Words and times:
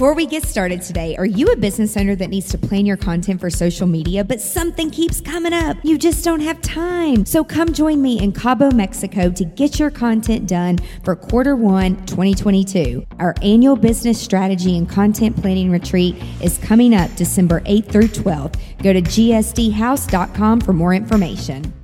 Before 0.00 0.14
we 0.14 0.24
get 0.24 0.44
started 0.44 0.80
today, 0.80 1.14
are 1.18 1.26
you 1.26 1.48
a 1.48 1.56
business 1.56 1.94
owner 1.94 2.16
that 2.16 2.30
needs 2.30 2.48
to 2.52 2.56
plan 2.56 2.86
your 2.86 2.96
content 2.96 3.38
for 3.38 3.50
social 3.50 3.86
media, 3.86 4.24
but 4.24 4.40
something 4.40 4.88
keeps 4.88 5.20
coming 5.20 5.52
up? 5.52 5.76
You 5.82 5.98
just 5.98 6.24
don't 6.24 6.40
have 6.40 6.58
time. 6.62 7.26
So 7.26 7.44
come 7.44 7.74
join 7.74 8.00
me 8.00 8.18
in 8.18 8.32
Cabo, 8.32 8.70
Mexico 8.70 9.30
to 9.30 9.44
get 9.44 9.78
your 9.78 9.90
content 9.90 10.48
done 10.48 10.78
for 11.04 11.14
quarter 11.14 11.54
one 11.54 11.96
2022. 12.06 13.04
Our 13.18 13.34
annual 13.42 13.76
business 13.76 14.18
strategy 14.18 14.78
and 14.78 14.88
content 14.88 15.36
planning 15.36 15.70
retreat 15.70 16.16
is 16.40 16.56
coming 16.56 16.94
up 16.94 17.14
December 17.16 17.60
8th 17.60 17.92
through 17.92 18.08
12th. 18.08 18.58
Go 18.82 18.94
to 18.94 19.02
gsdhouse.com 19.02 20.62
for 20.62 20.72
more 20.72 20.94
information. 20.94 21.74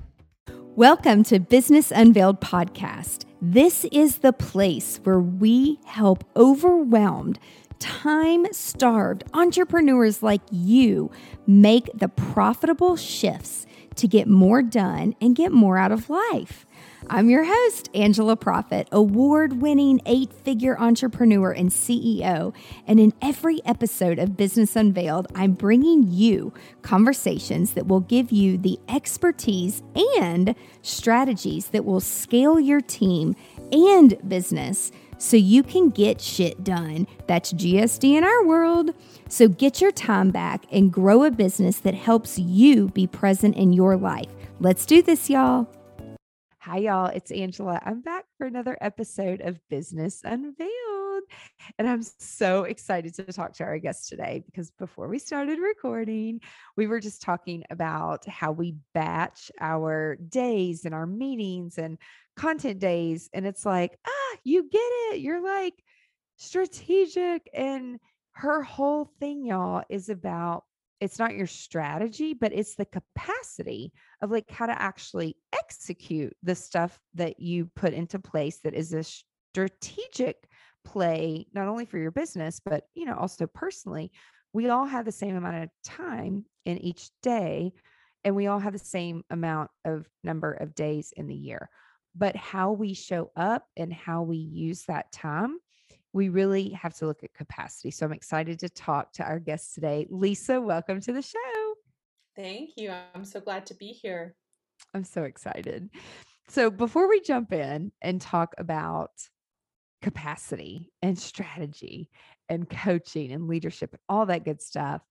Welcome 0.75 1.23
to 1.25 1.39
Business 1.39 1.91
Unveiled 1.91 2.41
Podcast. 2.41 3.27
This 3.43 3.85
is 3.93 4.19
the 4.19 4.33
place 4.33 5.01
where 5.05 5.21
we 5.21 5.79
help 5.85 6.25
overwhelmed 6.35 7.39
time 7.79 8.47
starved 8.53 9.25
entrepreneurs 9.35 10.23
like 10.23 10.43
you 10.51 11.11
make 11.47 11.91
the 11.95 12.09
profitable 12.09 12.97
shifts 12.97 13.67
to 13.97 14.07
get 14.07 14.29
more 14.29 14.63
done 14.63 15.15
and 15.21 15.35
get 15.35 15.53
more 15.53 15.79
out 15.79 15.93
of 15.93 16.09
life. 16.11 16.67
I'm 17.09 17.31
your 17.31 17.45
host, 17.45 17.89
Angela 17.95 18.37
Proffitt, 18.37 18.89
award 18.91 19.63
winning 19.63 20.01
eight 20.07 20.33
figure 20.33 20.79
entrepreneur 20.79 21.53
and 21.53 21.71
CEO. 21.71 22.53
And 22.87 22.99
in 22.99 23.13
every 23.23 23.65
episode 23.65 24.19
of 24.19 24.37
Business 24.37 24.75
Unveiled, 24.75 25.29
I'm 25.35 25.53
bringing 25.53 26.05
you 26.09 26.53
conversations 26.83 27.73
that 27.73 27.87
will 27.87 28.01
give 28.01 28.33
you 28.33 28.59
the 28.59 28.81
expertise 28.89 29.83
and 30.19 30.57
strategies 30.83 31.69
that 31.69 31.85
will 31.85 32.01
scale 32.01 32.59
your 32.59 32.81
team 32.81 33.37
and 33.71 34.17
business 34.29 34.91
so 35.19 35.37
you 35.37 35.63
can 35.63 35.91
get 35.91 36.21
shit 36.21 36.65
done. 36.65 37.07
That's 37.27 37.53
GSD 37.53 38.17
in 38.17 38.25
our 38.25 38.45
world. 38.45 38.91
So 39.29 39.49
get 39.49 39.81
your 39.81 39.93
time 39.93 40.31
back 40.31 40.65
and 40.71 40.93
grow 40.93 41.25
a 41.25 41.31
business 41.31 41.81
that 41.81 41.95
helps 41.95 42.39
you 42.39 42.89
be 42.89 43.07
present 43.07 43.57
in 43.57 43.73
your 43.73 43.97
life. 43.97 44.31
Let's 44.61 44.87
do 44.87 45.03
this, 45.03 45.29
y'all. 45.29 45.69
Hi, 46.61 46.79
y'all. 46.79 47.07
It's 47.07 47.31
Angela. 47.31 47.81
I'm 47.85 48.01
back 48.01 48.25
for 48.39 48.47
another 48.47 48.77
episode 48.81 49.41
of 49.41 49.61
Business 49.69 50.23
Unveiled. 50.25 51.06
And 51.79 51.89
I'm 51.89 52.03
so 52.03 52.65
excited 52.65 53.15
to 53.15 53.25
talk 53.25 53.55
to 53.55 53.65
our 53.65 53.79
guest 53.79 54.09
today 54.09 54.43
because 54.47 54.71
before 54.73 55.09
we 55.09 55.19
started 55.19 55.59
recording, 55.59 56.41
we 56.77 56.87
were 56.87 57.01
just 57.01 57.23
talking 57.23 57.65
about 57.71 58.27
how 58.27 58.53
we 58.53 58.77
batch 58.95 59.51
our 59.61 60.17
days 60.17 60.85
and 60.85 60.95
our 60.95 61.07
meetings 61.07 61.79
and 61.79 61.99
content 62.37 62.79
days. 62.79 63.29
And 63.33 63.47
it's 63.47 63.67
like, 63.67 63.99
ah, 64.07 64.37
you 64.45 64.69
get 64.69 64.79
it. 64.79 65.21
You're 65.21 65.43
like 65.43 65.75
strategic. 66.37 67.49
And 67.53 67.99
her 68.33 68.63
whole 68.63 69.11
thing, 69.19 69.47
y'all, 69.47 69.83
is 69.89 70.09
about 70.09 70.65
it's 71.01 71.19
not 71.19 71.35
your 71.35 71.47
strategy, 71.47 72.33
but 72.33 72.53
it's 72.53 72.75
the 72.75 72.87
capacity 72.87 73.93
of 74.23 74.31
like 74.31 74.51
how 74.51 74.67
to 74.67 74.81
actually 74.81 75.37
execute 75.53 76.35
the 76.43 76.55
stuff 76.55 76.99
that 77.15 77.39
you 77.39 77.71
put 77.77 77.93
into 77.93 78.19
place 78.19 78.61
that 78.65 78.75
is 78.75 78.95
a 78.95 79.05
strategic 79.53 80.49
play, 80.87 81.47
not 81.53 81.69
only 81.69 81.85
for 81.85 81.99
your 81.99 82.11
business, 82.11 82.61
but 82.65 82.85
you 82.95 83.05
know, 83.05 83.17
also 83.17 83.47
personally. 83.47 84.13
We 84.53 84.71
all 84.71 84.87
have 84.87 85.05
the 85.05 85.13
same 85.13 85.37
amount 85.37 85.65
of 85.65 85.71
time 85.85 86.47
in 86.65 86.79
each 86.79 87.11
day, 87.23 87.73
and 88.25 88.35
we 88.35 88.47
all 88.47 88.59
have 88.59 88.73
the 88.73 88.79
same 88.79 89.23
amount 89.31 89.71
of 89.85 90.07
number 90.25 90.53
of 90.53 90.75
days 90.75 91.13
in 91.17 91.27
the 91.27 91.35
year 91.35 91.69
but 92.19 92.35
how 92.35 92.73
we 92.73 92.95
show 92.95 93.31
up 93.37 93.67
and 93.77 93.93
how 93.93 94.23
we 94.23 94.39
use 94.39 94.85
that 94.85 95.13
time 95.13 95.59
we 96.17 96.31
really 96.31 96.71
have 96.71 96.95
to 96.95 97.07
look 97.07 97.23
at 97.23 97.35
capacity. 97.35 97.91
So 97.91 98.07
I'm 98.07 98.13
excited 98.13 98.59
to 98.61 98.71
talk 98.71 99.13
to 99.15 99.23
our 99.23 99.39
guest 99.39 99.75
today. 99.75 100.07
Lisa, 100.09 100.59
welcome 100.59 100.99
to 101.03 101.13
the 101.13 101.21
show. 101.21 101.75
Thank 102.35 102.71
you. 102.77 102.91
I'm 103.15 103.27
so 103.27 103.39
glad 103.39 103.67
to 103.67 103.75
be 103.75 103.89
here. 103.89 104.35
I'm 104.95 105.05
so 105.05 105.25
excited. 105.25 105.91
So 106.49 106.71
before 106.71 107.07
we 107.07 107.21
jump 107.21 107.53
in 107.53 107.93
and 108.01 108.19
talk 108.19 108.55
about 108.57 109.11
capacity 110.03 110.93
and 111.03 111.19
strategy 111.19 112.11
and 112.49 112.69
coaching 112.69 113.33
and 113.33 113.49
leadership 113.49 113.95
all 114.09 114.27
that 114.27 114.45
good 114.45 114.63
stuff, 114.63 115.03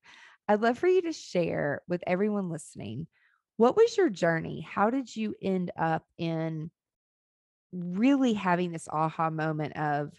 I'd 0.48 0.62
love 0.62 0.78
for 0.78 0.88
you 0.88 1.02
to 1.04 1.14
share 1.14 1.82
with 1.88 2.04
everyone 2.08 2.50
listening 2.50 3.08
what 3.58 3.78
was 3.78 3.96
your 3.96 4.10
journey? 4.10 4.62
How 4.62 4.90
did 4.90 5.16
you 5.16 5.34
end 5.42 5.72
up 5.78 6.04
in 6.18 6.72
really 7.72 8.34
having 8.34 8.72
this 8.72 8.88
aha 8.92 9.30
moment 9.30 9.78
of 9.78 10.12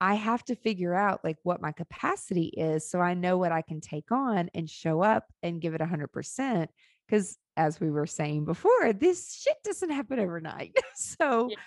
I 0.00 0.14
have 0.14 0.44
to 0.46 0.56
figure 0.56 0.94
out 0.94 1.20
like 1.22 1.36
what 1.44 1.62
my 1.62 1.70
capacity 1.70 2.46
is 2.46 2.90
so 2.90 2.98
I 3.00 3.14
know 3.14 3.38
what 3.38 3.52
I 3.52 3.62
can 3.62 3.80
take 3.80 4.10
on 4.10 4.50
and 4.54 4.68
show 4.68 5.00
up 5.00 5.26
and 5.44 5.60
give 5.60 5.74
it 5.74 5.80
100% 5.80 6.66
because 7.06 7.38
as 7.56 7.78
we 7.78 7.90
were 7.90 8.06
saying 8.06 8.44
before 8.44 8.92
this 8.92 9.32
shit 9.34 9.56
doesn't 9.62 9.90
happen 9.90 10.18
overnight. 10.18 10.76
so 10.94 11.48
yes. 11.50 11.58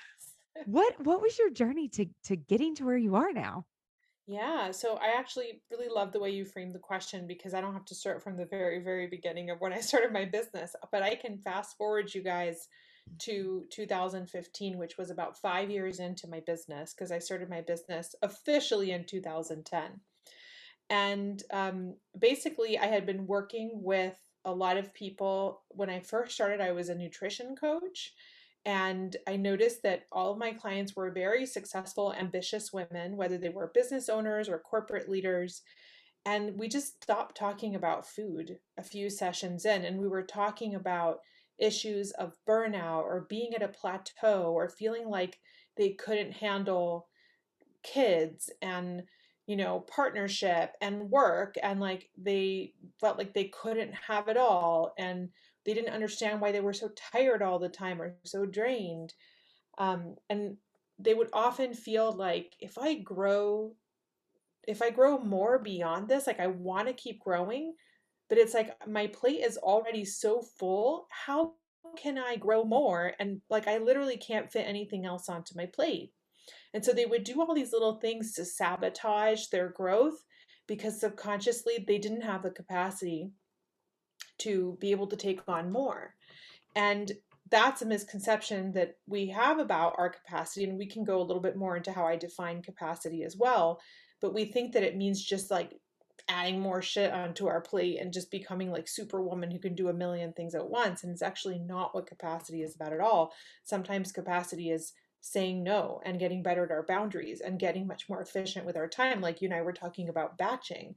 What 0.65 1.05
what 1.05 1.21
was 1.21 1.37
your 1.37 1.49
journey 1.49 1.87
to 1.89 2.05
to 2.25 2.35
getting 2.35 2.75
to 2.75 2.85
where 2.85 2.97
you 2.97 3.15
are 3.15 3.31
now? 3.31 3.65
Yeah, 4.27 4.71
so 4.71 4.95
I 4.95 5.19
actually 5.19 5.61
really 5.69 5.87
love 5.87 6.11
the 6.11 6.19
way 6.19 6.31
you 6.31 6.45
framed 6.45 6.73
the 6.73 6.79
question 6.79 7.27
because 7.27 7.53
I 7.53 7.61
don't 7.61 7.73
have 7.73 7.85
to 7.85 7.95
start 7.95 8.23
from 8.23 8.37
the 8.37 8.45
very 8.45 8.79
very 8.79 9.07
beginning 9.07 9.49
of 9.49 9.61
when 9.61 9.73
I 9.73 9.79
started 9.81 10.11
my 10.11 10.25
business, 10.25 10.75
but 10.91 11.03
I 11.03 11.15
can 11.15 11.37
fast 11.37 11.77
forward 11.77 12.13
you 12.13 12.23
guys 12.23 12.67
to 13.19 13.65
2015, 13.69 14.77
which 14.77 14.97
was 14.97 15.11
about 15.11 15.39
five 15.39 15.69
years 15.69 15.99
into 15.99 16.27
my 16.27 16.39
business 16.39 16.93
because 16.93 17.11
I 17.11 17.19
started 17.19 17.49
my 17.49 17.61
business 17.61 18.15
officially 18.21 18.91
in 18.91 19.05
2010. 19.05 19.99
And 20.89 21.43
um, 21.51 21.95
basically, 22.17 22.77
I 22.77 22.85
had 22.87 23.05
been 23.05 23.25
working 23.27 23.71
with 23.73 24.15
a 24.43 24.53
lot 24.53 24.77
of 24.77 24.93
people. 24.93 25.61
When 25.69 25.89
I 25.89 25.99
first 25.99 26.35
started, 26.35 26.61
I 26.61 26.71
was 26.71 26.89
a 26.89 26.95
nutrition 26.95 27.55
coach. 27.55 28.13
And 28.65 29.15
I 29.27 29.35
noticed 29.35 29.83
that 29.83 30.05
all 30.11 30.31
of 30.31 30.39
my 30.39 30.51
clients 30.51 30.95
were 30.95 31.11
very 31.11 31.45
successful, 31.45 32.13
ambitious 32.13 32.73
women, 32.73 33.15
whether 33.15 33.37
they 33.37 33.49
were 33.49 33.71
business 33.73 34.09
owners 34.09 34.49
or 34.49 34.57
corporate 34.59 35.07
leaders. 35.07 35.61
And 36.25 36.57
we 36.57 36.67
just 36.67 37.03
stopped 37.03 37.37
talking 37.37 37.75
about 37.75 38.07
food 38.07 38.57
a 38.77 38.83
few 38.83 39.11
sessions 39.11 39.65
in, 39.65 39.85
and 39.85 39.99
we 39.99 40.07
were 40.07 40.23
talking 40.23 40.73
about 40.73 41.19
issues 41.59 42.11
of 42.11 42.37
burnout 42.47 43.03
or 43.03 43.27
being 43.29 43.53
at 43.53 43.61
a 43.61 43.67
plateau 43.67 44.51
or 44.51 44.67
feeling 44.67 45.07
like 45.07 45.39
they 45.77 45.91
couldn't 45.91 46.31
handle 46.31 47.07
kids 47.83 48.49
and 48.61 49.03
you 49.47 49.55
know 49.55 49.81
partnership 49.81 50.73
and 50.81 51.09
work 51.09 51.55
and 51.61 51.79
like 51.79 52.09
they 52.17 52.73
felt 52.99 53.17
like 53.17 53.33
they 53.33 53.45
couldn't 53.45 53.93
have 53.93 54.27
it 54.27 54.37
all 54.37 54.93
and 54.97 55.29
they 55.65 55.73
didn't 55.73 55.93
understand 55.93 56.41
why 56.41 56.51
they 56.51 56.61
were 56.61 56.73
so 56.73 56.89
tired 56.95 57.41
all 57.41 57.59
the 57.59 57.69
time 57.69 58.01
or 58.01 58.15
so 58.23 58.45
drained 58.45 59.13
um, 59.77 60.15
and 60.29 60.57
they 60.97 61.13
would 61.13 61.29
often 61.33 61.73
feel 61.73 62.11
like 62.11 62.53
if 62.59 62.77
i 62.77 62.95
grow 62.95 63.73
if 64.67 64.81
i 64.81 64.89
grow 64.89 65.17
more 65.19 65.59
beyond 65.59 66.07
this 66.07 66.27
like 66.27 66.39
i 66.39 66.47
want 66.47 66.87
to 66.87 66.93
keep 66.93 67.19
growing 67.19 67.73
but 68.29 68.37
it's 68.37 68.53
like 68.53 68.71
my 68.87 69.07
plate 69.07 69.41
is 69.43 69.57
already 69.57 70.05
so 70.05 70.41
full 70.57 71.07
how 71.09 71.53
can 71.95 72.17
i 72.17 72.35
grow 72.35 72.63
more? 72.63 73.13
And 73.19 73.41
like 73.49 73.67
i 73.67 73.77
literally 73.77 74.17
can't 74.17 74.51
fit 74.51 74.67
anything 74.67 75.05
else 75.05 75.29
onto 75.29 75.55
my 75.55 75.65
plate. 75.65 76.11
And 76.73 76.83
so 76.83 76.91
they 76.91 77.05
would 77.05 77.23
do 77.23 77.41
all 77.41 77.55
these 77.55 77.71
little 77.71 77.99
things 77.99 78.33
to 78.33 78.45
sabotage 78.45 79.47
their 79.47 79.69
growth 79.69 80.23
because 80.67 80.99
subconsciously 80.99 81.83
they 81.87 81.97
didn't 81.97 82.21
have 82.21 82.43
the 82.43 82.51
capacity 82.51 83.31
to 84.39 84.77
be 84.79 84.91
able 84.91 85.07
to 85.07 85.15
take 85.15 85.41
on 85.47 85.71
more. 85.71 86.15
And 86.75 87.11
that's 87.51 87.81
a 87.81 87.85
misconception 87.85 88.71
that 88.73 88.97
we 89.07 89.27
have 89.27 89.59
about 89.59 89.95
our 89.97 90.09
capacity 90.09 90.65
and 90.65 90.77
we 90.77 90.87
can 90.87 91.03
go 91.03 91.21
a 91.21 91.23
little 91.23 91.41
bit 91.41 91.55
more 91.55 91.77
into 91.77 91.91
how 91.91 92.03
i 92.03 92.15
define 92.15 92.59
capacity 92.59 93.23
as 93.23 93.37
well 93.37 93.79
but 94.19 94.33
we 94.33 94.45
think 94.45 94.73
that 94.73 94.81
it 94.81 94.97
means 94.97 95.23
just 95.23 95.51
like 95.51 95.79
adding 96.27 96.59
more 96.59 96.81
shit 96.81 97.11
onto 97.11 97.47
our 97.47 97.61
plate 97.61 97.99
and 97.99 98.13
just 98.13 98.31
becoming 98.31 98.71
like 98.71 98.87
superwoman 98.87 99.51
who 99.51 99.59
can 99.59 99.75
do 99.75 99.89
a 99.89 99.93
million 99.93 100.33
things 100.33 100.55
at 100.55 100.67
once 100.67 101.03
and 101.03 101.11
it's 101.11 101.21
actually 101.21 101.59
not 101.59 101.93
what 101.93 102.07
capacity 102.07 102.61
is 102.61 102.75
about 102.75 102.93
at 102.93 102.99
all. 102.99 103.31
Sometimes 103.63 104.11
capacity 104.11 104.71
is 104.71 104.93
saying 105.21 105.63
no 105.63 106.01
and 106.05 106.19
getting 106.19 106.43
better 106.43 106.65
at 106.65 106.71
our 106.71 106.85
boundaries 106.87 107.41
and 107.41 107.59
getting 107.59 107.87
much 107.87 108.09
more 108.09 108.21
efficient 108.21 108.65
with 108.65 108.77
our 108.77 108.87
time 108.87 109.21
like 109.21 109.41
you 109.41 109.47
and 109.47 109.55
I 109.55 109.61
were 109.61 109.73
talking 109.73 110.09
about 110.09 110.37
batching. 110.37 110.95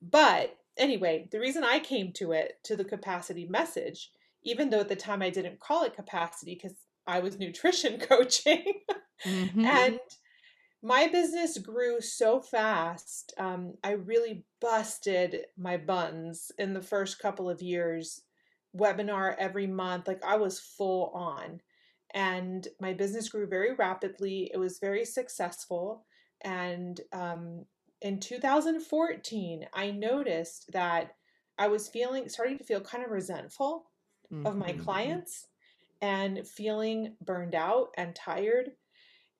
But 0.00 0.56
anyway 0.78 1.28
the 1.30 1.40
reason 1.40 1.64
I 1.64 1.78
came 1.78 2.12
to 2.14 2.32
it 2.32 2.54
to 2.64 2.76
the 2.76 2.84
capacity 2.84 3.46
message 3.46 4.10
even 4.44 4.70
though 4.70 4.80
at 4.80 4.88
the 4.88 4.96
time 4.96 5.22
I 5.22 5.30
didn't 5.30 5.60
call 5.60 5.84
it 5.84 5.96
capacity 5.96 6.54
because 6.54 6.76
I 7.06 7.20
was 7.20 7.38
nutrition 7.38 7.98
coaching 8.00 8.64
mm-hmm. 9.24 9.64
and 9.64 9.98
my 10.82 11.08
business 11.08 11.58
grew 11.58 12.00
so 12.00 12.40
fast. 12.40 13.34
Um, 13.38 13.74
I 13.82 13.92
really 13.92 14.44
busted 14.60 15.46
my 15.56 15.76
buns 15.76 16.52
in 16.58 16.72
the 16.72 16.82
first 16.82 17.18
couple 17.18 17.50
of 17.50 17.62
years, 17.62 18.22
webinar 18.76 19.34
every 19.38 19.66
month. 19.66 20.06
Like 20.06 20.24
I 20.24 20.36
was 20.36 20.60
full 20.60 21.10
on. 21.14 21.60
And 22.14 22.66
my 22.80 22.92
business 22.92 23.28
grew 23.28 23.46
very 23.46 23.74
rapidly. 23.74 24.50
It 24.54 24.58
was 24.58 24.78
very 24.78 25.04
successful. 25.04 26.06
And 26.42 27.00
um, 27.12 27.64
in 28.02 28.20
2014, 28.20 29.68
I 29.72 29.90
noticed 29.90 30.72
that 30.72 31.16
I 31.58 31.68
was 31.68 31.88
feeling, 31.88 32.28
starting 32.28 32.58
to 32.58 32.64
feel 32.64 32.80
kind 32.80 33.04
of 33.04 33.10
resentful 33.10 33.90
of 34.44 34.56
my 34.56 34.72
Mhm. 34.72 34.84
clients 34.84 35.48
and 36.00 36.46
feeling 36.46 37.16
burned 37.20 37.54
out 37.54 37.92
and 37.96 38.14
tired. 38.14 38.76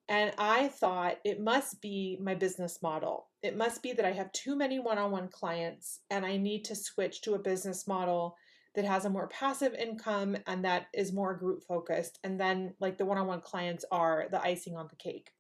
And 0.09 0.35
I 0.39 0.69
thought 0.69 1.21
it 1.25 1.41
must 1.41 1.81
be 1.83 2.19
my 2.21 2.35
business 2.35 2.83
model. 2.83 3.31
It 3.43 3.57
must 3.57 3.83
be 3.83 3.93
that 3.93 4.05
I 4.07 4.13
have 4.13 4.33
too 4.33 4.57
many 4.57 4.79
one 4.79 4.99
on 4.99 5.11
one 5.13 5.29
clients 5.29 6.01
and 6.11 6.25
I 6.27 6.37
need 6.39 6.65
to 6.67 6.75
switch 6.75 7.21
to 7.23 7.35
a 7.35 7.39
business 7.39 7.87
model 7.87 8.37
that 8.75 8.85
has 8.87 9.05
a 9.05 9.11
more 9.11 9.29
passive 9.29 9.75
income 9.75 10.37
and 10.47 10.65
that 10.65 10.89
is 10.95 11.13
more 11.13 11.35
group 11.35 11.63
focused. 11.65 12.19
And 12.25 12.41
then, 12.41 12.75
like, 12.81 12.99
the 12.99 13.05
one 13.07 13.19
on 13.19 13.27
one 13.27 13.41
clients 13.43 13.85
are 13.91 14.29
the 14.31 14.41
icing 14.43 14.77
on 14.77 14.89
the 14.89 14.97
cake. 14.97 15.33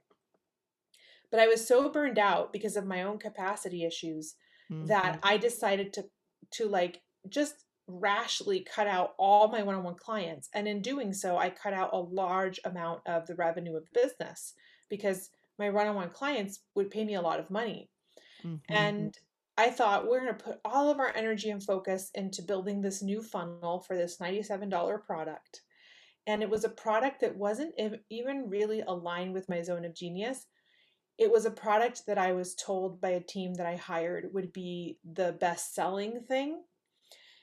But 1.30 1.40
I 1.40 1.46
was 1.46 1.66
so 1.66 1.90
burned 1.90 2.19
out 2.19 2.52
because 2.52 2.76
of 2.76 2.86
my 2.86 3.02
own 3.02 3.19
capacity 3.19 3.84
issues 3.84 4.34
that 4.84 5.19
Mhm. 5.19 5.20
I 5.22 5.36
decided 5.38 5.92
to 5.94 6.10
to 6.52 6.66
like 6.69 7.02
just 7.28 7.64
rashly 7.86 8.60
cut 8.60 8.86
out 8.86 9.14
all 9.19 9.48
my 9.48 9.62
one-on-one 9.62 9.96
clients 9.96 10.48
and 10.54 10.69
in 10.69 10.82
doing 10.82 11.12
so 11.12 11.36
I 11.38 11.50
cut 11.50 11.72
out 11.75 11.90
a 11.92 11.98
large 11.98 12.60
amount 12.64 13.02
of 13.06 13.26
the 13.26 13.34
revenue 13.34 13.76
of 13.76 13.84
the 13.84 14.00
business 14.02 14.54
because 14.90 15.30
my 15.58 15.70
one-on-one 15.70 16.10
clients 16.10 16.64
would 16.75 16.90
pay 16.90 17.04
me 17.04 17.14
a 17.14 17.22
lot 17.22 17.40
of 17.40 17.50
money 17.50 17.90
Mhm. 18.44 18.60
and 18.70 19.19
I 19.56 19.70
thought 19.70 20.06
we're 20.08 20.20
going 20.20 20.36
to 20.36 20.44
put 20.44 20.60
all 20.64 20.90
of 20.90 21.00
our 21.00 21.14
energy 21.16 21.50
and 21.50 21.62
focus 21.64 22.10
into 22.14 22.42
building 22.42 22.80
this 22.82 23.02
new 23.02 23.22
funnel 23.22 23.80
for 23.80 23.96
this 23.96 24.20
$97 24.20 24.98
product 24.98 25.62
and 26.26 26.42
it 26.42 26.50
was 26.50 26.64
a 26.64 26.69
product 26.70 27.20
that 27.20 27.36
wasn't 27.36 27.75
even 28.10 28.48
really 28.50 28.80
aligned 28.82 29.34
with 29.34 29.48
my 29.48 29.62
zone 29.62 29.84
of 29.84 29.94
genius 29.94 30.46
it 31.18 31.30
was 31.32 31.44
a 31.46 31.50
product 31.50 32.06
that 32.06 32.18
I 32.18 32.32
was 32.32 32.54
told 32.54 33.00
by 33.00 33.10
a 33.10 33.20
team 33.22 33.54
that 33.54 33.66
I 33.66 33.76
hired 33.76 34.32
would 34.34 34.52
be 34.52 34.98
the 35.04 35.32
best 35.32 35.74
selling 35.74 36.22
thing. 36.22 36.64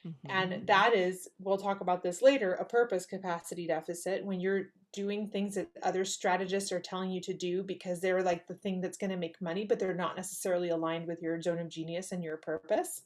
Mhm. 0.03 0.25
And 0.27 0.65
that 0.67 0.93
is, 0.95 1.29
we'll 1.39 1.57
talk 1.57 1.81
about 1.81 2.01
this 2.01 2.21
later, 2.21 2.53
a 2.53 2.65
purpose 2.65 3.05
capacity 3.05 3.67
deficit 3.67 4.25
when 4.25 4.39
you're 4.39 4.65
doing 4.91 5.29
things 5.29 5.53
that 5.55 5.69
other 5.83 6.03
strategists 6.03 6.71
are 6.71 6.79
telling 6.79 7.11
you 7.11 7.21
to 7.21 7.33
do 7.33 7.61
because 7.61 8.01
they're 8.01 8.23
like 8.23 8.47
the 8.47 8.55
thing 8.55 8.81
that's 8.81 8.97
going 8.97 9.11
to 9.11 9.17
make 9.17 9.39
money, 9.41 9.65
but 9.65 9.77
they're 9.77 9.93
not 9.93 10.15
necessarily 10.15 10.69
aligned 10.69 11.05
with 11.07 11.21
your 11.21 11.39
zone 11.41 11.59
of 11.59 11.69
genius 11.69 12.11
and 12.11 12.23
your 12.23 12.37
purpose. 12.37 13.03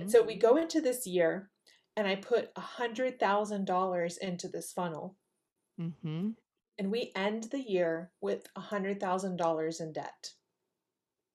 And 0.00 0.10
Mhm. 0.10 0.12
so 0.12 0.22
we 0.22 0.36
go 0.36 0.56
into 0.56 0.80
this 0.80 1.06
year 1.06 1.50
and 1.96 2.08
I 2.08 2.16
put 2.16 2.50
a 2.56 2.60
$100,000 2.60 4.18
into 4.18 4.48
this 4.48 4.72
funnel 4.72 5.18
Mhm. 5.78 6.36
And 6.82 6.90
we 6.90 7.12
end 7.14 7.44
the 7.44 7.60
year 7.60 8.10
with 8.20 8.48
a 8.56 8.60
$100,000 8.60 9.80
in 9.80 9.92
debt. 9.92 10.30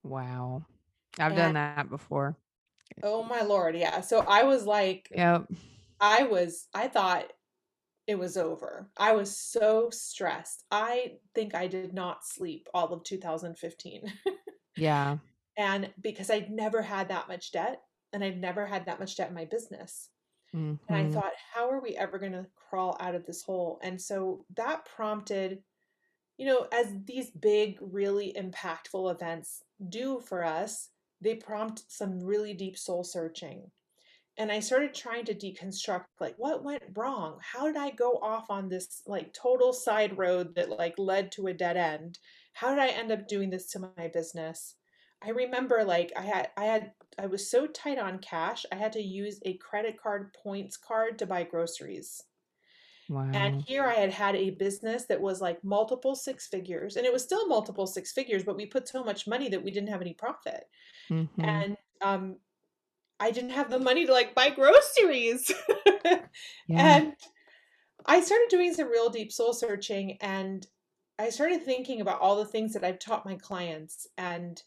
Wow. 0.04 0.66
I've 1.18 1.38
done 1.38 1.54
that 1.54 1.90
before. 1.90 2.36
Oh 3.02 3.24
my 3.24 3.44
lord, 3.44 3.78
yeah. 3.78 4.02
So 4.02 4.26
I 4.28 4.44
was 4.44 4.66
like, 4.66 5.08
Yep. 5.16 5.46
I 6.02 6.24
was, 6.24 6.68
I 6.74 6.90
thought 6.90 7.32
it 8.08 8.20
was 8.20 8.36
over. 8.36 8.90
I 8.98 9.14
was 9.14 9.38
so 9.38 9.90
stressed. 9.90 10.66
I 10.70 11.14
think 11.34 11.56
I 11.56 11.68
did 11.68 11.94
not 11.94 12.26
sleep 12.26 12.68
all 12.74 12.92
of 12.92 13.06
2015. 13.06 14.12
Yeah. 14.76 15.18
and 15.58 15.90
because 16.02 16.30
I'd 16.30 16.52
never 16.52 16.82
had 16.82 17.08
that 17.08 17.30
much 17.30 17.54
debt 17.54 17.84
and 18.12 18.22
I'd 18.22 18.42
never 18.42 18.66
had 18.66 18.86
that 18.88 19.00
much 19.00 19.16
debt 19.16 19.30
in 19.30 19.36
my 19.36 19.46
business. 19.46 20.10
And 20.90 20.98
I 20.98 21.06
Mhm. 21.06 21.08
thought, 21.08 21.34
how 21.54 21.70
are 21.70 21.82
we 21.82 21.98
ever 21.98 22.20
going 22.20 22.32
to 22.34 22.48
crawl 22.56 22.98
out 23.00 23.16
of 23.16 23.26
this 23.26 23.44
hole? 23.44 23.80
And 23.84 24.02
so 24.02 24.46
that 24.56 24.86
prompted, 24.86 25.64
you 26.38 26.46
know, 26.46 26.68
as 26.72 26.94
these 27.06 27.32
big, 27.32 27.78
really 27.82 28.34
impactful 28.34 29.12
events 29.14 29.64
do 29.90 30.20
for 30.20 30.44
us, 30.44 30.92
they 31.22 31.36
prompt 31.36 31.86
some 31.92 32.20
really 32.24 32.54
deep 32.54 32.78
soul 32.78 33.04
searching. 33.04 33.72
And 34.38 34.52
I 34.52 34.60
started 34.60 34.94
trying 34.94 35.26
to 35.26 35.36
deconstruct 35.36 36.06
like 36.20 36.36
what 36.38 36.64
went 36.64 36.84
wrong? 36.96 37.40
How 37.44 37.66
did 37.66 37.76
I 37.78 37.90
go 37.92 38.14
off 38.22 38.50
on 38.50 38.70
this 38.70 39.02
like 39.08 39.34
total 39.34 39.74
side 39.74 40.18
road 40.18 40.56
that 40.56 40.70
like 40.70 40.98
led 41.00 41.32
to 41.34 41.48
a 41.48 41.54
dead 41.54 41.78
end? 41.78 42.20
How 42.54 42.70
did 42.70 42.80
I 42.80 42.90
end 42.90 43.12
up 43.12 43.28
doing 43.28 43.50
this 43.50 43.70
to 43.72 43.80
my 43.98 44.08
business? 44.08 44.76
I 45.22 45.30
remember 45.32 45.84
like 45.84 46.12
I 46.16 46.22
had 46.22 46.52
I 46.58 46.66
had 46.66 46.94
I 47.20 47.26
was 47.28 47.50
so 47.50 47.68
tight 47.68 47.98
on 48.00 48.20
cash, 48.20 48.66
I 48.72 48.76
had 48.76 48.92
to 48.94 49.02
use 49.02 49.40
a 49.46 49.58
credit 49.58 50.02
card 50.02 50.36
points 50.44 50.78
card 50.78 51.20
to 51.20 51.26
buy 51.26 51.44
groceries. 51.44 52.24
Wow. 53.10 53.30
And 53.34 53.62
here 53.66 53.86
I 53.86 53.94
had 53.94 54.12
had 54.12 54.36
a 54.36 54.50
business 54.52 55.06
that 55.06 55.22
was 55.22 55.40
like 55.42 55.64
multiple 55.64 56.16
six 56.16 56.48
figures, 56.48 56.98
and 56.98 57.06
it 57.06 57.14
was 57.14 57.24
still 57.24 57.48
multiple 57.48 57.88
six 57.88 58.12
figures, 58.12 58.44
but 58.44 58.58
we 58.58 58.66
put 58.66 58.88
so 58.88 59.04
much 59.04 59.28
money 59.28 59.48
that 59.50 59.64
we 59.64 59.72
didn't 59.72 59.90
have 59.90 60.02
any 60.02 60.14
profit. 60.14 60.66
Mhm. 61.10 61.30
And 61.38 61.78
um, 62.02 62.38
I 63.20 63.32
didn't 63.32 63.52
have 63.52 63.70
the 63.70 63.80
money 63.80 64.06
to 64.06 64.14
like 64.14 64.36
buy 64.36 64.50
groceries. 64.50 65.52
Yeah. 66.68 66.98
and 66.98 67.14
I 68.06 68.22
started 68.22 68.48
doing 68.50 68.74
some 68.74 68.90
real 68.90 69.10
deep 69.10 69.32
soul 69.32 69.54
searching, 69.54 70.18
and 70.22 70.66
I 71.20 71.30
started 71.30 71.64
thinking 71.64 72.02
about 72.02 72.22
all 72.22 72.36
the 72.38 72.46
things 72.46 72.74
that 72.74 72.84
I've 72.84 73.00
taught 73.00 73.26
my 73.26 73.36
clients. 73.36 74.08
And 74.18 74.62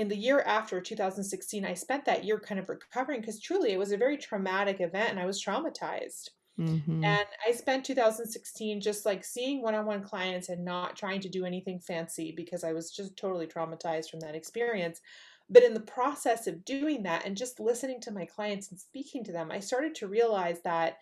in 0.00 0.08
the 0.08 0.16
year 0.16 0.40
after 0.40 0.80
2016, 0.80 1.64
I 1.64 1.74
spent 1.74 2.04
that 2.06 2.24
year 2.24 2.40
kind 2.40 2.60
of 2.60 2.68
recovering 2.68 3.20
because 3.20 3.40
truly 3.40 3.72
it 3.72 3.78
was 3.78 3.92
a 3.92 3.96
very 3.98 4.16
traumatic 4.18 4.80
event 4.80 5.10
and 5.10 5.20
I 5.20 5.26
was 5.26 5.42
traumatized. 5.42 6.30
Mhm. 6.58 7.18
And 7.18 7.26
I 7.46 7.52
spent 7.52 7.86
2016 7.86 8.80
just 8.80 9.06
like 9.06 9.24
seeing 9.24 9.62
one 9.62 9.74
on 9.74 9.86
one 9.86 10.02
clients 10.04 10.48
and 10.50 10.64
not 10.64 10.96
trying 10.96 11.20
to 11.22 11.28
do 11.30 11.44
anything 11.46 11.80
fancy 11.80 12.32
because 12.32 12.64
I 12.64 12.72
was 12.72 12.90
just 12.92 13.16
totally 13.16 13.46
traumatized 13.46 14.10
from 14.10 14.20
that 14.20 14.34
experience. 14.34 15.00
But 15.48 15.62
in 15.64 15.74
the 15.74 15.80
process 15.80 16.46
of 16.46 16.64
doing 16.64 17.02
that 17.04 17.26
and 17.26 17.36
just 17.36 17.60
listening 17.60 18.00
to 18.02 18.12
my 18.12 18.26
clients 18.26 18.70
and 18.70 18.80
speaking 18.80 19.24
to 19.24 19.32
them, 19.32 19.50
I 19.50 19.60
started 19.60 19.94
to 19.96 20.08
realize 20.08 20.62
that 20.62 20.98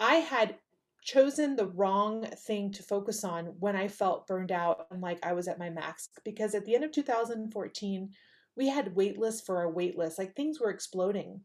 I 0.00 0.16
had 0.16 0.58
chosen 1.04 1.54
the 1.54 1.66
wrong 1.68 2.26
thing 2.46 2.72
to 2.72 2.82
focus 2.82 3.24
on 3.24 3.46
when 3.60 3.76
I 3.76 3.88
felt 3.88 4.26
burned 4.26 4.50
out 4.50 4.86
and 4.90 5.00
like 5.00 5.24
I 5.24 5.34
was 5.34 5.46
at 5.46 5.58
my 5.58 5.70
max. 5.70 6.08
Because 6.24 6.54
at 6.54 6.64
the 6.64 6.74
end 6.74 6.84
of 6.84 6.90
2014, 6.90 8.10
we 8.56 8.68
had 8.68 8.96
wait 8.96 9.18
lists 9.18 9.42
for 9.46 9.58
our 9.58 9.70
wait 9.70 9.96
list, 9.96 10.18
like 10.18 10.34
things 10.34 10.58
were 10.60 10.70
exploding. 10.70 11.40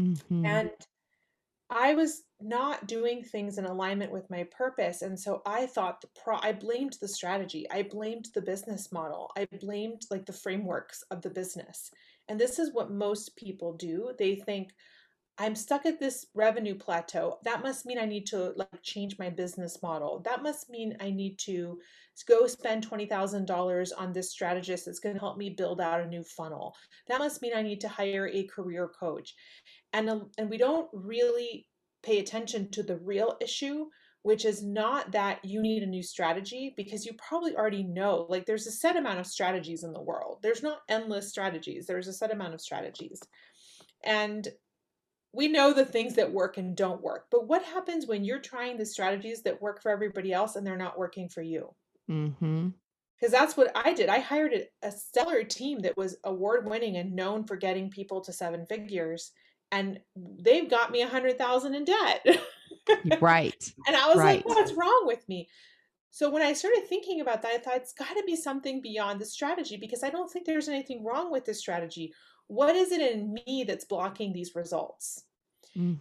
Mhm. 0.00 0.46
And 0.46 0.70
I 1.68 1.94
was 1.94 2.24
not 2.38 2.86
doing 2.86 3.24
things 3.24 3.56
in 3.56 3.64
alignment 3.64 4.12
with 4.12 4.28
my 4.28 4.44
purpose. 4.44 5.02
And 5.02 5.18
so 5.18 5.42
I 5.46 5.66
thought 5.66 6.02
the 6.02 6.08
pro 6.14 6.36
I 6.40 6.52
blamed 6.52 6.96
the 7.00 7.08
strategy. 7.08 7.68
I 7.70 7.82
blamed 7.82 8.28
the 8.34 8.42
business 8.42 8.92
model. 8.92 9.30
I 9.36 9.46
blamed 9.58 10.02
like 10.10 10.26
the 10.26 10.32
frameworks 10.34 11.02
of 11.10 11.22
the 11.22 11.30
business. 11.30 11.90
And 12.28 12.38
this 12.38 12.58
is 12.58 12.74
what 12.74 12.90
most 12.90 13.36
people 13.36 13.72
do. 13.72 14.12
They 14.18 14.36
think 14.36 14.74
I'm 15.38 15.54
stuck 15.54 15.86
at 15.86 15.98
this 15.98 16.26
revenue 16.34 16.74
plateau. 16.74 17.38
That 17.44 17.62
must 17.62 17.86
mean 17.86 17.98
I 17.98 18.04
need 18.04 18.26
to 18.26 18.52
like 18.56 18.82
change 18.82 19.18
my 19.18 19.30
business 19.30 19.78
model. 19.82 20.20
That 20.24 20.42
must 20.42 20.68
mean 20.68 20.96
I 21.00 21.10
need 21.10 21.38
to 21.40 21.78
go 22.28 22.46
spend 22.46 22.88
$20,000 22.88 23.90
on 23.96 24.12
this 24.12 24.30
strategist 24.30 24.84
that's 24.84 24.98
going 24.98 25.14
to 25.14 25.20
help 25.20 25.38
me 25.38 25.50
build 25.50 25.80
out 25.80 26.02
a 26.02 26.06
new 26.06 26.22
funnel. 26.22 26.74
That 27.08 27.18
must 27.18 27.40
mean 27.40 27.52
I 27.56 27.62
need 27.62 27.80
to 27.80 27.88
hire 27.88 28.28
a 28.28 28.44
career 28.44 28.90
coach 29.00 29.34
and 29.92 30.08
um, 30.08 30.30
and 30.38 30.48
we 30.48 30.58
don't 30.58 30.88
really 30.92 31.66
pay 32.02 32.18
attention 32.18 32.70
to 32.70 32.82
the 32.82 32.96
real 32.98 33.36
issue 33.40 33.86
which 34.24 34.44
is 34.44 34.62
not 34.62 35.10
that 35.10 35.44
you 35.44 35.60
need 35.60 35.82
a 35.82 35.86
new 35.86 36.02
strategy 36.02 36.72
because 36.76 37.04
you 37.04 37.12
probably 37.14 37.56
already 37.56 37.82
know 37.82 38.26
like 38.28 38.46
there's 38.46 38.66
a 38.66 38.72
set 38.72 38.96
amount 38.96 39.18
of 39.18 39.26
strategies 39.26 39.84
in 39.84 39.92
the 39.92 40.02
world 40.02 40.38
there's 40.42 40.62
not 40.62 40.78
endless 40.88 41.28
strategies 41.28 41.86
there's 41.86 42.08
a 42.08 42.12
set 42.12 42.32
amount 42.32 42.54
of 42.54 42.60
strategies 42.60 43.20
and 44.04 44.48
we 45.32 45.48
know 45.48 45.72
the 45.72 45.84
things 45.84 46.14
that 46.14 46.32
work 46.32 46.56
and 46.58 46.76
don't 46.76 47.02
work 47.02 47.26
but 47.30 47.46
what 47.46 47.62
happens 47.64 48.06
when 48.06 48.24
you're 48.24 48.40
trying 48.40 48.76
the 48.76 48.86
strategies 48.86 49.42
that 49.42 49.60
work 49.62 49.82
for 49.82 49.90
everybody 49.90 50.32
else 50.32 50.56
and 50.56 50.66
they're 50.66 50.76
not 50.76 50.98
working 50.98 51.28
for 51.28 51.42
you 51.42 51.74
Mhm. 52.08 52.74
because 53.18 53.32
that's 53.32 53.56
what 53.56 53.70
I 53.76 53.94
did. 53.94 54.08
I 54.08 54.18
hired 54.18 54.52
a, 54.52 54.68
a 54.82 54.90
stellar 54.90 55.44
team 55.44 55.80
that 55.80 55.96
was 55.96 56.16
award 56.24 56.66
winning 56.68 56.96
and 56.96 57.14
known 57.14 57.44
for 57.46 57.56
getting 57.56 57.90
people 57.90 58.20
to 58.22 58.32
seven 58.32 58.66
figures, 58.66 59.30
and 59.70 60.00
they've 60.16 60.68
got 60.68 60.90
me 60.90 61.02
a 61.02 61.08
hundred 61.08 61.38
thousand 61.38 61.74
in 61.74 61.84
debt. 61.84 62.24
Right. 63.20 63.74
and 63.86 63.96
I 63.96 64.08
was 64.08 64.16
Right. 64.16 64.44
like, 64.44 64.44
"What's 64.44 64.72
wrong 64.72 65.02
with 65.06 65.28
me?" 65.28 65.48
So 66.10 66.30
when 66.30 66.42
I 66.42 66.52
started 66.54 66.86
thinking 66.88 67.20
about 67.20 67.42
that, 67.42 67.52
I 67.52 67.58
thought 67.58 67.76
it's 67.78 67.92
got 67.94 68.14
to 68.14 68.24
be 68.24 68.36
something 68.36 68.82
beyond 68.82 69.20
the 69.20 69.26
strategy 69.26 69.76
because 69.78 70.02
I 70.04 70.10
don't 70.10 70.30
think 70.30 70.46
there's 70.46 70.68
anything 70.68 71.04
wrong 71.04 71.32
with 71.32 71.44
this 71.46 71.60
strategy. 71.60 72.14
What 72.52 72.76
is 72.76 72.92
it 72.92 73.00
in 73.00 73.34
me 73.34 73.64
that's 73.66 73.84
blocking 73.86 74.32
these 74.32 74.54
results? 74.54 75.24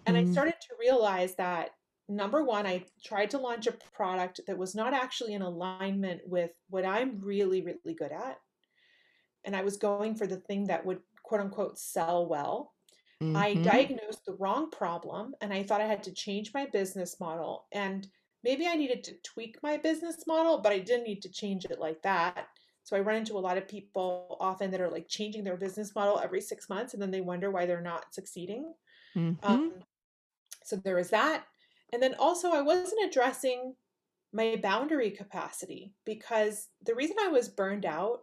And 0.06 0.18
I 0.18 0.24
Mhm. 0.24 0.32
started 0.32 0.56
to 0.62 0.76
realize 0.80 1.36
that 1.36 1.72
number 2.10 2.44
one, 2.44 2.68
I 2.68 2.86
tried 3.04 3.32
to 3.32 3.40
launch 3.40 3.68
a 3.68 3.74
product 3.74 4.42
that 4.48 4.58
was 4.58 4.76
not 4.76 4.94
actually 4.94 5.34
in 5.34 5.42
alignment 5.44 6.28
with 6.28 6.52
what 6.70 6.86
I'm 6.86 7.20
really, 7.22 7.62
really 7.62 7.96
good 7.96 8.12
at. 8.12 8.40
And 9.44 9.56
I 9.56 9.62
was 9.62 9.78
going 9.78 10.16
for 10.16 10.28
the 10.28 10.40
thing 10.40 10.66
that 10.66 10.86
would 10.86 11.02
quote 11.24 11.42
unquote 11.42 11.78
sell 11.80 12.28
well. 12.28 12.74
I 13.36 13.56
Mhm. 13.56 13.92
diagnosed 13.96 14.26
the 14.26 14.36
wrong 14.36 14.72
problem 14.72 15.36
and 15.42 15.54
I 15.54 15.64
thought 15.64 15.82
I 15.82 15.88
had 15.88 16.04
to 16.06 16.14
change 16.14 16.54
my 16.54 16.68
business 16.68 17.20
model. 17.20 17.68
And 17.74 18.08
maybe 18.44 18.68
I 18.68 18.76
needed 18.76 19.04
to 19.06 19.20
tweak 19.24 19.64
my 19.64 19.78
business 19.78 20.28
model, 20.28 20.60
but 20.60 20.74
I 20.74 20.80
didn't 20.80 21.06
need 21.08 21.22
to 21.24 21.32
change 21.32 21.66
it 21.66 21.80
like 21.80 22.04
that. 22.04 22.50
So 22.84 22.98
I 22.98 23.02
run 23.02 23.18
into 23.18 23.38
a 23.38 23.40
lot 23.40 23.58
of 23.58 23.68
people 23.68 24.38
often 24.40 24.72
that 24.72 24.82
are 24.82 24.90
like 24.90 25.08
changing 25.08 25.44
their 25.44 25.58
business 25.58 25.94
model 25.96 26.20
every 26.20 26.42
six 26.42 26.70
months 26.70 26.94
and 26.94 27.02
then 27.02 27.12
they 27.12 27.22
wonder 27.22 27.52
why 27.52 27.66
they're 27.66 27.82
not 27.82 28.14
succeeding. 28.14 28.74
Mm-hmm. 29.16 29.46
Um, 29.46 29.74
so 30.64 30.76
there 30.76 30.96
was 30.96 31.10
that. 31.10 31.46
And 31.94 32.02
then 32.02 32.16
also, 32.18 32.52
I 32.52 32.62
wasn't 32.62 33.06
addressing 33.06 33.76
my 34.34 34.56
boundary 34.62 35.12
capacity 35.12 35.94
because 36.06 36.70
the 36.86 36.96
reason 36.96 37.18
I 37.22 37.28
was 37.28 37.50
burned 37.50 37.86
out 37.86 38.22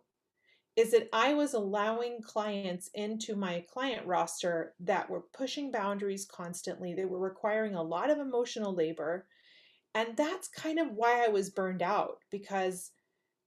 is 0.77 0.93
that 0.93 1.09
I 1.12 1.35
was 1.35 1.55
allowing 1.55 2.23
clients 2.23 2.88
into 2.95 3.35
my 3.35 3.65
client 3.69 4.07
roster 4.07 4.75
that 4.81 5.11
were 5.11 5.25
pushing 5.37 5.73
boundaries 5.73 6.25
constantly. 6.25 6.95
They 6.95 7.05
were 7.05 7.19
requiring 7.19 7.75
a 7.75 7.83
lot 7.83 8.11
of 8.11 8.19
emotional 8.19 8.75
labor. 8.75 9.27
And 9.95 10.17
that's 10.17 10.49
kind 10.49 10.79
of 10.79 10.93
why 10.93 11.25
I 11.25 11.29
was 11.29 11.50
burned 11.50 11.83
out 11.83 12.19
because 12.31 12.93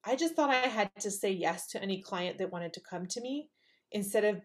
I 0.03 0.15
just 0.15 0.35
thought 0.35 0.49
I 0.49 0.67
had 0.67 0.89
to 0.99 1.11
say 1.11 1.31
yes 1.31 1.67
to 1.67 1.81
any 1.81 2.01
client 2.01 2.37
that 2.37 2.51
wanted 2.51 2.73
to 2.73 2.81
come 2.81 3.05
to 3.07 3.21
me 3.21 3.49
instead 3.91 4.23
of 4.23 4.41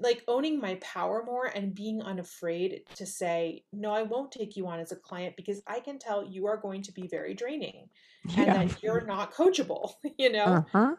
like 0.00 0.22
owning 0.26 0.58
my 0.58 0.76
power 0.76 1.22
more 1.24 1.46
and 1.46 1.74
being 1.74 2.00
unafraid 2.02 2.82
to 2.94 3.06
say, 3.06 3.64
no, 3.72 3.92
I 3.92 4.02
won't 4.02 4.32
take 4.32 4.56
you 4.56 4.66
on 4.66 4.80
as 4.80 4.92
a 4.92 4.96
client 4.96 5.36
because 5.36 5.62
I 5.66 5.80
can 5.80 5.98
tell 5.98 6.24
you 6.24 6.46
are 6.46 6.56
going 6.56 6.82
to 6.82 6.92
be 6.92 7.08
very 7.08 7.34
draining 7.34 7.88
and 8.36 8.46
Yeah. 8.46 8.54
that 8.54 8.82
you're 8.82 9.04
not 9.04 9.34
coachable, 9.34 9.92
you 10.18 10.32
know? 10.32 10.44
Uh-huh. 10.44 10.96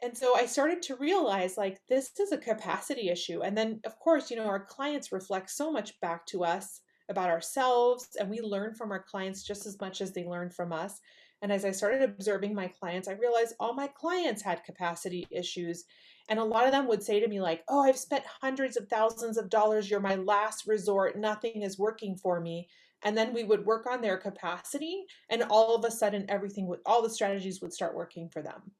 And 0.00 0.16
so 0.16 0.36
I 0.36 0.46
started 0.46 0.80
to 0.82 0.96
realize 0.96 1.56
like 1.56 1.80
this 1.88 2.18
is 2.20 2.32
a 2.32 2.38
capacity 2.38 3.08
issue. 3.10 3.42
And 3.42 3.56
then, 3.56 3.80
of 3.84 3.98
course, 3.98 4.30
you 4.30 4.36
know, 4.36 4.46
our 4.46 4.64
clients 4.64 5.12
reflect 5.12 5.50
so 5.50 5.72
much 5.72 5.98
back 6.00 6.24
to 6.26 6.44
us 6.44 6.80
about 7.08 7.30
ourselves, 7.30 8.16
and 8.18 8.28
we 8.30 8.40
learn 8.40 8.74
from 8.74 8.90
our 8.92 9.02
clients 9.02 9.42
just 9.42 9.66
as 9.66 9.80
much 9.80 10.00
as 10.00 10.12
they 10.12 10.24
learn 10.24 10.50
from 10.50 10.72
us. 10.72 11.00
And 11.40 11.52
as 11.52 11.64
I 11.64 11.70
started 11.70 12.02
observing 12.02 12.54
my 12.54 12.68
clients, 12.68 13.08
I 13.08 13.12
realized 13.12 13.54
all 13.60 13.72
my 13.74 13.86
clients 13.86 14.42
had 14.42 14.64
capacity 14.64 15.26
issues. 15.30 15.84
And 16.28 16.38
a 16.38 16.44
lot 16.44 16.66
of 16.66 16.72
them 16.72 16.88
would 16.88 17.02
say 17.02 17.20
to 17.20 17.28
me, 17.28 17.40
like, 17.40 17.64
oh, 17.68 17.80
I've 17.80 17.96
spent 17.96 18.24
hundreds 18.26 18.76
of 18.76 18.88
thousands 18.88 19.38
of 19.38 19.48
dollars. 19.48 19.88
You're 19.88 20.00
my 20.00 20.16
last 20.16 20.66
resort. 20.66 21.16
Nothing 21.16 21.62
is 21.62 21.78
working 21.78 22.16
for 22.16 22.40
me. 22.40 22.68
And 23.02 23.16
then 23.16 23.32
we 23.32 23.44
would 23.44 23.64
work 23.64 23.86
on 23.86 24.00
their 24.00 24.18
capacity, 24.18 25.04
and 25.30 25.44
all 25.44 25.76
of 25.76 25.84
a 25.84 25.90
sudden, 25.90 26.26
everything 26.28 26.66
would, 26.66 26.80
all 26.84 27.00
the 27.00 27.10
strategies 27.10 27.62
would 27.62 27.72
start 27.72 27.94
working 27.94 28.28
for 28.28 28.42
them. 28.42 28.72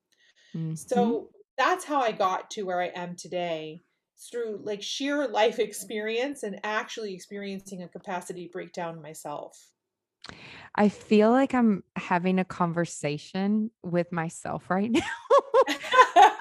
Mhm. 0.55 0.75
So 0.75 1.31
that's 1.57 1.85
how 1.85 2.01
I 2.01 2.13
got 2.13 2.51
to 2.53 2.63
where 2.65 2.81
I 2.81 2.89
am 2.89 3.17
today 3.17 3.81
through 4.19 4.61
like 4.63 4.83
sheer 4.83 5.29
life 5.29 5.59
experience 5.59 6.43
and 6.43 6.61
actually 6.65 7.15
experiencing 7.15 7.83
a 7.83 7.89
capacity 7.89 8.49
breakdown 8.53 9.01
myself. 9.01 9.57
I 10.75 10.89
feel 10.89 11.31
like 11.31 11.55
I'm 11.55 11.83
having 11.97 12.39
a 12.39 12.45
conversation 12.45 13.71
with 13.83 14.13
myself 14.13 14.71
right 14.71 14.91
now 14.93 15.03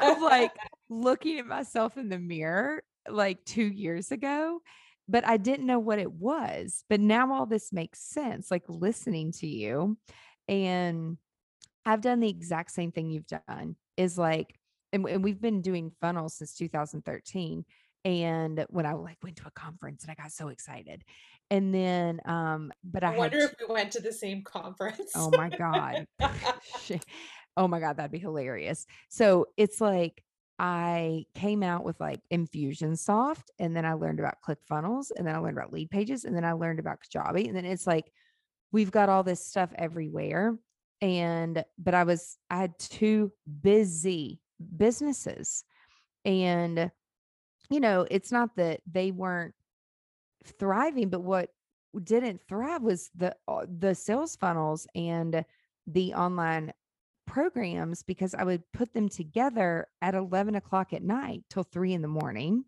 of 0.01 0.21
like 0.21 0.51
looking 0.89 1.39
at 1.39 1.45
myself 1.45 1.97
in 1.97 2.09
the 2.09 2.19
mirror 2.19 2.83
like 3.09 3.43
two 3.45 3.65
years 3.65 4.11
ago, 4.11 4.61
but 5.07 5.25
I 5.25 5.37
didn't 5.37 5.65
know 5.65 5.79
what 5.79 5.99
it 5.99 6.11
was. 6.11 6.83
But 6.89 6.99
now 6.99 7.33
all 7.33 7.45
this 7.45 7.71
makes 7.71 7.99
sense, 7.99 8.51
like 8.51 8.63
listening 8.67 9.31
to 9.33 9.47
you. 9.47 9.97
And 10.47 11.17
I've 11.85 12.01
done 12.01 12.19
the 12.19 12.29
exact 12.29 12.71
same 12.71 12.91
thing 12.91 13.09
you've 13.09 13.27
done 13.27 13.75
is 13.95 14.17
like, 14.17 14.55
and, 14.93 15.05
and 15.07 15.23
we've 15.23 15.41
been 15.41 15.61
doing 15.61 15.91
funnels 16.01 16.35
since 16.35 16.53
2013. 16.55 17.65
And 18.05 18.65
when 18.69 18.85
I 18.85 18.93
like 18.93 19.17
went 19.21 19.35
to 19.37 19.47
a 19.47 19.51
conference 19.51 20.03
and 20.03 20.11
I 20.11 20.21
got 20.21 20.31
so 20.31 20.47
excited. 20.47 21.03
And 21.49 21.73
then, 21.73 22.21
um, 22.25 22.71
but 22.83 23.03
I, 23.03 23.15
I 23.15 23.17
wonder 23.17 23.39
t- 23.39 23.43
if 23.45 23.53
we 23.59 23.73
went 23.73 23.91
to 23.93 24.01
the 24.01 24.13
same 24.13 24.43
conference. 24.43 25.11
Oh 25.15 25.31
my 25.31 25.49
God. 25.49 26.05
Oh 27.57 27.67
my 27.67 27.79
God, 27.79 27.97
that'd 27.97 28.11
be 28.11 28.19
hilarious. 28.19 28.85
So 29.09 29.47
it's 29.57 29.81
like 29.81 30.23
I 30.59 31.25
came 31.33 31.63
out 31.63 31.83
with 31.83 31.99
like 31.99 32.21
Infusionsoft 32.31 33.45
and 33.57 33.75
then 33.75 33.83
I 33.83 33.93
learned 33.93 34.19
about 34.19 34.37
ClickFunnels 34.47 35.07
and 35.17 35.25
then 35.25 35.35
I 35.35 35.39
learned 35.39 35.57
about 35.57 35.73
Leadpages 35.73 36.23
and 36.23 36.35
then 36.35 36.45
I 36.45 36.51
learned 36.51 36.79
about 36.79 36.99
Kajabi. 37.01 37.47
And 37.47 37.55
then 37.55 37.65
it's 37.65 37.87
like 37.87 38.11
we've 38.71 38.91
got 38.91 39.09
all 39.09 39.23
this 39.23 39.43
stuff 39.43 39.71
everywhere. 39.75 40.55
And 41.01 41.63
but 41.79 41.95
I 41.95 42.03
was 42.03 42.37
I 42.49 42.57
had 42.57 42.77
two 42.77 43.31
busy 43.61 44.39
businesses. 44.77 45.63
And 46.25 46.91
you 47.69 47.79
know, 47.79 48.07
it's 48.09 48.31
not 48.31 48.55
that 48.55 48.81
they 48.89 49.11
weren't 49.11 49.53
thriving, 50.45 51.09
but 51.09 51.21
what 51.21 51.49
didn't 52.03 52.41
thrive 52.47 52.81
was 52.83 53.09
the 53.15 53.35
uh, 53.47 53.65
the 53.79 53.95
sales 53.95 54.35
funnels 54.35 54.87
and 54.95 55.43
the 55.87 56.13
online 56.13 56.73
programs 57.25 58.03
because 58.03 58.33
I 58.33 58.43
would 58.43 58.63
put 58.71 58.93
them 58.93 59.09
together 59.09 59.87
at 60.01 60.15
11 60.15 60.55
o'clock 60.55 60.93
at 60.93 61.03
night 61.03 61.43
till 61.49 61.63
three 61.63 61.93
in 61.93 62.01
the 62.01 62.07
morning 62.07 62.65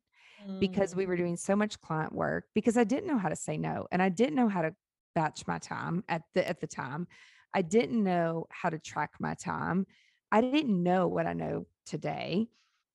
because 0.60 0.96
we 0.96 1.06
were 1.06 1.16
Mm. 1.16 1.20
doing 1.20 1.38
so 1.38 1.56
much 1.56 1.80
client 1.82 2.14
work 2.14 2.46
because 2.56 2.78
I 2.78 2.84
didn't 2.84 3.08
know 3.08 3.18
how 3.18 3.30
to 3.30 3.36
say 3.36 3.58
no 3.58 3.88
and 3.92 4.02
I 4.02 4.10
didn't 4.10 4.36
know 4.36 4.50
how 4.50 4.62
to 4.64 4.76
batch 5.16 5.48
my 5.48 5.60
time 5.60 6.04
at 6.10 6.24
the 6.34 6.48
at 6.48 6.60
the 6.60 6.68
time. 6.68 7.08
I 7.54 7.62
didn't 7.62 8.04
know 8.04 8.48
how 8.52 8.70
to 8.70 8.80
track 8.80 9.12
my 9.20 9.34
time. 9.36 9.86
I 10.32 10.42
didn't 10.42 10.82
know 10.84 11.08
what 11.08 11.26
I 11.26 11.34
know 11.34 11.68
today. 11.90 12.48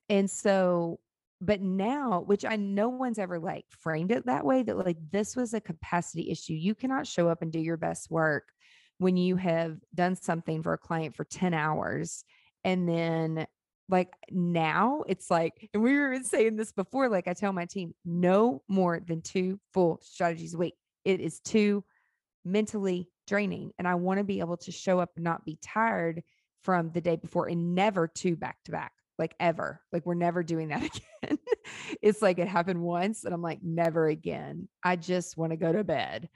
And 0.09 0.31
so 0.31 1.01
but 1.41 1.61
now, 1.61 2.23
which 2.25 2.45
I 2.45 2.57
no 2.57 2.89
one's 2.89 3.19
ever 3.19 3.39
like 3.39 3.67
framed 3.69 4.11
it 4.13 4.27
that 4.27 4.47
way 4.47 4.63
that 4.63 4.79
like 4.79 4.97
this 5.11 5.37
was 5.37 5.53
a 5.53 5.61
capacity 5.61 6.31
issue. 6.31 6.55
You 6.55 6.75
cannot 6.75 7.07
show 7.07 7.29
up 7.29 7.43
and 7.43 7.53
do 7.53 7.59
your 7.59 7.77
best 7.77 8.11
work 8.11 8.45
when 8.99 9.17
you 9.17 9.37
have 9.37 9.77
done 9.95 10.17
something 10.17 10.63
for 10.63 10.73
a 10.73 10.79
client 10.79 11.15
for 11.15 11.25
10 11.25 11.53
hours 11.53 12.25
and 12.63 12.89
then 12.89 13.47
like 13.89 14.09
now 14.31 15.03
it's 15.07 15.31
like 15.31 15.69
and 15.75 15.83
we 15.83 15.99
were 15.99 16.17
saying 16.23 16.57
this 16.57 16.73
before 16.73 17.09
like 17.09 17.29
i 17.29 17.35
tell 17.35 17.53
my 17.53 17.67
team 17.67 17.93
no 18.05 18.63
more 18.69 19.01
than 19.07 19.21
two 19.21 19.59
full 19.75 19.99
strategies 20.03 20.55
a 20.55 20.59
week 20.59 20.75
it 21.05 21.21
is 21.21 21.41
too 21.41 21.85
mentally 22.45 23.09
draining 23.27 23.73
and 23.79 23.87
i 23.87 23.95
want 23.95 24.19
to 24.19 24.25
be 24.25 24.41
able 24.41 24.57
to 24.57 24.73
show 24.73 25.01
up 25.01 25.11
and 25.17 25.25
not 25.25 25.45
be 25.45 25.59
tired 25.61 26.23
from 26.65 26.91
the 26.91 27.01
day 27.01 27.17
before 27.17 27.47
and 27.47 27.75
never 27.75 28.09
two 28.09 28.37
back 28.37 28.57
to 28.65 28.73
back 28.73 28.93
like 29.19 29.35
ever 29.39 29.81
like 29.93 30.05
we're 30.05 30.15
never 30.15 30.43
doing 30.43 30.69
that 30.69 30.83
again. 31.23 31.39
It's 32.03 32.21
like 32.21 32.39
it 32.39 32.49
happened 32.49 32.83
once 32.83 33.25
and 33.25 33.33
i'm 33.33 33.43
like 33.43 33.61
never 33.63 34.09
again. 34.09 34.69
I 34.83 34.97
just 34.97 35.37
want 35.37 35.53
to 35.53 35.57
go 35.57 35.73
to 35.73 35.85
bed. 35.85 36.29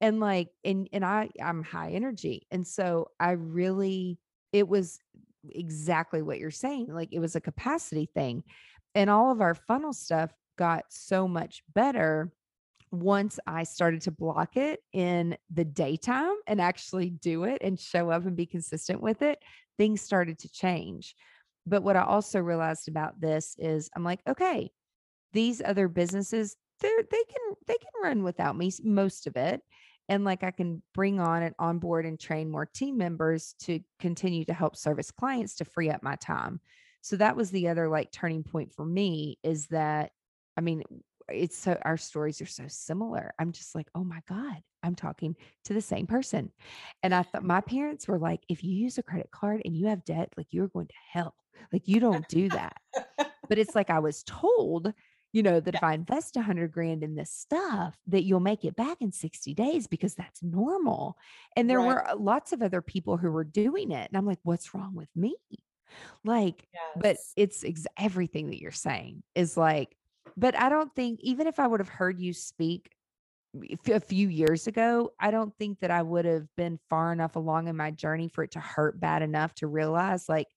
And 0.00 0.18
like 0.18 0.48
and 0.64 0.88
and 0.92 1.04
i 1.04 1.28
i'm 1.40 1.62
high 1.62 1.92
energy 1.92 2.48
and 2.50 2.66
so 2.66 3.10
i 3.20 3.32
really 3.32 4.18
it 4.52 4.66
was 4.66 4.98
exactly 5.48 6.22
what 6.22 6.40
you're 6.40 6.50
saying 6.50 6.86
like 6.88 7.10
it 7.12 7.20
was 7.20 7.36
a 7.36 7.40
capacity 7.40 8.08
thing 8.12 8.42
and 8.96 9.08
all 9.08 9.30
of 9.30 9.40
our 9.40 9.54
funnel 9.54 9.92
stuff 9.92 10.32
got 10.58 10.84
so 10.88 11.28
much 11.28 11.62
better 11.72 12.32
once 12.92 13.38
I 13.46 13.64
started 13.64 14.02
to 14.02 14.10
block 14.10 14.56
it 14.56 14.80
in 14.92 15.36
the 15.50 15.64
daytime 15.64 16.36
and 16.46 16.60
actually 16.60 17.08
do 17.08 17.44
it 17.44 17.62
and 17.62 17.80
show 17.80 18.10
up 18.10 18.26
and 18.26 18.36
be 18.36 18.46
consistent 18.46 19.00
with 19.00 19.22
it, 19.22 19.38
things 19.78 20.02
started 20.02 20.38
to 20.40 20.52
change. 20.52 21.16
But 21.66 21.82
what 21.82 21.96
I 21.96 22.02
also 22.02 22.38
realized 22.38 22.88
about 22.88 23.18
this 23.18 23.56
is 23.58 23.88
I'm 23.96 24.04
like, 24.04 24.20
okay, 24.28 24.70
these 25.32 25.62
other 25.64 25.88
businesses, 25.88 26.54
they're 26.80 27.02
they 27.10 27.22
can 27.24 27.54
they 27.66 27.74
can 27.74 28.02
run 28.02 28.22
without 28.22 28.56
me 28.56 28.70
most 28.84 29.26
of 29.26 29.36
it. 29.36 29.62
And 30.08 30.24
like 30.24 30.42
I 30.42 30.50
can 30.50 30.82
bring 30.92 31.18
on 31.18 31.42
and 31.42 31.54
onboard 31.58 32.04
and 32.04 32.20
train 32.20 32.50
more 32.50 32.66
team 32.66 32.98
members 32.98 33.54
to 33.60 33.80
continue 34.00 34.44
to 34.44 34.52
help 34.52 34.76
service 34.76 35.10
clients 35.10 35.54
to 35.56 35.64
free 35.64 35.88
up 35.88 36.02
my 36.02 36.16
time. 36.16 36.60
So 37.00 37.16
that 37.16 37.36
was 37.36 37.50
the 37.50 37.68
other 37.68 37.88
like 37.88 38.12
turning 38.12 38.42
point 38.42 38.72
for 38.74 38.84
me 38.84 39.38
is 39.42 39.68
that 39.68 40.10
I 40.56 40.60
mean, 40.60 40.82
it's 41.32 41.56
so 41.58 41.78
our 41.82 41.96
stories 41.96 42.40
are 42.40 42.46
so 42.46 42.64
similar. 42.68 43.32
I'm 43.38 43.52
just 43.52 43.74
like, 43.74 43.88
oh 43.94 44.04
my 44.04 44.20
God, 44.28 44.62
I'm 44.82 44.94
talking 44.94 45.36
to 45.64 45.74
the 45.74 45.80
same 45.80 46.06
person. 46.06 46.52
And 47.02 47.14
I 47.14 47.22
thought 47.22 47.44
my 47.44 47.60
parents 47.60 48.08
were 48.08 48.18
like, 48.18 48.42
if 48.48 48.64
you 48.64 48.72
use 48.74 48.98
a 48.98 49.02
credit 49.02 49.30
card 49.30 49.62
and 49.64 49.76
you 49.76 49.86
have 49.86 50.04
debt, 50.04 50.32
like 50.36 50.48
you're 50.50 50.68
going 50.68 50.88
to 50.88 50.94
hell. 51.12 51.34
Like 51.72 51.88
you 51.88 52.00
don't 52.00 52.28
do 52.28 52.50
that. 52.50 52.76
But 53.48 53.58
it's 53.58 53.74
like 53.74 53.90
I 53.90 53.98
was 53.98 54.22
told, 54.24 54.92
you 55.32 55.42
know, 55.42 55.60
that 55.60 55.74
Yeah. 55.74 55.78
if 55.78 55.82
I 55.82 55.94
invest 55.94 56.36
a 56.36 56.42
hundred 56.42 56.72
grand 56.72 57.02
in 57.04 57.14
this 57.16 57.30
stuff, 57.30 57.96
that 58.06 58.24
you'll 58.24 58.40
make 58.40 58.64
it 58.64 58.76
back 58.76 58.98
in 59.00 59.12
60 59.12 59.54
days 59.54 59.86
because 59.86 60.14
that's 60.14 60.42
normal. 60.42 61.16
And 61.56 61.68
there 61.68 61.80
Right. 61.80 61.86
were 61.86 62.08
uh, 62.08 62.16
lots 62.16 62.52
of 62.52 62.62
other 62.62 62.82
people 62.82 63.16
who 63.18 63.30
were 63.32 63.44
doing 63.44 63.90
it. 63.92 64.08
And 64.10 64.16
I'm 64.16 64.26
like, 64.26 64.40
what's 64.42 64.74
wrong 64.74 64.94
with 64.94 65.10
me? 65.16 65.36
Like, 66.24 66.68
but 66.94 67.18
it's 67.36 67.64
ex- 67.64 67.86
everything 67.98 68.48
that 68.50 68.60
you're 68.60 68.70
saying 68.70 69.22
is 69.34 69.56
like, 69.56 69.96
but 70.36 70.58
I 70.58 70.68
don't 70.68 70.94
think, 70.94 71.20
even 71.22 71.46
if 71.46 71.58
I 71.58 71.66
would 71.66 71.80
have 71.80 71.88
heard 71.88 72.20
you 72.20 72.32
speak 72.32 72.90
a 73.90 74.00
few 74.00 74.28
years 74.28 74.66
ago, 74.66 75.12
I 75.20 75.30
don't 75.30 75.54
think 75.58 75.80
that 75.80 75.90
I 75.90 76.02
would 76.02 76.24
have 76.24 76.46
been 76.56 76.78
far 76.88 77.12
enough 77.12 77.36
along 77.36 77.68
in 77.68 77.76
my 77.76 77.90
journey 77.90 78.28
for 78.28 78.44
it 78.44 78.52
to 78.52 78.60
hurt 78.60 78.98
bad 78.98 79.22
enough 79.22 79.54
to 79.56 79.66
realize 79.66 80.28
like 80.28 80.48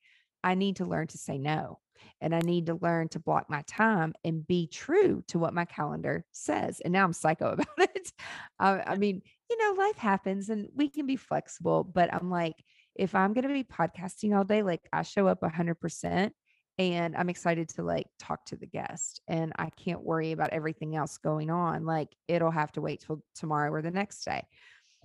I 0.43 0.55
need 0.55 0.77
to 0.77 0.85
learn 0.85 1.07
to 1.07 1.17
say 1.17 1.37
no 1.37 1.79
and 2.21 2.33
I 2.33 2.39
need 2.39 2.67
to 2.67 2.75
learn 2.75 3.09
to 3.09 3.19
block 3.19 3.49
my 3.49 3.63
time 3.67 4.13
and 4.23 4.45
be 4.47 4.67
true 4.67 5.23
to 5.27 5.39
what 5.39 5.53
my 5.53 5.65
calendar 5.65 6.23
says. 6.31 6.79
And 6.79 6.93
now 6.93 7.03
I'm 7.03 7.13
psycho 7.13 7.49
about 7.53 7.67
it. 7.77 8.11
I, 8.59 8.81
I 8.85 8.95
mean, 8.97 9.21
you 9.49 9.57
know, 9.57 9.81
life 9.81 9.97
happens 9.97 10.49
and 10.49 10.67
we 10.75 10.89
can 10.89 11.05
be 11.05 11.17
flexible, 11.17 11.83
but 11.83 12.13
I'm 12.13 12.29
like, 12.29 12.55
if 12.95 13.13
I'm 13.13 13.33
going 13.33 13.47
to 13.47 13.53
be 13.53 13.63
podcasting 13.63 14.35
all 14.35 14.45
day, 14.45 14.63
like 14.63 14.87
I 14.93 15.01
show 15.03 15.27
up 15.27 15.41
100% 15.41 16.31
and 16.77 17.15
I'm 17.15 17.29
excited 17.29 17.69
to 17.69 17.83
like 17.83 18.07
talk 18.19 18.45
to 18.47 18.57
the 18.57 18.65
guest 18.65 19.21
and 19.27 19.53
I 19.57 19.69
can't 19.69 20.03
worry 20.03 20.33
about 20.33 20.51
everything 20.51 20.95
else 20.95 21.17
going 21.17 21.49
on. 21.49 21.85
Like 21.85 22.09
it'll 22.27 22.51
have 22.51 22.71
to 22.73 22.81
wait 22.81 23.03
till 23.05 23.23
tomorrow 23.35 23.71
or 23.71 23.81
the 23.81 23.91
next 23.91 24.25
day. 24.25 24.43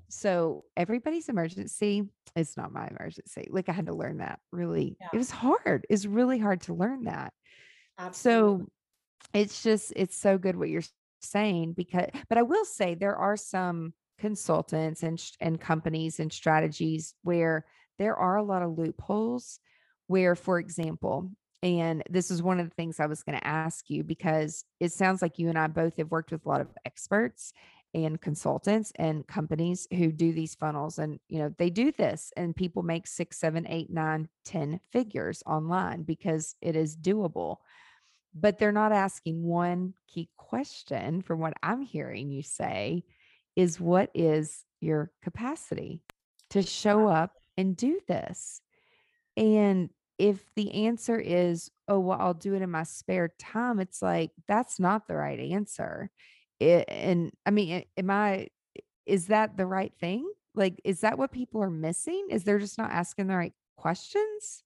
So 0.09 0.65
everybody's 0.77 1.29
emergency 1.29 2.09
is 2.35 2.57
not 2.57 2.73
my 2.73 2.89
emergency. 2.89 3.49
Like 3.51 3.69
I 3.69 3.73
had 3.73 3.87
to 3.87 3.95
learn 3.95 4.19
that 4.19 4.41
really. 4.51 4.97
Yeah. 5.01 5.09
It 5.13 5.19
was 5.19 5.31
hard. 5.31 5.87
It's 5.89 6.07
really 6.07 6.39
hard 6.39 6.63
to 6.63 6.75
learn 6.75 7.05
that. 7.05 7.33
Absolutely. 7.99 8.65
So 8.65 8.67
it's 9.33 9.63
just 9.63 9.93
it's 9.95 10.17
so 10.17 10.39
good 10.39 10.57
what 10.57 10.71
you're 10.71 10.83
saying 11.21 11.75
because 11.75 12.07
but 12.29 12.39
I 12.39 12.43
will 12.43 12.65
say 12.65 12.95
there 12.95 13.17
are 13.17 13.37
some 13.37 13.93
consultants 14.19 15.05
and 15.05 15.23
and 15.41 15.61
companies 15.61 16.19
and 16.19 16.33
strategies 16.33 17.15
where 17.23 17.65
there 17.99 18.17
are 18.17 18.37
a 18.37 18.43
lot 18.43 18.63
of 18.63 18.77
loopholes 18.77 19.61
where 20.09 20.35
for 20.35 20.59
example 20.59 21.31
and 21.63 22.03
this 22.09 22.31
is 22.31 22.43
one 22.43 22.59
of 22.61 22.69
the 22.69 22.75
things 22.75 23.01
I 23.01 23.07
was 23.07 23.23
going 23.23 23.39
to 23.39 23.47
ask 23.47 23.91
you 23.91 24.03
because 24.03 24.65
it 24.79 24.93
sounds 24.93 25.21
like 25.23 25.39
you 25.39 25.49
and 25.49 25.59
I 25.59 25.67
both 25.67 25.97
have 25.97 26.11
worked 26.11 26.33
with 26.33 26.45
a 26.45 26.49
lot 26.49 26.61
of 26.61 26.69
experts 26.85 27.53
and 27.93 28.21
consultants 28.21 28.93
and 28.97 29.27
companies 29.27 29.87
who 29.93 30.13
do 30.13 30.33
these 30.33 30.55
funnels 30.55 30.99
and 30.99 31.19
you 31.29 31.41
know 31.41 31.53
they 31.59 31.71
do 31.71 31.91
this 31.91 32.33
and 32.37 32.55
people 32.55 32.85
make 32.85 33.07
six 33.07 33.37
seven 33.39 33.67
eight 33.67 33.91
nine 33.91 34.29
ten 34.45 34.79
figures 34.93 35.43
online 35.47 36.03
because 36.03 36.55
it 36.61 36.77
is 36.77 36.97
doable. 36.97 37.57
But 38.33 38.59
they're 38.59 38.71
not 38.71 38.93
asking 38.93 39.43
one 39.43 39.95
key 40.07 40.29
question 40.37 41.23
from 41.23 41.41
what 41.41 41.55
i'm 41.63 41.83
hearing 41.83 42.31
you 42.31 42.43
say 42.43 43.05
is 43.57 43.81
what 43.81 44.11
is 44.15 44.65
your 44.81 45.11
capacity 45.23 46.01
to 46.51 46.63
show 46.63 47.09
up 47.09 47.35
and 47.57 47.77
do 47.77 48.01
this? 48.09 48.61
And 49.37 49.91
if 50.21 50.55
the 50.55 50.87
answer 50.87 51.19
is 51.19 51.71
oh 51.89 51.99
well 51.99 52.19
i'll 52.21 52.35
do 52.35 52.55
it 52.55 52.63
in 52.63 52.71
my 52.71 52.83
spare 52.83 53.33
time 53.39 53.81
it's 53.81 54.03
like 54.03 54.31
that's 54.47 54.79
not 54.79 55.09
the 55.09 55.15
right 55.15 55.41
answer 55.41 56.11
it, 56.61 56.85
and 56.89 57.33
I 57.47 57.51
mean, 57.51 57.85
am 57.97 58.11
I, 58.11 58.49
is 59.07 59.29
that 59.29 59.57
the 59.57 59.67
right 59.67 59.93
thing? 59.99 60.31
Like, 60.55 60.81
is 60.85 61.01
that 61.01 61.17
what 61.17 61.33
people 61.33 61.63
are 61.63 61.71
missing? 61.71 62.27
Is 62.31 62.45
they're 62.45 62.59
just 62.59 62.77
not 62.77 62.91
asking 62.91 63.29
the 63.29 63.37
right 63.37 63.55
questions? 63.77 64.63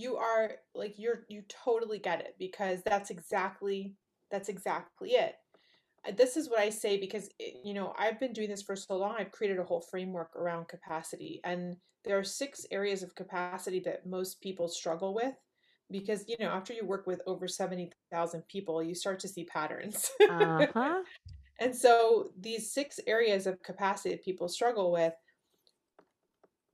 you 0.00 0.16
are 0.16 0.52
like 0.74 0.94
you're 0.98 1.24
you 1.28 1.42
totally 1.48 1.98
get 1.98 2.20
it 2.20 2.34
because 2.38 2.80
that's 2.86 3.10
exactly 3.10 3.92
that's 4.30 4.48
exactly 4.48 5.10
it 5.10 5.34
this 6.16 6.36
is 6.36 6.48
what 6.48 6.60
i 6.60 6.70
say 6.70 6.98
because 6.98 7.28
it, 7.38 7.56
you 7.64 7.74
know 7.74 7.92
i've 7.98 8.18
been 8.18 8.32
doing 8.32 8.48
this 8.48 8.62
for 8.62 8.76
so 8.76 8.96
long 8.96 9.14
i've 9.18 9.32
created 9.32 9.58
a 9.58 9.64
whole 9.64 9.80
framework 9.80 10.34
around 10.36 10.68
capacity 10.68 11.40
and 11.44 11.76
there 12.04 12.18
are 12.18 12.24
six 12.24 12.66
areas 12.70 13.02
of 13.02 13.14
capacity 13.14 13.80
that 13.80 14.06
most 14.06 14.40
people 14.40 14.68
struggle 14.68 15.14
with 15.14 15.34
because 15.90 16.24
you 16.28 16.36
know 16.40 16.48
after 16.48 16.72
you 16.72 16.86
work 16.86 17.06
with 17.06 17.20
over 17.26 17.46
70,000 17.46 18.46
people 18.48 18.82
you 18.82 18.94
start 18.94 19.18
to 19.20 19.28
see 19.28 19.44
patterns 19.44 20.10
Uh 20.28 20.66
huh. 20.72 21.02
and 21.60 21.74
so 21.74 22.30
these 22.38 22.72
six 22.72 22.98
areas 23.06 23.46
of 23.46 23.62
capacity 23.62 24.10
that 24.10 24.24
people 24.24 24.48
struggle 24.48 24.92
with 24.92 25.14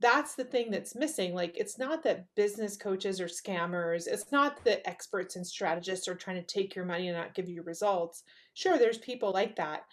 that's 0.00 0.34
the 0.34 0.44
thing 0.44 0.70
that's 0.70 0.94
missing. 0.94 1.34
Like, 1.34 1.56
it's 1.56 1.78
not 1.78 2.02
that 2.04 2.26
business 2.34 2.76
coaches 2.76 3.20
are 3.20 3.26
scammers. 3.26 4.06
It's 4.06 4.30
not 4.30 4.62
that 4.64 4.86
experts 4.86 5.36
and 5.36 5.46
strategists 5.46 6.06
are 6.06 6.14
trying 6.14 6.36
to 6.36 6.42
take 6.42 6.74
your 6.74 6.84
money 6.84 7.08
and 7.08 7.16
not 7.16 7.34
give 7.34 7.48
you 7.48 7.62
results. 7.62 8.22
Sure, 8.54 8.78
there's 8.78 8.98
people 8.98 9.32
like 9.32 9.56
that, 9.56 9.84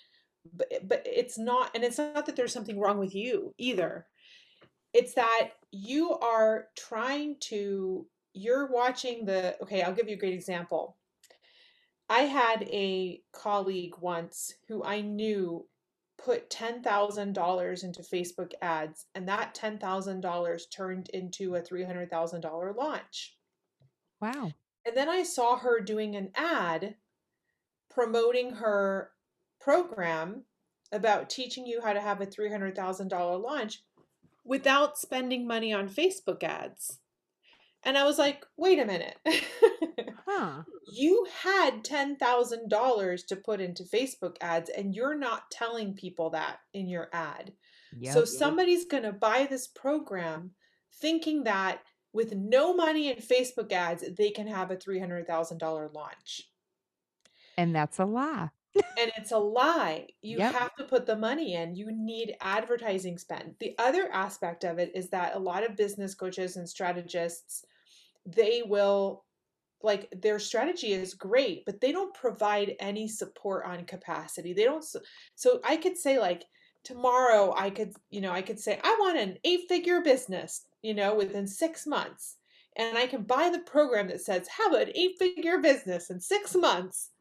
but 0.53 0.67
but 0.88 1.03
it's 1.05 1.38
not, 1.38 1.72
and 1.74 1.83
it's 1.83 1.98
not 1.98 2.25
that 2.25 2.36
there's 2.36 2.53
something 2.53 2.79
wrong 2.79 3.00
with 3.00 3.15
you 3.15 3.53
either. 3.57 4.05
It's 4.93 5.13
that 5.13 5.51
you 5.72 6.12
are 6.12 6.67
trying 6.77 7.38
to. 7.41 8.05
You're 8.33 8.67
watching 8.72 9.25
the. 9.25 9.55
Okay, 9.62 9.83
I'll 9.83 9.93
give 9.93 10.10
you 10.10 10.15
a 10.15 10.19
great 10.19 10.33
example. 10.33 10.98
I 12.10 12.22
had 12.22 12.63
a 12.63 13.22
colleague 13.31 13.95
once 14.01 14.53
who 14.67 14.83
I 14.83 15.01
knew 15.01 15.65
put 16.24 16.50
$10,000 16.50 17.83
into 17.83 18.01
Facebook 18.01 18.51
ads, 18.62 19.05
and 19.14 19.27
that 19.27 19.53
$10,000 19.55 20.62
turned 20.72 21.09
into 21.09 21.55
a 21.55 21.62
$300,000 21.62 22.75
launch. 22.77 23.36
Wow. 24.22 24.51
And 24.86 24.96
then 24.96 25.09
I 25.09 25.24
saw 25.24 25.57
her 25.57 25.79
doing 25.81 26.16
an 26.16 26.31
ad 26.36 26.96
promoting 27.90 28.51
her 28.55 29.12
program 29.59 30.44
about 30.92 31.29
teaching 31.29 31.66
you 31.66 31.81
how 31.81 31.94
to 31.94 32.01
have 32.01 32.22
a 32.22 32.25
$300,000 32.25 33.42
launch 33.42 33.81
without 34.46 34.98
spending 34.98 35.48
money 35.48 35.74
on 35.74 35.90
Facebook 35.90 36.44
ads. 36.44 37.00
And 37.83 37.98
I 37.98 38.05
was 38.05 38.18
like, 38.18 38.46
wait 38.57 38.79
a 38.79 38.86
minute. 38.86 39.18
Huh. 40.25 40.64
you 40.88 41.25
had 41.44 41.83
$10,000 41.83 43.25
to 43.27 43.36
put 43.36 43.62
into 43.62 43.83
Facebook 43.83 44.38
ads, 44.42 44.70
and 44.70 44.94
you're 44.96 45.18
not 45.18 45.50
telling 45.51 45.94
people 45.94 46.29
that 46.31 46.59
in 46.74 46.88
your 46.88 47.09
ad. 47.14 47.53
So 48.03 48.20
Yep. 48.20 48.27
somebody's 48.27 48.86
going 48.86 49.03
to 49.03 49.14
buy 49.14 49.46
this 49.50 49.68
program 49.68 50.55
thinking 50.94 51.44
that 51.46 51.83
with 52.12 52.33
no 52.33 52.74
money 52.74 53.09
in 53.09 53.18
Facebook 53.18 53.72
ads, 53.72 54.03
they 54.18 54.29
can 54.29 54.48
have 54.48 54.72
a 54.72 54.77
$300,000 54.77 55.90
launch. 55.94 56.50
And 57.57 57.75
that's 57.75 58.00
a 58.00 58.05
lie. 58.05 58.50
And 58.75 59.12
it's 59.18 59.31
a 59.31 59.38
lie. 59.38 60.07
You 60.22 60.40
Yep. 60.40 60.53
have 60.53 60.75
to 60.75 60.83
put 60.86 61.05
the 61.05 61.16
money 61.16 61.53
in. 61.53 61.75
You 61.75 61.92
need 61.92 62.36
advertising 62.42 63.18
spend. 63.18 63.55
The 63.59 63.75
other 63.77 64.12
aspect 64.12 64.64
of 64.64 64.79
it 64.79 64.92
is 64.96 65.09
that 65.09 65.36
a 65.36 65.40
lot 65.40 65.64
of 65.64 65.75
business 65.75 66.16
coaches 66.16 66.57
and 66.57 66.68
strategists, 66.68 67.66
they 68.25 68.64
will 68.64 69.25
like 69.83 70.09
their 70.22 70.39
strategy 70.39 70.93
is 70.93 71.13
great, 71.13 71.65
but 71.65 71.81
they 71.81 71.91
don't 71.91 72.13
provide 72.13 72.75
any 72.79 73.07
support 73.07 73.65
on 73.65 73.85
capacity. 73.85 74.53
They 74.53 74.63
don't 74.63 74.83
so 75.35 75.59
I 75.63 75.77
could 75.77 75.98
say 75.98 76.19
like 76.19 76.46
tomorrow 76.83 77.53
I 77.55 77.69
could, 77.69 77.93
you 78.09 78.22
know, 78.22 78.31
I 78.31 78.41
could 78.41 78.59
say 78.59 78.79
I 78.83 78.98
want 79.00 79.17
an 79.17 79.37
eight-figure 79.43 80.01
business, 80.01 80.65
you 80.81 80.93
know, 80.93 81.15
within 81.15 81.48
6 81.48 81.87
months. 81.87 82.37
And 82.75 82.98
I 82.98 83.05
can 83.05 83.22
buy 83.22 83.50
the 83.50 83.59
program 83.59 84.07
that 84.07 84.22
says 84.22 84.48
have 84.48 84.74
an 84.74 84.89
eight-figure 84.96 85.59
business 85.59 86.09
in 86.09 86.19
6 86.19 86.55
months 86.55 87.11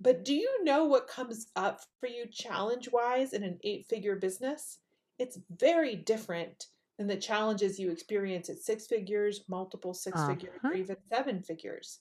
but 0.00 0.24
do 0.24 0.34
you 0.34 0.64
know 0.64 0.84
what 0.84 1.08
comes 1.08 1.48
up 1.56 1.80
for 2.00 2.08
you 2.08 2.26
challenge 2.30 2.88
wise 2.92 3.32
in 3.32 3.42
an 3.42 3.58
eight 3.64 3.86
figure 3.88 4.16
business? 4.16 4.78
It's 5.18 5.38
very 5.50 5.96
different 5.96 6.66
than 6.98 7.06
the 7.08 7.16
challenges 7.16 7.78
you 7.80 7.90
experience 7.90 8.50
at 8.50 8.58
six 8.58 8.86
figures, 8.86 9.48
multiple 9.48 9.94
six 9.94 10.24
figures, 10.24 10.60
or 10.68 10.74
Uh-huh. 10.74 10.76
even 10.76 10.96
seven 11.12 11.42
figures. 11.42 12.00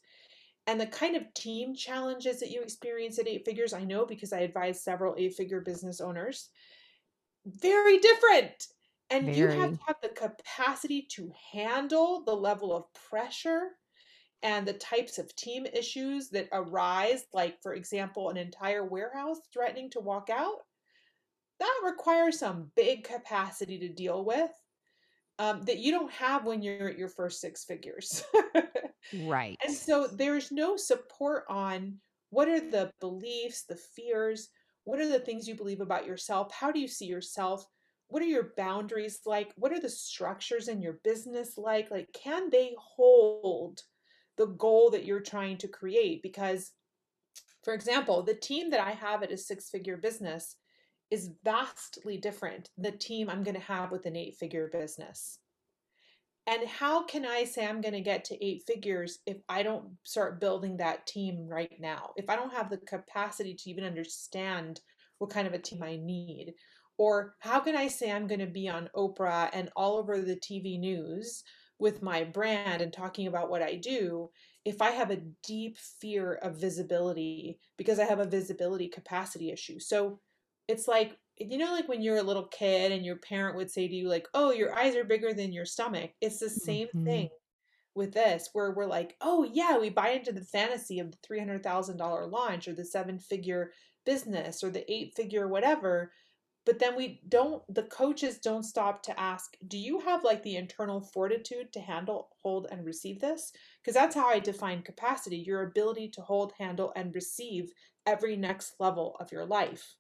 And 0.68 0.80
the 0.82 0.88
kind 0.88 1.16
of 1.16 1.34
team 1.34 1.76
challenges 1.76 2.40
that 2.42 2.52
you 2.52 2.62
experience 2.62 3.20
at 3.20 3.28
eight 3.28 3.46
figures, 3.46 3.74
I 3.74 3.84
know 3.86 4.06
because 4.06 4.34
I 4.34 4.42
advise 4.42 4.84
several 4.84 5.16
eight 5.18 5.36
figure 5.36 5.62
business 5.62 6.02
owners, 6.02 6.50
very 7.46 8.00
different. 8.00 8.68
And 9.10 9.36
you 9.36 9.48
have 9.48 9.72
to 9.72 9.80
have 9.88 9.98
the 10.02 10.10
capacity 10.10 11.04
to 11.12 11.32
handle 11.54 12.24
the 12.24 12.36
level 12.36 12.76
of 12.76 12.94
pressure 12.94 13.78
and 14.44 14.68
the 14.68 14.74
types 14.74 15.20
of 15.20 15.36
team 15.36 15.66
issues 15.68 16.30
that 16.32 16.50
arise, 16.52 17.26
like, 17.34 17.62
for 17.64 17.74
example, 17.76 18.30
an 18.30 18.38
entire 18.38 18.86
warehouse 18.86 19.40
threatening 19.54 19.90
to 19.92 20.02
walk 20.02 20.30
out, 20.30 20.60
that 21.60 21.82
requires 21.84 22.40
some 22.40 22.72
big 22.76 23.04
capacity 23.04 23.80
to 23.80 23.90
deal 23.90 24.26
with 24.26 24.52
um, 25.40 25.64
that 25.64 25.78
you 25.80 25.92
don't 25.92 26.12
have 26.12 26.46
when 26.46 26.62
you're 26.62 26.90
at 26.90 26.98
your 26.98 27.10
first 27.10 27.42
six 27.42 27.64
figures. 27.64 28.24
Right. 29.14 29.58
and 29.64 29.74
so 29.74 30.08
there's 30.08 30.52
no 30.52 30.76
support 30.76 31.46
on 31.50 32.00
what 32.30 32.50
are 32.50 32.60
the 32.60 32.92
beliefs, 33.00 33.64
the 33.64 33.78
fears, 33.78 34.50
what 34.84 35.00
are 35.00 35.08
the 35.08 35.20
things 35.20 35.48
you 35.48 35.56
believe 35.56 35.82
about 35.82 36.06
yourself, 36.06 36.52
how 36.54 36.72
do 36.72 36.80
you 36.80 36.88
see 36.88 37.06
yourself, 37.06 37.66
what 38.08 38.22
are 38.22 38.26
your 38.26 38.54
boundaries 38.58 39.22
like, 39.26 39.52
what 39.56 39.72
are 39.72 39.80
the 39.80 39.90
structures 39.90 40.68
in 40.68 40.82
your 40.82 41.00
business 41.04 41.58
like, 41.58 41.92
like, 41.92 42.12
can 42.14 42.50
they 42.50 42.76
hold 42.80 43.82
the 44.38 44.48
goal 44.48 44.90
that 44.92 45.06
you're 45.06 45.20
trying 45.20 45.58
to 45.58 45.68
create? 45.68 46.22
Because, 46.22 46.72
for 47.64 47.74
example, 47.74 48.24
the 48.24 48.36
team 48.36 48.70
that 48.70 48.80
I 48.80 48.92
have 48.92 49.24
at 49.24 49.32
a 49.32 49.38
six 49.38 49.70
figure 49.70 49.98
business 49.98 50.56
is 51.10 51.32
vastly 51.44 52.18
different 52.18 52.70
the 52.78 52.92
team 52.92 53.30
I'm 53.30 53.44
going 53.44 53.56
to 53.56 53.62
have 53.62 53.92
with 53.92 54.06
an 54.06 54.16
eight 54.16 54.36
figure 54.36 54.70
business. 54.72 55.40
And 56.48 56.66
how 56.66 57.04
can 57.04 57.26
I 57.26 57.44
say 57.44 57.66
I'm 57.66 57.82
going 57.82 57.94
to 57.94 58.02
get 58.02 58.24
to 58.26 58.46
eight 58.46 58.64
figures 58.66 59.20
if 59.26 59.38
I 59.50 59.64
don't 59.64 59.90
start 60.04 60.40
building 60.40 60.78
that 60.78 61.06
team 61.06 61.46
right 61.46 61.74
now? 61.78 62.12
If 62.16 62.30
I 62.30 62.38
don't 62.38 62.54
have 62.54 62.70
the 62.70 62.78
capacity 62.78 63.54
to 63.54 63.70
even 63.70 63.84
understand 63.84 64.80
what 65.18 65.30
kind 65.30 65.46
of 65.46 65.54
a 65.54 65.60
team 65.60 65.84
I 65.84 65.98
need? 65.98 66.54
Or 66.98 67.36
how 67.40 67.60
can 67.60 67.76
I 67.76 67.90
say 67.90 68.12
I'm 68.12 68.28
going 68.28 68.40
to 68.40 68.48
be 68.48 68.70
on 68.70 68.90
Oprah 68.96 69.50
and 69.52 69.70
all 69.76 69.98
over 69.98 70.22
the 70.22 70.38
TV 70.38 70.80
news 70.80 71.44
with 71.80 72.02
my 72.02 72.24
brand 72.24 72.82
and 72.82 72.94
talking 72.94 73.28
about 73.28 73.50
what 73.50 73.62
I 73.62 73.76
do 73.76 74.30
if 74.64 74.82
I 74.82 74.92
have 74.92 75.12
a 75.12 75.22
deep 75.46 75.78
fear 75.78 76.36
of 76.36 76.60
visibility 76.60 77.60
because 77.78 78.00
I 78.00 78.06
have 78.06 78.20
a 78.20 78.26
visibility 78.26 78.88
capacity 78.88 79.52
issue? 79.52 79.80
So 79.80 80.20
it's 80.68 80.88
like 80.88 81.18
you 81.38 81.58
know 81.58 81.72
like 81.72 81.88
when 81.88 82.02
you're 82.02 82.18
a 82.18 82.24
little 82.24 82.48
kid 82.48 82.92
and 82.92 83.06
your 83.06 83.18
parent 83.18 83.56
would 83.56 83.70
say 83.70 83.88
to 83.88 83.96
you 83.96 84.10
like 84.10 84.28
oh 84.34 84.52
your 84.52 84.74
eyes 84.78 84.96
are 84.96 85.04
bigger 85.04 85.34
than 85.34 85.54
your 85.54 85.66
stomach. 85.66 86.12
It's 86.22 86.40
the 86.40 86.50
same 86.50 86.88
mm-hmm. 86.88 87.06
thing 87.06 87.30
with 87.96 88.14
this 88.14 88.50
where 88.54 88.72
we're 88.72 88.86
like 88.86 89.16
oh 89.22 89.44
yeah 89.52 89.78
we 89.78 89.90
buy 89.90 90.10
into 90.10 90.32
the 90.32 90.42
fantasy 90.42 91.00
of 91.00 91.12
the 91.12 91.18
$300000 91.28 92.32
launch 92.32 92.68
or 92.68 92.74
the 92.74 92.86
seven 92.86 93.20
figure 93.20 93.72
business 94.06 94.64
or 94.64 94.70
the 94.70 94.90
eight 94.92 95.14
figure 95.16 95.48
whatever 95.48 96.12
but 96.68 96.80
then 96.80 96.96
we 96.96 97.22
don't 97.30 97.64
the 97.74 97.84
coaches 97.84 98.38
don't 98.38 98.64
stop 98.64 99.02
to 99.02 99.20
ask 99.20 99.56
do 99.68 99.78
you 99.78 100.00
have 100.02 100.24
like 100.24 100.44
the 100.44 100.58
internal 100.58 101.02
fortitude 101.02 101.74
to 101.74 101.80
handle 101.80 102.30
hold 102.44 102.68
and 102.70 102.86
receive 102.86 103.20
this? 103.20 103.52
Because 103.82 103.96
that's 103.96 104.16
how 104.16 104.28
i 104.28 104.38
define 104.38 104.82
capacity 104.84 105.38
your 105.38 105.64
ability 105.64 106.10
to 106.10 106.22
hold 106.22 106.54
handle 106.60 106.94
and 106.96 107.16
receive 107.16 107.72
every 108.06 108.36
next 108.36 108.74
level 108.80 109.16
of 109.20 109.32
your 109.32 109.46
life 109.46 109.96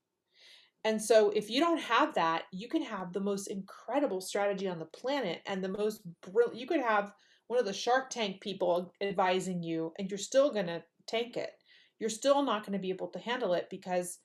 and 0.83 1.01
so 1.01 1.29
if 1.31 1.49
you 1.49 1.59
don't 1.59 1.81
have 1.81 2.13
that 2.13 2.43
you 2.51 2.67
can 2.67 2.81
have 2.81 3.13
the 3.13 3.19
most 3.19 3.47
incredible 3.47 4.21
strategy 4.21 4.67
on 4.67 4.79
the 4.79 4.85
planet 4.85 5.41
and 5.45 5.63
the 5.63 5.69
most 5.69 6.01
brilliant 6.21 6.59
you 6.59 6.67
could 6.67 6.81
have 6.81 7.11
one 7.47 7.59
of 7.59 7.65
the 7.65 7.73
shark 7.73 8.09
tank 8.09 8.41
people 8.41 8.93
advising 9.01 9.63
you 9.63 9.91
and 9.97 10.09
you're 10.09 10.17
still 10.17 10.51
going 10.51 10.67
to 10.67 10.83
tank 11.07 11.37
it 11.37 11.51
you're 11.99 12.09
still 12.09 12.43
not 12.43 12.63
going 12.63 12.73
to 12.73 12.81
be 12.81 12.89
able 12.89 13.07
to 13.07 13.19
handle 13.19 13.53
it 13.53 13.67
because 13.69 14.19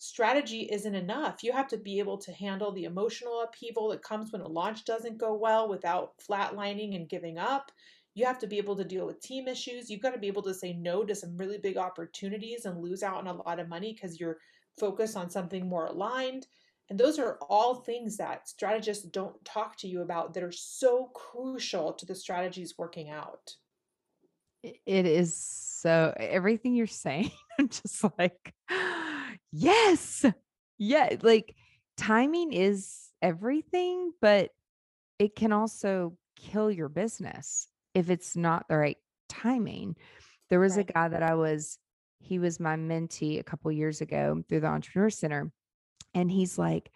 strategy 0.00 0.62
isn't 0.72 0.94
enough. 0.94 1.42
You 1.42 1.52
have 1.52 1.68
to 1.68 1.76
be 1.76 1.98
able 1.98 2.16
to 2.18 2.32
handle 2.32 2.72
the 2.72 2.84
emotional 2.84 3.42
upheaval 3.42 3.90
that 3.90 4.02
comes 4.02 4.32
when 4.32 4.40
a 4.40 4.48
launch 4.48 4.86
doesn't 4.86 5.18
go 5.18 5.34
well 5.34 5.68
without 5.68 6.14
flatlining 6.18 6.96
and 6.96 7.08
giving 7.08 7.38
up. 7.38 7.70
You 8.14 8.24
have 8.24 8.38
to 8.40 8.46
be 8.46 8.56
able 8.56 8.76
to 8.76 8.84
deal 8.84 9.06
with 9.06 9.20
team 9.20 9.46
issues. 9.46 9.90
You've 9.90 10.00
got 10.00 10.12
to 10.12 10.18
be 10.18 10.26
able 10.26 10.42
to 10.42 10.54
say 10.54 10.72
no 10.72 11.04
to 11.04 11.14
some 11.14 11.36
really 11.36 11.58
big 11.58 11.76
opportunities 11.76 12.64
and 12.64 12.80
lose 12.80 13.02
out 13.02 13.18
on 13.18 13.26
a 13.26 13.42
lot 13.42 13.60
of 13.60 13.68
money 13.68 13.92
because 13.92 14.18
you're 14.18 14.38
focused 14.78 15.16
on 15.16 15.30
something 15.30 15.68
more 15.68 15.86
aligned. 15.86 16.46
And 16.88 16.98
those 16.98 17.18
are 17.18 17.38
all 17.48 17.76
things 17.76 18.16
that 18.16 18.48
strategists 18.48 19.04
don't 19.04 19.42
talk 19.44 19.76
to 19.78 19.88
you 19.88 20.02
about 20.02 20.34
that 20.34 20.42
are 20.42 20.52
so 20.52 21.10
crucial 21.14 21.92
to 21.92 22.06
the 22.06 22.14
strategies 22.14 22.74
working 22.76 23.10
out. 23.10 23.54
It 24.62 25.06
is 25.06 25.36
so 25.36 26.12
everything 26.16 26.74
you're 26.74 26.86
saying, 26.86 27.30
I'm 27.58 27.68
just 27.68 28.04
like, 28.18 28.54
yes, 29.52 30.24
yeah, 30.78 31.16
like 31.22 31.54
timing 31.96 32.52
is 32.52 33.08
everything, 33.22 34.12
but 34.20 34.50
it 35.18 35.36
can 35.36 35.52
also 35.52 36.16
kill 36.36 36.70
your 36.70 36.88
business 36.88 37.68
if 37.94 38.10
it's 38.10 38.36
not 38.36 38.66
the 38.68 38.76
right 38.76 38.98
timing. 39.28 39.96
There 40.48 40.60
was 40.60 40.76
right. 40.76 40.88
a 40.88 40.92
guy 40.92 41.08
that 41.08 41.22
I 41.22 41.34
was, 41.34 41.78
he 42.20 42.38
was 42.38 42.60
my 42.60 42.76
mentee 42.76 43.40
a 43.40 43.44
couple 43.44 43.72
years 43.72 44.00
ago 44.00 44.42
through 44.48 44.60
the 44.60 44.66
Entrepreneur 44.66 45.10
Center. 45.10 45.50
And 46.14 46.30
he's 46.30 46.58
like, 46.58 46.90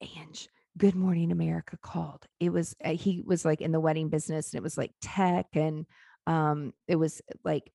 Ange, 0.00 0.48
Good 0.78 0.94
Morning 0.94 1.32
America 1.32 1.76
called. 1.82 2.24
It 2.40 2.50
was, 2.50 2.74
uh, 2.84 2.90
he 2.90 3.22
was 3.26 3.44
like 3.44 3.60
in 3.60 3.72
the 3.72 3.80
wedding 3.80 4.08
business 4.08 4.52
and 4.52 4.58
it 4.58 4.62
was 4.62 4.78
like 4.78 4.92
tech 5.00 5.46
and 5.54 5.86
um, 6.26 6.72
it 6.86 6.96
was 6.96 7.20
like 7.44 7.70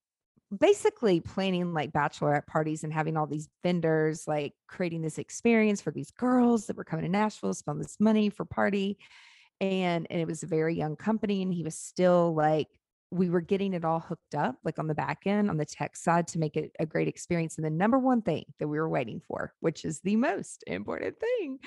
basically 0.57 1.19
planning 1.19 1.73
like 1.73 1.91
bachelorette 1.91 2.47
parties 2.47 2.83
and 2.83 2.93
having 2.93 3.17
all 3.17 3.27
these 3.27 3.49
vendors 3.63 4.27
like 4.27 4.53
creating 4.67 5.01
this 5.01 5.17
experience 5.17 5.81
for 5.81 5.91
these 5.91 6.11
girls 6.11 6.67
that 6.67 6.77
were 6.77 6.85
coming 6.85 7.03
to 7.03 7.11
Nashville, 7.11 7.53
spend 7.53 7.81
this 7.81 7.97
money 7.99 8.29
for 8.29 8.45
party. 8.45 8.97
And, 9.59 10.07
and 10.09 10.21
it 10.21 10.27
was 10.27 10.43
a 10.43 10.47
very 10.47 10.75
young 10.75 10.95
company. 10.95 11.41
And 11.41 11.53
he 11.53 11.63
was 11.63 11.75
still 11.75 12.33
like, 12.33 12.67
we 13.11 13.29
were 13.29 13.41
getting 13.41 13.73
it 13.73 13.85
all 13.85 13.99
hooked 13.99 14.35
up, 14.35 14.55
like 14.63 14.79
on 14.79 14.87
the 14.87 14.95
back 14.95 15.25
end, 15.25 15.49
on 15.49 15.57
the 15.57 15.65
tech 15.65 15.95
side 15.95 16.27
to 16.27 16.39
make 16.39 16.57
it 16.57 16.71
a 16.79 16.85
great 16.85 17.07
experience. 17.07 17.57
And 17.57 17.65
the 17.65 17.69
number 17.69 17.97
one 17.97 18.21
thing 18.21 18.45
that 18.59 18.67
we 18.67 18.77
were 18.77 18.89
waiting 18.89 19.21
for, 19.27 19.53
which 19.61 19.85
is 19.85 20.01
the 20.01 20.17
most 20.17 20.63
important 20.67 21.17
thing, 21.19 21.59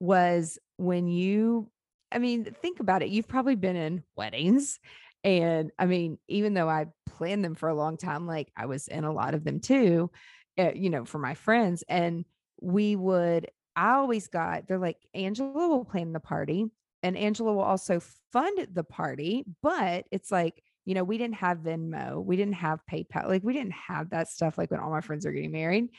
was 0.00 0.58
when 0.76 1.06
you, 1.06 1.70
I 2.10 2.18
mean, 2.18 2.44
think 2.44 2.80
about 2.80 3.02
it. 3.02 3.10
You've 3.10 3.28
probably 3.28 3.56
been 3.56 3.76
in 3.76 4.02
weddings 4.16 4.78
and 5.24 5.72
I 5.78 5.86
mean, 5.86 6.18
even 6.28 6.54
though 6.54 6.68
I 6.68 6.86
planned 7.06 7.44
them 7.44 7.54
for 7.54 7.68
a 7.68 7.74
long 7.74 7.96
time, 7.96 8.26
like 8.26 8.50
I 8.56 8.66
was 8.66 8.88
in 8.88 9.04
a 9.04 9.12
lot 9.12 9.34
of 9.34 9.44
them 9.44 9.60
too, 9.60 10.10
uh, 10.58 10.72
you 10.74 10.90
know, 10.90 11.04
for 11.04 11.18
my 11.18 11.34
friends. 11.34 11.84
And 11.88 12.24
we 12.60 12.96
would, 12.96 13.50
I 13.76 13.92
always 13.92 14.28
got, 14.28 14.66
they're 14.66 14.78
like, 14.78 14.98
Angela 15.14 15.68
will 15.68 15.84
plan 15.84 16.12
the 16.12 16.20
party 16.20 16.66
and 17.02 17.16
Angela 17.16 17.52
will 17.52 17.62
also 17.62 18.00
fund 18.32 18.68
the 18.72 18.84
party. 18.84 19.44
But 19.62 20.06
it's 20.10 20.30
like, 20.30 20.62
you 20.88 20.94
know, 20.94 21.04
we 21.04 21.18
didn't 21.18 21.34
have 21.34 21.58
Venmo, 21.58 22.24
we 22.24 22.34
didn't 22.34 22.54
have 22.54 22.80
PayPal, 22.90 23.28
like 23.28 23.44
we 23.44 23.52
didn't 23.52 23.74
have 23.74 24.08
that 24.08 24.26
stuff 24.26 24.56
like 24.56 24.70
when 24.70 24.80
all 24.80 24.88
my 24.88 25.02
friends 25.02 25.26
are 25.26 25.32
getting 25.32 25.52
married. 25.52 25.90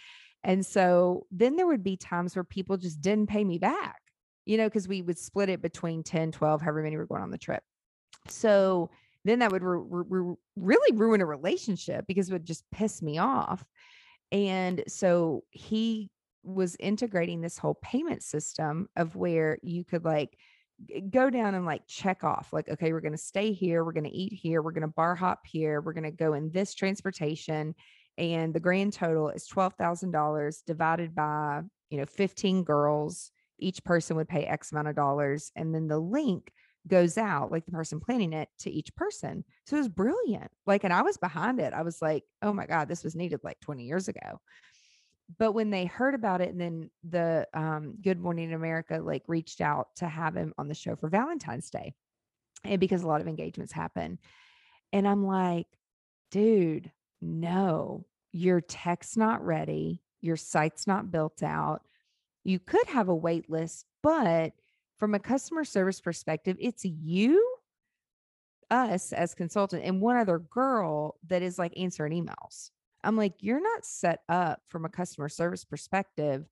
And 0.44 0.66
so 0.66 1.28
then 1.30 1.56
there 1.56 1.68
would 1.68 1.84
be 1.84 1.96
times 1.96 2.36
where 2.36 2.44
people 2.44 2.76
just 2.76 3.00
didn't 3.00 3.30
pay 3.30 3.44
me 3.44 3.60
back, 3.60 4.02
you 4.48 4.58
know, 4.58 4.66
because 4.66 4.88
we 4.88 5.04
would 5.04 5.20
split 5.20 5.48
it 5.48 5.62
between 5.62 6.02
10, 6.02 6.32
12, 6.32 6.62
however 6.62 6.82
many 6.82 6.98
were 6.98 7.06
going 7.06 7.22
on 7.22 7.30
the 7.30 7.38
trip. 7.38 7.62
So 8.30 8.90
then 9.26 9.38
that 9.40 9.52
would 9.52 9.62
re- 9.62 10.06
re- 10.10 10.36
really 10.56 10.98
ruin 10.98 11.22
a 11.22 11.26
relationship 11.28 12.08
because 12.08 12.28
it 12.28 12.34
would 12.34 12.46
just 12.46 12.64
piss 12.72 13.00
me 13.04 13.20
off. 13.20 13.64
And 14.32 14.84
so 14.88 15.44
he 15.52 16.10
was 16.42 16.76
integrating 16.80 17.42
this 17.42 17.60
whole 17.60 17.78
payment 17.84 18.24
system 18.24 18.90
of 18.96 19.16
where 19.16 19.60
you 19.62 19.84
could 19.84 20.04
like 20.04 20.36
go 21.10 21.30
down 21.30 21.56
and 21.56 21.66
like 21.66 21.86
check 21.88 22.24
off 22.24 22.54
like 22.54 22.70
okay 22.70 22.94
we're 22.94 23.02
going 23.02 23.12
to 23.12 23.18
stay 23.18 23.52
here 23.52 23.84
we're 23.84 23.92
going 23.92 24.04
to 24.04 24.16
eat 24.16 24.34
here 24.34 24.62
we're 24.62 24.72
going 24.72 24.82
to 24.82 24.88
bar 24.88 25.16
hop 25.16 25.42
here 25.46 25.82
we're 25.82 25.94
going 25.94 26.04
to 26.04 26.12
go 26.12 26.34
in 26.34 26.50
this 26.52 26.74
transportation 26.74 27.76
and 28.18 28.54
the 28.54 28.60
grand 28.60 28.92
total 28.94 29.30
is 29.30 29.48
$12,000 29.48 30.66
divided 30.66 31.14
by 31.14 31.62
you 31.90 31.98
know 31.98 32.06
15 32.06 32.64
girls 32.64 33.32
each 33.60 33.84
person 33.84 34.16
would 34.16 34.30
pay 34.30 34.44
x 34.46 34.72
amount 34.72 34.88
of 34.88 34.96
dollars 34.96 35.52
and 35.56 35.76
then 35.76 35.88
the 35.88 36.00
link 36.00 36.52
goes 36.88 37.18
out, 37.18 37.52
like 37.52 37.66
the 37.66 37.72
person 37.72 38.00
planning 38.00 38.34
it 38.34 38.50
to 38.60 38.72
each 38.72 38.94
person. 38.96 39.44
So 39.66 39.76
it 39.76 39.80
was 39.80 39.90
brilliant. 39.90 40.50
Like, 40.66 40.84
and 40.84 40.94
I 40.94 41.02
was 41.02 41.18
behind 41.18 41.60
it. 41.60 41.74
I 41.74 41.84
was 41.84 42.02
like, 42.02 42.24
oh 42.42 42.54
my 42.54 42.66
God, 42.66 42.88
this 42.88 43.04
was 43.04 43.16
needed 43.16 43.40
like 43.44 43.60
20 43.62 43.84
years 43.84 44.08
ago. 44.08 44.40
But 45.38 45.52
when 45.52 45.70
they 45.70 45.86
heard 45.86 46.16
about 46.16 46.42
it, 46.42 46.50
and 46.50 46.60
then 46.60 46.90
the 47.08 47.48
um, 47.54 47.96
Good 48.02 48.20
Morning 48.20 48.54
America 48.54 49.00
like 49.02 49.24
reached 49.28 49.62
out 49.62 49.90
to 49.98 50.08
have 50.08 50.36
him 50.36 50.54
on 50.58 50.68
the 50.68 50.74
show 50.74 50.96
for 50.96 51.08
Valentine's 51.08 51.70
Day, 51.70 51.94
and 52.64 52.80
because 52.80 53.04
a 53.04 53.08
lot 53.08 53.22
of 53.22 53.28
engagements 53.28 53.72
happen, 53.72 54.18
and 54.92 55.08
I'm 55.08 55.26
like, 55.26 55.68
dude, 56.32 56.92
no, 57.22 58.06
your 58.32 58.62
tech's 58.62 59.16
not 59.16 59.46
ready, 59.46 60.02
your 60.22 60.38
site's 60.38 60.88
not 60.88 61.12
built 61.12 61.44
out. 61.44 61.82
You 62.44 62.60
could 62.60 62.88
have 62.88 63.10
a 63.10 63.16
wait 63.16 63.50
list, 63.50 63.86
but 64.02 64.54
from 64.98 65.14
a 65.14 65.20
customer 65.20 65.64
service 65.64 66.02
perspective, 66.02 66.58
it's 66.60 66.86
you, 66.86 67.56
us 68.72 69.14
as 69.14 69.36
consultant, 69.36 69.84
and 69.84 70.02
one 70.02 70.18
other 70.18 70.40
girl 70.40 71.16
that 71.28 71.42
is 71.42 71.60
like 71.60 71.74
answering 71.78 72.26
emails. 72.26 72.72
I'm 73.04 73.16
like, 73.16 73.36
you're 73.40 73.62
not 73.62 73.86
set 73.86 74.22
up 74.28 74.62
from 74.68 74.86
a 74.86 74.90
customer 74.90 75.30
service 75.30 75.64
perspective 75.64 76.46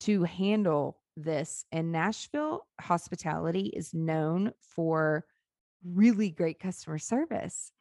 to 0.00 0.24
handle 0.24 0.98
this. 1.16 1.64
And 1.72 1.92
Nashville 1.92 2.66
hospitality 2.80 3.66
is 3.66 3.92
known 3.92 4.52
for 4.62 5.24
really 5.84 6.30
great 6.30 6.58
customer 6.58 6.98
service. 6.98 7.72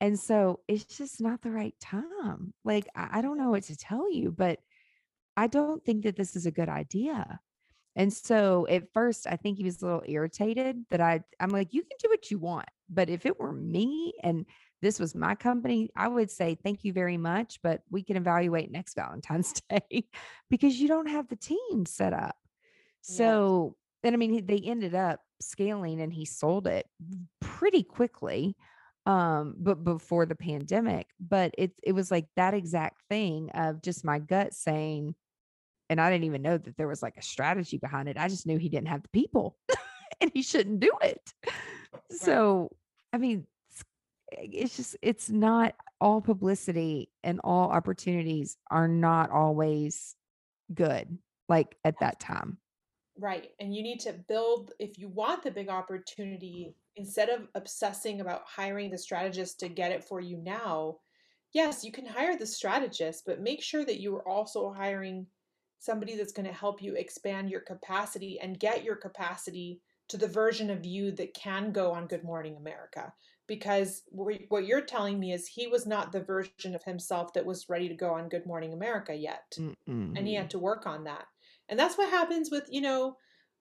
And 0.00 0.18
so 0.18 0.60
it's 0.68 0.84
just 0.84 1.20
not 1.20 1.42
the 1.42 1.50
right 1.50 1.74
time. 1.80 2.52
Like, 2.64 2.88
I 2.94 3.22
don't 3.22 3.38
know 3.38 3.50
what 3.50 3.64
to 3.64 3.76
tell 3.76 4.12
you, 4.12 4.32
but 4.32 4.58
I 5.36 5.46
don't 5.46 5.82
think 5.84 6.04
that 6.04 6.16
this 6.16 6.36
is 6.36 6.44
a 6.44 6.50
good 6.50 6.68
idea. 6.68 7.40
And 7.94 8.12
so 8.12 8.66
at 8.68 8.92
first, 8.92 9.26
I 9.26 9.36
think 9.36 9.58
he 9.58 9.64
was 9.64 9.80
a 9.80 9.84
little 9.84 10.02
irritated 10.06 10.84
that 10.90 11.00
I, 11.00 11.22
I'm 11.38 11.50
like, 11.50 11.72
you 11.72 11.82
can 11.82 11.96
do 12.02 12.08
what 12.08 12.30
you 12.30 12.38
want. 12.38 12.68
But 12.88 13.10
if 13.10 13.26
it 13.26 13.38
were 13.38 13.52
me 13.52 14.14
and 14.22 14.46
this 14.82 15.00
was 15.00 15.14
my 15.14 15.34
company, 15.34 15.90
I 15.96 16.08
would 16.08 16.30
say, 16.30 16.56
thank 16.62 16.84
you 16.84 16.92
very 16.92 17.16
much, 17.16 17.58
but 17.62 17.82
we 17.90 18.02
can 18.02 18.16
evaluate 18.16 18.70
next 18.70 18.94
Valentine's 18.94 19.54
Day 19.70 20.06
because 20.50 20.78
you 20.78 20.88
don't 20.88 21.08
have 21.08 21.28
the 21.28 21.36
team 21.36 21.86
set 21.86 22.12
up. 22.12 22.36
So, 23.00 23.76
and 24.04 24.14
I 24.14 24.18
mean, 24.18 24.44
they 24.46 24.58
ended 24.58 24.94
up 24.94 25.20
scaling 25.40 26.00
and 26.00 26.12
he 26.12 26.24
sold 26.24 26.66
it 26.66 26.86
pretty 27.40 27.82
quickly 27.82 28.56
um 29.04 29.56
but 29.58 29.82
before 29.82 30.24
the 30.24 30.36
pandemic 30.36 31.08
but 31.18 31.52
it 31.58 31.72
it 31.82 31.90
was 31.90 32.08
like 32.12 32.28
that 32.36 32.54
exact 32.54 33.02
thing 33.08 33.50
of 33.50 33.82
just 33.82 34.04
my 34.04 34.20
gut 34.20 34.54
saying 34.54 35.12
and 35.92 36.00
I 36.00 36.10
didn't 36.10 36.24
even 36.24 36.40
know 36.40 36.56
that 36.56 36.76
there 36.78 36.88
was 36.88 37.02
like 37.02 37.18
a 37.18 37.22
strategy 37.22 37.76
behind 37.76 38.08
it. 38.08 38.16
I 38.16 38.28
just 38.28 38.46
knew 38.46 38.56
he 38.56 38.70
didn't 38.70 38.88
have 38.88 39.02
the 39.02 39.10
people 39.10 39.58
and 40.22 40.30
he 40.32 40.42
shouldn't 40.42 40.80
do 40.80 40.90
it. 41.02 41.20
So, 42.10 42.70
I 43.12 43.18
mean, 43.18 43.46
it's 44.38 44.76
just, 44.76 44.96
it's 45.02 45.30
not 45.30 45.74
all 46.00 46.20
publicity 46.20 47.10
and 47.22 47.40
all 47.44 47.70
opportunities 47.70 48.56
are 48.70 48.88
not 48.88 49.30
always 49.30 50.14
good, 50.74 51.18
like 51.48 51.76
at 51.84 51.98
that 52.00 52.20
time. 52.20 52.58
Right. 53.18 53.50
And 53.60 53.74
you 53.74 53.82
need 53.82 54.00
to 54.00 54.14
build, 54.28 54.72
if 54.78 54.98
you 54.98 55.08
want 55.08 55.42
the 55.42 55.50
big 55.50 55.68
opportunity, 55.68 56.74
instead 56.96 57.28
of 57.28 57.48
obsessing 57.54 58.20
about 58.20 58.42
hiring 58.46 58.90
the 58.90 58.98
strategist 58.98 59.60
to 59.60 59.68
get 59.68 59.92
it 59.92 60.04
for 60.04 60.20
you 60.20 60.38
now, 60.38 60.96
yes, 61.52 61.84
you 61.84 61.92
can 61.92 62.06
hire 62.06 62.36
the 62.36 62.46
strategist, 62.46 63.24
but 63.26 63.40
make 63.40 63.62
sure 63.62 63.84
that 63.84 64.00
you 64.00 64.16
are 64.16 64.28
also 64.28 64.72
hiring 64.72 65.26
somebody 65.78 66.16
that's 66.16 66.32
going 66.32 66.46
to 66.46 66.52
help 66.52 66.82
you 66.82 66.94
expand 66.94 67.50
your 67.50 67.60
capacity 67.60 68.38
and 68.40 68.60
get 68.60 68.84
your 68.84 68.96
capacity 68.96 69.80
to 70.08 70.16
the 70.16 70.28
version 70.28 70.70
of 70.70 70.86
you 70.86 71.10
that 71.12 71.34
can 71.34 71.72
go 71.72 71.92
on 71.92 72.06
Good 72.06 72.24
Morning 72.24 72.56
America. 72.56 73.12
Because 73.48 74.02
what 74.10 74.66
you're 74.66 74.80
telling 74.80 75.18
me 75.18 75.32
is 75.32 75.46
he 75.46 75.66
was 75.66 75.86
not 75.86 76.12
the 76.12 76.22
version 76.22 76.74
of 76.74 76.84
himself 76.84 77.32
that 77.34 77.44
was 77.44 77.68
ready 77.68 77.88
to 77.88 77.94
go 77.94 78.14
on 78.14 78.28
Good 78.28 78.46
Morning 78.46 78.72
America 78.72 79.14
yet. 79.14 79.52
Mm-mm. 79.58 80.16
And 80.16 80.26
he 80.26 80.34
had 80.34 80.50
to 80.50 80.58
work 80.58 80.86
on 80.86 81.04
that. 81.04 81.26
And 81.68 81.78
that's 81.78 81.98
what 81.98 82.08
happens 82.10 82.50
with, 82.50 82.68
you 82.70 82.80
know, 82.80 83.16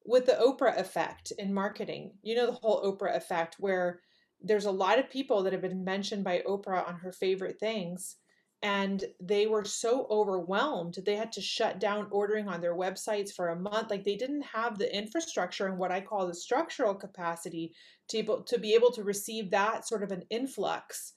with 0.06 0.26
the 0.26 0.34
Oprah 0.34 0.80
effect 0.80 1.34
in 1.38 1.54
marketing. 1.54 2.14
You 2.22 2.36
know, 2.36 2.46
the 2.46 2.54
whole 2.54 2.82
Oprah 2.84 3.16
effect 3.16 3.56
where 3.60 4.02
there's 4.42 4.66
a 4.66 4.72
lot 4.72 5.00
of 5.00 5.10
people 5.10 5.44
that 5.44 5.54
have 5.54 5.62
been 5.62 5.84
mentioned 5.84 6.24
by 6.24 6.44
Oprah 6.48 6.88
on 6.88 6.96
her 6.96 7.12
favorite 7.12 7.60
things 7.60 8.18
and 8.64 9.04
they 9.20 9.48
were 9.48 9.66
so 9.66 10.06
overwhelmed 10.12 10.98
they 11.04 11.16
had 11.16 11.32
to 11.32 11.42
shut 11.42 11.80
down 11.80 12.08
ordering 12.12 12.48
on 12.48 12.62
their 12.62 12.76
websites 12.76 13.32
for 13.34 13.50
a 13.50 13.60
month. 13.60 13.90
Like 13.90 14.04
they 14.04 14.16
didn't 14.16 14.44
have 14.44 14.78
the 14.78 14.96
infrastructure 14.96 15.68
and 15.68 15.78
what 15.78 15.92
i 15.92 16.00
call 16.00 16.28
the 16.28 16.34
structural 16.34 16.94
capacity 16.94 17.74
to 18.10 18.18
able 18.18 18.44
to 18.44 18.60
be 18.60 18.74
able 18.74 18.92
to 18.92 19.04
receive 19.04 19.50
that 19.52 19.88
sort 19.88 20.04
of 20.04 20.12
an 20.12 20.24
influx 20.30 21.14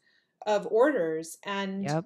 of 0.46 0.66
orders. 0.70 1.36
And 1.44 1.84
yep. 1.84 2.04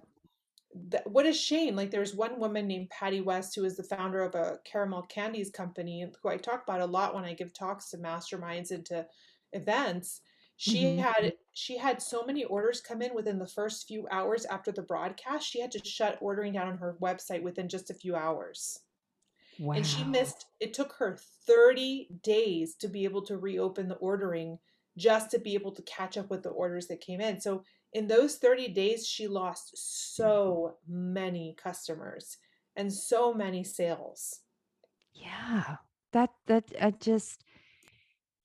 th- 0.90 1.04
what 1.06 1.26
a 1.26 1.32
shame. 1.32 1.76
Like 1.76 1.92
there's 1.92 2.14
one 2.14 2.40
woman 2.40 2.66
named 2.66 2.90
patty 2.90 3.20
west 3.20 3.54
who 3.54 3.64
is 3.64 3.76
the 3.76 3.84
founder 3.84 4.22
of 4.22 4.34
a 4.34 4.58
caramel 4.64 5.02
candies 5.02 5.50
company 5.50 6.06
who 6.22 6.28
i 6.28 6.36
talk 6.36 6.64
about 6.64 6.80
a 6.80 6.86
lot 6.86 7.14
when 7.14 7.24
i 7.24 7.32
give 7.32 7.52
talks 7.52 7.90
to 7.90 7.98
masterminds 7.98 8.70
and 8.70 8.84
to 8.86 9.06
events 9.52 10.20
she 10.58 10.82
mm-hmm. 10.82 10.98
had 10.98 11.32
she 11.54 11.78
had 11.78 12.02
so 12.02 12.24
many 12.24 12.44
orders 12.44 12.80
come 12.80 13.00
in 13.00 13.14
within 13.14 13.38
the 13.38 13.46
first 13.46 13.86
few 13.86 14.08
hours 14.10 14.44
after 14.46 14.72
the 14.72 14.82
broadcast 14.82 15.48
she 15.48 15.60
had 15.60 15.70
to 15.70 15.82
shut 15.84 16.18
ordering 16.20 16.52
down 16.52 16.66
on 16.66 16.76
her 16.76 16.96
website 17.00 17.42
within 17.42 17.68
just 17.68 17.90
a 17.90 17.94
few 17.94 18.16
hours 18.16 18.80
wow. 19.60 19.74
and 19.74 19.86
she 19.86 20.02
missed 20.04 20.46
it 20.58 20.74
took 20.74 20.94
her 20.94 21.16
30 21.46 22.08
days 22.24 22.74
to 22.74 22.88
be 22.88 23.04
able 23.04 23.22
to 23.22 23.38
reopen 23.38 23.88
the 23.88 23.94
ordering 23.94 24.58
just 24.96 25.30
to 25.30 25.38
be 25.38 25.54
able 25.54 25.70
to 25.70 25.82
catch 25.82 26.18
up 26.18 26.28
with 26.28 26.42
the 26.42 26.50
orders 26.50 26.88
that 26.88 27.00
came 27.00 27.20
in 27.20 27.40
so 27.40 27.62
in 27.92 28.08
those 28.08 28.34
30 28.34 28.68
days 28.68 29.06
she 29.06 29.28
lost 29.28 29.70
so 29.76 30.74
many 30.88 31.54
customers 31.56 32.36
and 32.74 32.92
so 32.92 33.32
many 33.32 33.62
sales 33.62 34.40
yeah 35.14 35.76
that 36.12 36.30
that 36.46 36.64
I 36.80 36.90
just 36.90 37.44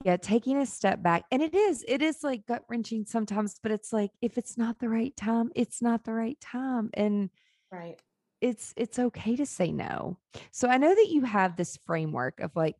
yeah 0.04 0.18
taking 0.18 0.58
a 0.58 0.66
step 0.66 1.02
back 1.02 1.24
and 1.32 1.42
it 1.42 1.54
is 1.54 1.84
it 1.88 2.02
is 2.02 2.24
like 2.24 2.46
gut 2.46 2.64
wrenching 2.70 3.06
sometimes 3.06 3.60
but 3.62 3.72
it's 3.72 3.94
like 3.94 4.12
if 4.22 4.38
it's 4.38 4.58
not 4.58 4.80
the 4.80 4.90
right 4.90 5.16
time 5.16 5.52
it's 5.56 5.82
not 5.82 6.04
the 6.04 6.14
right 6.14 6.40
time 6.42 6.90
and 6.94 7.30
right 7.72 8.00
it's 8.42 8.74
it's 8.76 9.00
okay 9.00 9.36
to 9.36 9.46
say 9.46 9.72
no 9.72 10.18
so 10.52 10.68
i 10.68 10.78
know 10.78 10.94
that 10.94 11.10
you 11.10 11.24
have 11.24 11.56
this 11.56 11.78
framework 11.86 12.40
of 12.40 12.52
like 12.56 12.76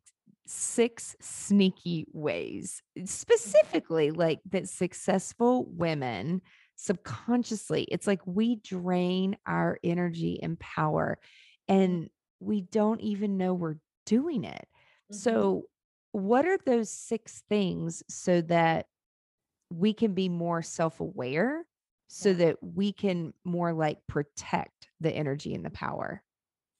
six 0.46 1.16
sneaky 1.20 2.06
ways 2.12 2.82
mm-hmm. 2.98 3.06
specifically 3.06 4.10
like 4.10 4.40
that 4.50 4.68
successful 4.68 5.66
women 5.70 6.42
subconsciously 6.76 7.84
it's 7.84 8.06
like 8.06 8.20
we 8.26 8.56
drain 8.56 9.36
our 9.46 9.78
energy 9.82 10.40
and 10.42 10.58
power 10.58 11.18
mm-hmm. 11.70 11.82
and 11.82 12.10
we 12.40 12.60
don't 12.60 13.00
even 13.00 13.38
know 13.38 13.54
we're 13.54 13.76
doing 14.04 14.44
it 14.44 14.68
mm-hmm. 15.10 15.16
so 15.16 15.64
what 16.14 16.46
are 16.46 16.58
those 16.64 16.90
six 16.90 17.42
things 17.48 18.04
so 18.08 18.40
that 18.42 18.86
we 19.68 19.92
can 19.92 20.14
be 20.14 20.28
more 20.28 20.62
self-aware 20.62 21.66
so 22.06 22.28
yeah. 22.28 22.36
that 22.36 22.56
we 22.62 22.92
can 22.92 23.34
more 23.44 23.72
like 23.72 23.98
protect 24.06 24.86
the 25.00 25.10
energy 25.10 25.54
and 25.54 25.64
the 25.64 25.70
power? 25.70 26.22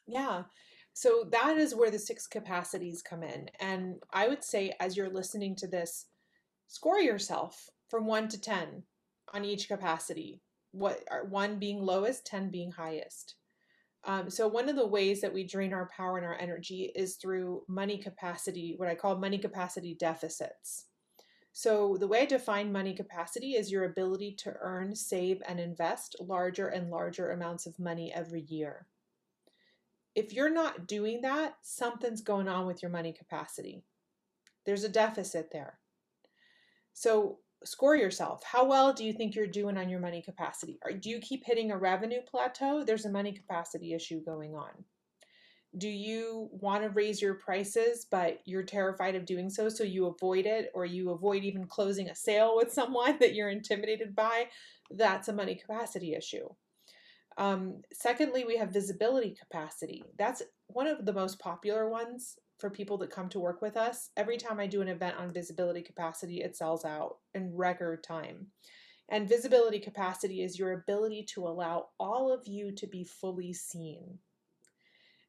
Yeah. 0.06 0.44
So 0.92 1.24
that 1.32 1.58
is 1.58 1.74
where 1.74 1.90
the 1.90 1.98
six 1.98 2.28
capacities 2.28 3.02
come 3.02 3.24
in 3.24 3.50
and 3.58 3.96
i 4.12 4.28
would 4.28 4.44
say 4.44 4.72
as 4.78 4.96
you're 4.96 5.12
listening 5.12 5.56
to 5.56 5.66
this 5.66 6.06
score 6.68 7.00
yourself 7.00 7.68
from 7.88 8.06
1 8.06 8.28
to 8.28 8.40
10 8.40 8.84
on 9.32 9.44
each 9.44 9.66
capacity 9.66 10.40
what 10.70 11.00
are 11.10 11.24
one 11.24 11.58
being 11.58 11.82
lowest 11.82 12.24
10 12.26 12.50
being 12.50 12.70
highest 12.70 13.34
um, 14.06 14.28
so, 14.28 14.46
one 14.46 14.68
of 14.68 14.76
the 14.76 14.86
ways 14.86 15.20
that 15.22 15.32
we 15.32 15.44
drain 15.44 15.72
our 15.72 15.88
power 15.96 16.18
and 16.18 16.26
our 16.26 16.38
energy 16.38 16.92
is 16.94 17.16
through 17.16 17.62
money 17.68 17.96
capacity, 17.96 18.74
what 18.76 18.88
I 18.88 18.94
call 18.94 19.16
money 19.16 19.38
capacity 19.38 19.94
deficits. 19.94 20.86
So, 21.52 21.96
the 21.98 22.08
way 22.08 22.22
I 22.22 22.26
define 22.26 22.70
money 22.70 22.94
capacity 22.94 23.52
is 23.52 23.72
your 23.72 23.84
ability 23.84 24.36
to 24.40 24.54
earn, 24.60 24.94
save, 24.94 25.40
and 25.48 25.58
invest 25.58 26.16
larger 26.20 26.68
and 26.68 26.90
larger 26.90 27.30
amounts 27.30 27.64
of 27.66 27.78
money 27.78 28.12
every 28.12 28.42
year. 28.42 28.86
If 30.14 30.32
you're 30.32 30.52
not 30.52 30.86
doing 30.86 31.22
that, 31.22 31.54
something's 31.62 32.20
going 32.20 32.48
on 32.48 32.66
with 32.66 32.82
your 32.82 32.90
money 32.90 33.12
capacity. 33.12 33.84
There's 34.66 34.84
a 34.84 34.88
deficit 34.88 35.50
there. 35.50 35.78
So, 36.92 37.38
score 37.64 37.96
yourself. 37.96 38.42
How 38.44 38.64
well 38.64 38.92
do 38.92 39.04
you 39.04 39.12
think 39.12 39.34
you're 39.34 39.46
doing 39.46 39.76
on 39.76 39.88
your 39.88 40.00
money 40.00 40.22
capacity? 40.22 40.78
Or 40.84 40.92
do 40.92 41.10
you 41.10 41.18
keep 41.18 41.44
hitting 41.44 41.70
a 41.70 41.78
revenue 41.78 42.20
plateau? 42.28 42.84
There's 42.84 43.04
a 43.04 43.10
money 43.10 43.32
capacity 43.32 43.94
issue 43.94 44.24
going 44.24 44.54
on. 44.54 44.70
Do 45.76 45.88
you 45.88 46.48
want 46.52 46.84
to 46.84 46.90
raise 46.90 47.20
your 47.20 47.34
prices, 47.34 48.06
but 48.08 48.40
you're 48.44 48.62
terrified 48.62 49.16
of 49.16 49.26
doing 49.26 49.50
so, 49.50 49.68
so 49.68 49.82
you 49.82 50.06
avoid 50.06 50.46
it, 50.46 50.70
or 50.72 50.86
you 50.86 51.10
avoid 51.10 51.42
even 51.42 51.66
closing 51.66 52.08
a 52.08 52.14
sale 52.14 52.54
with 52.56 52.72
someone 52.72 53.18
that 53.20 53.34
you're 53.34 53.50
intimidated 53.50 54.14
by? 54.14 54.46
That's 54.90 55.28
a 55.28 55.32
money 55.32 55.56
capacity 55.56 56.14
issue. 56.14 56.48
Um, 57.36 57.82
secondly, 57.92 58.44
we 58.44 58.56
have 58.58 58.72
visibility 58.72 59.36
capacity. 59.38 60.04
That's 60.16 60.42
one 60.68 60.86
of 60.86 61.04
the 61.04 61.12
most 61.12 61.40
popular 61.40 61.88
ones 61.88 62.36
for 62.58 62.70
people 62.70 62.98
that 62.98 63.10
come 63.10 63.28
to 63.30 63.40
work 63.40 63.60
with 63.62 63.76
us. 63.76 64.10
Every 64.16 64.36
time 64.36 64.60
I 64.60 64.66
do 64.66 64.80
an 64.80 64.88
event 64.88 65.16
on 65.18 65.32
visibility 65.32 65.82
capacity, 65.82 66.42
it 66.42 66.56
sells 66.56 66.84
out 66.84 67.18
in 67.34 67.54
record 67.54 68.02
time. 68.02 68.46
And 69.08 69.28
visibility 69.28 69.80
capacity 69.80 70.42
is 70.42 70.58
your 70.58 70.72
ability 70.72 71.26
to 71.34 71.46
allow 71.46 71.88
all 71.98 72.32
of 72.32 72.46
you 72.46 72.72
to 72.72 72.86
be 72.86 73.04
fully 73.04 73.52
seen. 73.52 74.18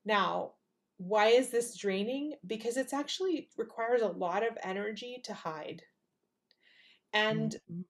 Now, 0.06 0.52
why 0.98 1.28
is 1.28 1.50
this 1.50 1.76
draining? 1.78 2.36
Because 2.48 2.78
it's 2.78 2.94
actually 2.94 3.50
requires 3.58 4.02
a 4.02 4.08
lot 4.08 4.48
of 4.48 4.58
energy 4.64 5.20
to 5.26 5.34
hide. 5.34 5.82
And 7.12 7.52
mm-hmm 7.72 7.82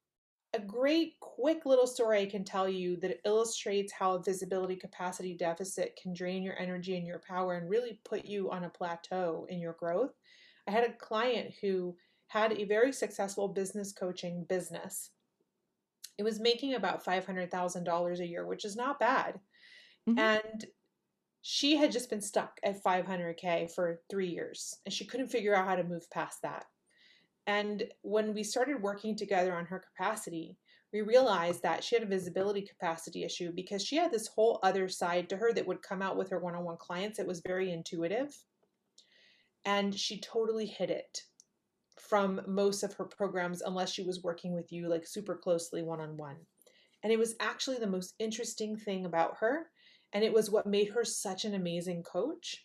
a 0.56 0.62
great 0.62 1.20
quick 1.20 1.66
little 1.66 1.88
story 1.88 2.22
I 2.22 2.26
can 2.26 2.46
tell 2.46 2.70
you 2.70 2.96
that 2.98 3.20
illustrates 3.26 3.92
how 3.92 4.14
a 4.14 4.24
visibility 4.24 4.76
capacity 4.76 5.34
deficit 5.34 6.00
can 6.02 6.14
drain 6.14 6.44
your 6.44 6.58
energy 6.58 6.98
and 6.98 7.06
your 7.06 7.20
power 7.20 7.56
and 7.56 7.70
really 7.70 8.00
put 8.06 8.26
you 8.26 8.50
on 8.52 8.64
a 8.64 8.70
plateau 8.70 9.46
in 9.50 9.60
your 9.60 9.74
growth. 9.74 10.14
I 10.68 10.72
had 10.72 10.86
a 10.86 10.94
client 10.94 11.54
who 11.62 11.96
had 12.28 12.54
a 12.54 12.64
very 12.64 12.94
successful 12.94 13.50
business 13.50 13.92
coaching 13.92 14.46
business. 14.48 15.12
It 16.18 16.24
was 16.24 16.40
making 16.40 16.76
about 16.76 17.04
$500,000 17.04 18.20
a 18.20 18.28
year, 18.28 18.46
which 18.48 18.64
is 18.64 18.78
not 18.78 19.00
bad. 19.00 19.40
Mm-hmm. 20.08 20.20
And 20.20 20.66
she 21.42 21.76
had 21.76 21.92
just 21.92 22.10
been 22.10 22.22
stuck 22.22 22.60
at 22.64 22.82
500K 22.82 23.72
for 23.72 24.00
three 24.10 24.30
years 24.30 24.78
and 24.86 24.94
she 24.94 25.06
couldn't 25.06 25.28
figure 25.28 25.54
out 25.54 25.68
how 25.68 25.76
to 25.76 25.84
move 25.84 26.10
past 26.10 26.42
that. 26.44 26.66
And 27.48 27.84
when 28.02 28.34
we 28.34 28.44
started 28.44 28.82
working 28.82 29.16
together 29.16 29.56
on 29.56 29.66
her 29.66 29.80
capacity, 29.80 30.58
we 30.92 31.02
realized 31.02 31.62
that 31.64 31.84
she 31.84 31.96
had 31.96 32.04
a 32.04 32.08
visibility 32.08 32.62
capacity 32.62 33.24
issue 33.24 33.52
because 33.52 33.86
she 33.86 33.98
had 33.98 34.12
this 34.12 34.28
whole 34.28 34.60
other 34.64 34.88
side 34.88 35.30
to 35.30 35.38
her 35.38 35.52
that 35.54 35.68
would 35.68 35.82
come 35.82 36.02
out 36.02 36.18
with 36.18 36.30
her 36.30 36.40
one 36.40 36.56
on 36.56 36.64
one 36.64 36.78
clients. 36.78 37.20
It 37.20 37.28
was 37.28 37.42
very 37.46 37.72
intuitive. 37.72 38.36
And 39.66 39.94
she 39.94 40.20
totally 40.20 40.66
hid 40.66 40.90
it 40.90 41.22
from 42.00 42.42
most 42.48 42.84
of 42.84 42.94
her 42.94 43.06
programs 43.06 43.62
unless 43.62 43.92
she 43.92 44.04
was 44.04 44.24
working 44.24 44.54
with 44.54 44.72
you 44.72 44.88
like 44.88 45.08
super 45.08 45.36
closely 45.36 45.82
one 45.82 46.00
on 46.00 46.18
one. 46.18 46.38
And 47.04 47.12
it 47.12 47.20
was 47.20 47.36
actually 47.40 47.78
the 47.78 47.88
most 47.88 48.16
interesting 48.20 48.76
thing 48.76 49.06
about 49.06 49.38
her. 49.40 49.68
And 50.14 50.24
it 50.24 50.34
was 50.34 50.50
what 50.50 50.66
made 50.66 50.90
her 50.90 51.04
such 51.04 51.46
an 51.46 51.56
amazing 51.56 52.04
coach 52.04 52.64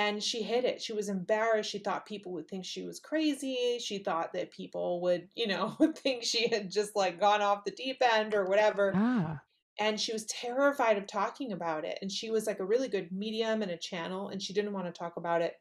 and 0.00 0.22
she 0.22 0.42
hid 0.42 0.64
it. 0.64 0.80
She 0.80 0.94
was 0.94 1.10
embarrassed. 1.10 1.70
She 1.70 1.78
thought 1.78 2.06
people 2.06 2.32
would 2.32 2.48
think 2.48 2.64
she 2.64 2.84
was 2.84 2.98
crazy. 2.98 3.78
She 3.80 3.98
thought 3.98 4.32
that 4.32 4.50
people 4.50 5.02
would, 5.02 5.28
you 5.34 5.46
know, 5.46 5.76
think 5.96 6.22
she 6.22 6.48
had 6.48 6.70
just 6.70 6.96
like 6.96 7.20
gone 7.20 7.42
off 7.42 7.64
the 7.64 7.70
deep 7.70 7.98
end 8.00 8.34
or 8.34 8.46
whatever. 8.46 8.92
Ah. 8.94 9.40
And 9.78 10.00
she 10.00 10.14
was 10.14 10.24
terrified 10.24 10.96
of 10.96 11.06
talking 11.06 11.52
about 11.52 11.84
it. 11.84 11.98
And 12.00 12.10
she 12.10 12.30
was 12.30 12.46
like 12.46 12.60
a 12.60 12.64
really 12.64 12.88
good 12.88 13.12
medium 13.12 13.60
and 13.60 13.70
a 13.70 13.76
channel, 13.76 14.30
and 14.30 14.40
she 14.40 14.54
didn't 14.54 14.72
want 14.72 14.86
to 14.86 14.98
talk 14.98 15.18
about 15.18 15.42
it. 15.42 15.52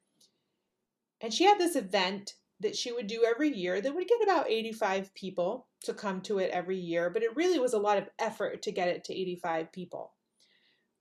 And 1.19 1.33
she 1.33 1.43
had 1.43 1.59
this 1.59 1.75
event 1.75 2.35
that 2.61 2.77
she 2.77 2.93
would 2.93 3.07
do 3.07 3.25
every 3.29 3.53
year 3.53 3.81
that 3.81 3.93
would 3.93 4.07
get 4.07 4.23
about 4.23 4.49
85 4.49 5.13
people 5.15 5.67
to 5.83 5.93
come 5.93 6.21
to 6.21 6.39
it 6.39 6.51
every 6.51 6.77
year, 6.77 7.09
but 7.09 7.23
it 7.23 7.35
really 7.35 7.59
was 7.59 7.73
a 7.73 7.77
lot 7.77 7.97
of 7.97 8.09
effort 8.19 8.61
to 8.61 8.71
get 8.71 8.87
it 8.87 9.03
to 9.05 9.13
85 9.13 9.73
people. 9.73 10.13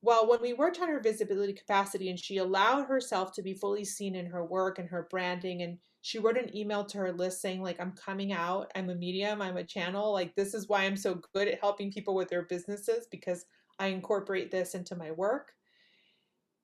Well, 0.00 0.28
when 0.28 0.40
we 0.40 0.52
worked 0.52 0.80
on 0.80 0.88
her 0.88 1.00
visibility 1.00 1.52
capacity 1.52 2.08
and 2.08 2.18
she 2.18 2.36
allowed 2.38 2.84
herself 2.84 3.32
to 3.32 3.42
be 3.42 3.54
fully 3.54 3.84
seen 3.84 4.14
in 4.14 4.26
her 4.26 4.44
work 4.44 4.78
and 4.78 4.88
her 4.88 5.06
branding, 5.10 5.62
and 5.62 5.78
she 6.02 6.18
wrote 6.20 6.38
an 6.38 6.56
email 6.56 6.84
to 6.86 6.98
her 6.98 7.12
list 7.12 7.40
saying, 7.40 7.62
like, 7.62 7.80
I'm 7.80 7.92
coming 7.92 8.32
out, 8.32 8.70
I'm 8.76 8.90
a 8.90 8.94
medium, 8.94 9.42
I'm 9.42 9.56
a 9.56 9.64
channel, 9.64 10.12
like, 10.12 10.34
this 10.36 10.54
is 10.54 10.68
why 10.68 10.84
I'm 10.84 10.96
so 10.96 11.20
good 11.34 11.48
at 11.48 11.60
helping 11.60 11.90
people 11.92 12.14
with 12.14 12.28
their 12.28 12.42
businesses 12.42 13.06
because 13.10 13.44
I 13.80 13.88
incorporate 13.88 14.50
this 14.52 14.74
into 14.74 14.94
my 14.96 15.10
work. 15.10 15.54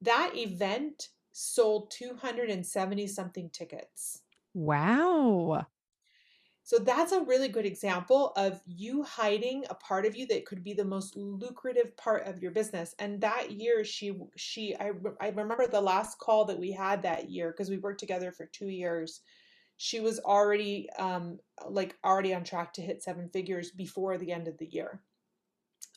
that 0.01 0.37
event 0.37 1.09
sold 1.33 1.90
270 1.90 3.07
something 3.09 3.51
tickets. 3.51 4.23
Wow. 4.55 5.66
So 6.66 6.79
that's 6.79 7.12
a 7.12 7.20
really 7.22 7.48
good 7.48 7.66
example 7.66 8.33
of 8.37 8.62
you 8.66 9.03
hiding 9.03 9.64
a 9.68 9.74
part 9.74 10.07
of 10.07 10.16
you 10.16 10.27
that 10.29 10.46
could 10.46 10.64
be 10.64 10.72
the 10.72 10.85
most 10.85 11.14
lucrative 11.14 11.94
part 11.98 12.27
of 12.27 12.40
your 12.42 12.53
business. 12.53 12.94
And 12.98 13.20
that 13.20 13.50
year 13.50 13.85
she 13.85 14.18
she 14.37 14.74
I 14.77 14.92
I 15.20 15.29
remember 15.29 15.66
the 15.66 15.83
last 15.83 16.18
call 16.18 16.46
that 16.46 16.59
we 16.59 16.72
had 16.72 17.03
that 17.03 17.29
year 17.31 17.50
because 17.53 17.68
we 17.68 17.77
worked 17.77 18.00
together 18.00 18.33
for 18.33 18.46
2 18.46 18.68
years. 18.68 19.20
She 19.77 20.00
was 20.00 20.20
already 20.20 20.88
um 20.98 21.38
like 21.68 21.96
already 22.03 22.35
on 22.35 22.44
track 22.44 22.72
to 22.74 22.83
hit 22.83 23.03
seven 23.03 23.29
figures 23.29 23.70
before 23.70 24.16
the 24.16 24.33
end 24.33 24.48
of 24.48 24.57
the 24.57 24.66
year. 24.66 25.03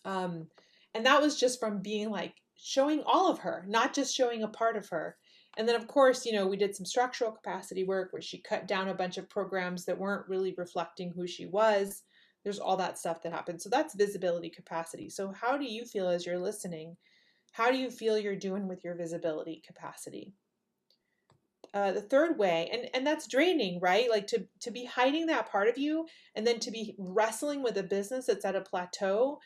Um 0.04 0.50
and 0.94 1.06
that 1.06 1.22
was 1.22 1.40
just 1.40 1.62
from 1.62 1.82
being 1.82 2.10
like 2.10 2.36
showing 2.58 3.04
all 3.06 3.32
of 3.32 3.40
her, 3.40 3.64
not 3.70 3.94
just 3.94 4.14
showing 4.14 4.44
a 4.44 4.48
part 4.50 4.76
of 4.76 4.90
her. 4.90 5.16
And 5.58 5.68
then, 5.68 5.76
of 5.76 5.88
course, 5.88 6.24
you 6.26 6.34
know, 6.34 6.46
we 6.46 6.56
did 6.56 6.76
some 6.76 6.86
structural 6.86 7.32
capacity 7.32 7.84
work 7.84 8.14
where 8.14 8.22
she 8.22 8.38
cut 8.38 8.68
down 8.68 8.90
a 8.90 8.94
bunch 8.94 9.18
of 9.18 9.28
programs 9.28 9.86
that 9.86 9.98
weren't 9.98 10.30
really 10.30 10.54
reflecting 10.56 11.12
who 11.12 11.26
she 11.26 11.48
was. 11.48 12.04
There's 12.44 12.60
all 12.60 12.78
that 12.78 13.00
stuff 13.00 13.24
that 13.24 13.34
happened. 13.34 13.62
So 13.62 13.70
that's 13.70 13.96
visibility 13.96 14.52
capacity. 14.52 15.10
So, 15.10 15.32
how 15.32 15.58
do 15.58 15.66
you 15.66 15.84
feel 15.84 16.08
as 16.08 16.26
you're 16.26 16.38
listening? 16.40 16.96
How 17.52 17.72
do 17.72 17.78
you 17.78 17.90
feel 17.90 18.20
you're 18.20 18.36
doing 18.36 18.68
with 18.68 18.84
your 18.84 18.94
visibility 18.94 19.64
capacity? 19.66 20.36
Uh, 21.74 21.92
the 21.92 22.02
third 22.02 22.38
way, 22.38 22.70
and 22.72 22.90
and 22.94 23.06
that's 23.06 23.28
draining, 23.28 23.80
right? 23.80 24.10
Like 24.10 24.28
to 24.28 24.46
to 24.62 24.72
be 24.72 24.86
hiding 24.86 25.26
that 25.26 25.52
part 25.52 25.68
of 25.68 25.78
you, 25.78 26.06
and 26.36 26.46
then 26.46 26.60
to 26.60 26.72
be 26.72 26.96
wrestling 27.00 27.64
with 27.64 27.78
a 27.78 27.84
business 27.84 28.28
that's 28.28 28.46
at 28.46 28.56
a 28.56 28.62
plateau 28.62 29.40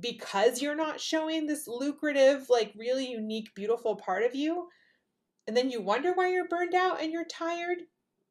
because 0.00 0.62
you're 0.62 0.74
not 0.74 1.00
showing 1.00 1.46
this 1.46 1.68
lucrative, 1.68 2.46
like 2.48 2.72
really 2.76 3.10
unique, 3.10 3.54
beautiful 3.54 3.96
part 3.96 4.22
of 4.24 4.34
you 4.34 4.68
and 5.48 5.56
then 5.56 5.70
you 5.70 5.80
wonder 5.80 6.12
why 6.12 6.28
you're 6.28 6.46
burned 6.46 6.74
out 6.74 7.02
and 7.02 7.10
you're 7.10 7.24
tired. 7.24 7.78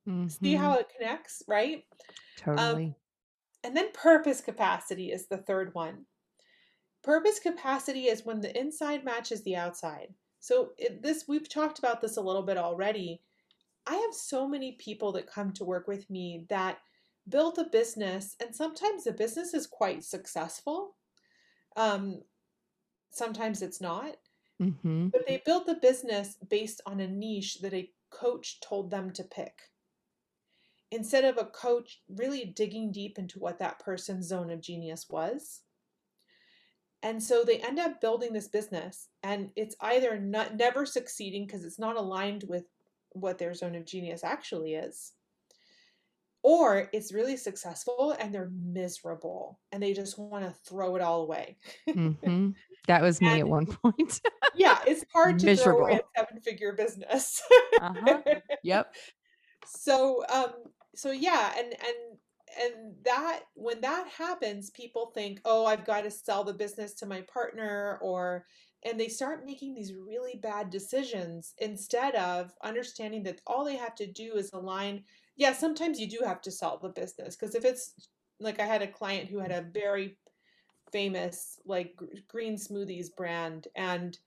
Mm-hmm. 0.07 0.27
See 0.27 0.53
how 0.53 0.75
it 0.75 0.91
connects, 0.95 1.41
right? 1.47 1.83
Um, 2.45 2.55
totally. 2.55 2.85
Um, 2.85 2.95
and 3.63 3.75
then 3.75 3.91
purpose 3.91 4.39
capacity 4.39 5.11
is 5.11 5.27
the 5.27 5.39
third 5.39 5.73
one. 5.73 6.05
Purpose 7.03 7.39
capacity 7.39 8.03
is 8.03 8.23
when 8.23 8.39
the 8.39 8.57
inside 8.57 9.03
matches 9.03 9.43
the 9.43 9.55
outside. 9.55 10.13
So 10.39 10.69
it, 10.77 11.01
this 11.01 11.25
we've 11.27 11.49
talked 11.49 11.79
about 11.79 12.01
this 12.01 12.17
a 12.17 12.21
little 12.21 12.43
bit 12.43 12.57
already. 12.57 13.21
I 13.87 13.95
have 13.95 14.13
so 14.13 14.47
many 14.47 14.73
people 14.73 15.11
that 15.13 15.25
come 15.25 15.51
to 15.53 15.65
work 15.65 15.87
with 15.87 16.07
me 16.11 16.45
that 16.49 16.77
build 17.27 17.57
a 17.57 17.63
business, 17.63 18.35
and 18.39 18.55
sometimes 18.55 19.05
the 19.05 19.11
business 19.11 19.55
is 19.55 19.65
quite 19.65 20.03
successful. 20.03 20.95
Um, 21.75 22.21
sometimes 23.09 23.63
it's 23.63 23.81
not. 23.81 24.17
Mm-hmm. 24.61 25.07
But 25.07 25.27
they 25.27 25.41
built 25.45 25.65
the 25.65 25.75
business 25.75 26.37
based 26.49 26.81
on 26.85 26.99
a 26.99 27.07
niche 27.07 27.59
that 27.61 27.73
a 27.73 27.91
coach 28.09 28.59
told 28.59 28.89
them 28.89 29.11
to 29.11 29.23
pick. 29.23 29.53
Instead 30.91 31.25
of 31.25 31.37
a 31.37 31.45
coach 31.45 32.01
really 32.07 32.45
digging 32.45 32.91
deep 32.91 33.19
into 33.19 33.39
what 33.39 33.59
that 33.59 33.79
person's 33.79 34.27
zone 34.27 34.49
of 34.49 34.61
genius 34.61 35.07
was. 35.09 35.61
And 37.03 37.21
so 37.21 37.43
they 37.43 37.59
end 37.59 37.77
up 37.77 38.01
building 38.01 38.33
this 38.33 38.47
business, 38.47 39.09
and 39.21 39.51
it's 39.55 39.75
either 39.81 40.19
not 40.19 40.55
never 40.55 40.83
succeeding 40.85 41.45
because 41.45 41.63
it's 41.63 41.77
not 41.77 41.95
aligned 41.95 42.45
with 42.47 42.63
what 43.11 43.37
their 43.37 43.53
zone 43.53 43.75
of 43.75 43.85
genius 43.85 44.23
actually 44.23 44.73
is, 44.73 45.13
or 46.43 46.89
it's 46.93 47.13
really 47.13 47.37
successful 47.37 48.15
and 48.19 48.33
they're 48.33 48.51
miserable 48.51 49.59
and 49.71 49.81
they 49.81 49.93
just 49.93 50.17
want 50.17 50.43
to 50.45 50.55
throw 50.67 50.95
it 50.95 51.01
all 51.01 51.21
away. 51.21 51.57
mm-hmm. 51.89 52.49
That 52.87 53.01
was 53.01 53.21
me 53.21 53.27
and, 53.27 53.39
at 53.41 53.47
one 53.47 53.65
point. 53.65 54.21
yeah, 54.55 54.79
it's 54.87 55.03
hard 55.13 55.39
to 55.39 55.45
miserable. 55.45 55.79
throw 55.85 55.87
away 55.87 55.99
a 56.15 56.19
seven 56.19 56.41
figure 56.41 56.73
business. 56.73 57.41
uh-huh. 57.81 58.21
Yep. 58.63 58.95
So 59.69 60.23
um 60.29 60.53
so 60.95 61.11
yeah, 61.11 61.53
and 61.57 61.67
and 61.73 62.19
and 62.59 62.95
that 63.03 63.41
when 63.55 63.81
that 63.81 64.07
happens, 64.07 64.69
people 64.69 65.11
think, 65.13 65.41
"Oh, 65.45 65.65
I've 65.65 65.85
got 65.85 66.01
to 66.01 66.11
sell 66.11 66.43
the 66.43 66.53
business 66.53 66.93
to 66.95 67.05
my 67.05 67.21
partner," 67.21 67.99
or 68.01 68.45
and 68.83 68.99
they 68.99 69.09
start 69.09 69.45
making 69.45 69.73
these 69.73 69.93
really 69.93 70.35
bad 70.41 70.69
decisions 70.69 71.53
instead 71.57 72.15
of 72.15 72.53
understanding 72.63 73.23
that 73.23 73.41
all 73.45 73.65
they 73.65 73.75
have 73.75 73.95
to 73.95 74.07
do 74.11 74.35
is 74.35 74.51
align 74.53 75.03
yeah, 75.35 75.53
sometimes 75.53 75.99
you 75.99 76.07
do 76.09 76.19
have 76.25 76.41
to 76.41 76.51
sell 76.51 76.79
the 76.79 76.89
business 76.89 77.35
because 77.35 77.53
if 77.55 77.63
it's 77.65 77.93
like 78.39 78.59
I 78.59 78.65
had 78.65 78.81
a 78.81 78.87
client 78.87 79.29
who 79.29 79.39
had 79.39 79.51
a 79.51 79.61
very 79.73 80.17
famous 80.91 81.59
like 81.65 81.99
green 82.27 82.55
smoothies 82.55 83.13
brand 83.15 83.67
and 83.75 84.17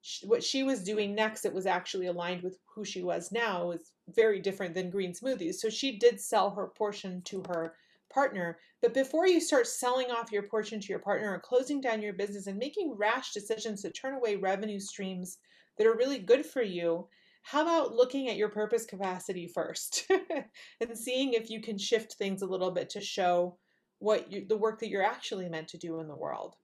she, 0.00 0.26
what 0.26 0.42
she 0.42 0.62
was 0.62 0.84
doing 0.84 1.14
next 1.14 1.44
it 1.44 1.52
was 1.52 1.66
actually 1.66 2.06
aligned 2.06 2.42
with 2.42 2.58
who 2.66 2.84
she 2.84 3.02
was 3.02 3.32
now 3.32 3.66
was 3.66 3.92
very 4.08 4.40
different 4.40 4.74
than 4.74 4.90
green 4.90 5.12
smoothies. 5.12 5.54
So 5.54 5.68
she 5.68 5.98
did 5.98 6.20
sell 6.20 6.50
her 6.50 6.68
portion 6.68 7.20
to 7.22 7.42
her 7.48 7.74
partner. 8.12 8.58
But 8.80 8.94
before 8.94 9.26
you 9.26 9.40
start 9.40 9.66
selling 9.66 10.10
off 10.10 10.32
your 10.32 10.44
portion 10.44 10.80
to 10.80 10.88
your 10.88 11.00
partner 11.00 11.34
or 11.34 11.40
closing 11.40 11.80
down 11.80 12.00
your 12.00 12.12
business 12.12 12.46
and 12.46 12.56
making 12.56 12.94
rash 12.96 13.32
decisions 13.32 13.82
to 13.82 13.90
turn 13.90 14.14
away 14.14 14.36
revenue 14.36 14.80
streams 14.80 15.38
that 15.76 15.86
are 15.86 15.96
really 15.96 16.18
good 16.18 16.46
for 16.46 16.62
you 16.62 17.08
how 17.42 17.62
about 17.62 17.94
looking 17.94 18.28
at 18.28 18.36
your 18.36 18.48
purpose 18.50 18.84
capacity 18.84 19.46
first 19.46 20.06
and 20.80 20.98
seeing 20.98 21.32
if 21.32 21.48
you 21.48 21.62
can 21.62 21.78
shift 21.78 22.14
things 22.14 22.42
a 22.42 22.46
little 22.46 22.70
bit 22.70 22.90
to 22.90 23.00
show 23.00 23.56
what 23.98 24.30
you, 24.30 24.46
the 24.46 24.56
work 24.56 24.80
that 24.80 24.88
you're 24.88 25.02
actually 25.02 25.48
meant 25.48 25.68
to 25.68 25.78
do 25.78 26.00
in 26.00 26.08
the 26.08 26.16
world. 26.16 26.56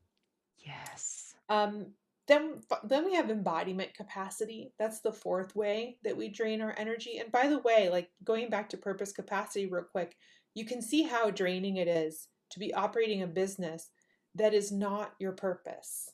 Yes. 0.58 1.34
Um, 1.48 1.88
then, 2.26 2.60
then 2.84 3.04
we 3.04 3.14
have 3.14 3.30
embodiment 3.30 3.92
capacity. 3.94 4.72
That's 4.78 5.00
the 5.00 5.12
fourth 5.12 5.54
way 5.54 5.98
that 6.04 6.16
we 6.16 6.28
drain 6.28 6.62
our 6.62 6.74
energy. 6.78 7.18
And 7.18 7.30
by 7.30 7.48
the 7.48 7.58
way, 7.58 7.90
like 7.90 8.08
going 8.24 8.48
back 8.48 8.70
to 8.70 8.78
purpose 8.78 9.12
capacity 9.12 9.66
real 9.66 9.84
quick, 9.84 10.16
you 10.54 10.64
can 10.64 10.80
see 10.80 11.02
how 11.02 11.30
draining 11.30 11.76
it 11.76 11.88
is 11.88 12.28
to 12.50 12.58
be 12.58 12.72
operating 12.72 13.22
a 13.22 13.26
business 13.26 13.90
that 14.36 14.54
is 14.54 14.72
not 14.72 15.14
your 15.18 15.32
purpose 15.32 16.10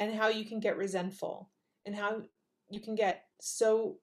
and 0.00 0.14
how 0.14 0.28
you 0.28 0.44
can 0.44 0.60
get 0.60 0.76
resentful 0.76 1.50
and 1.86 1.94
how 1.94 2.22
you 2.68 2.80
can 2.80 2.94
get 2.94 3.24
so 3.40 3.96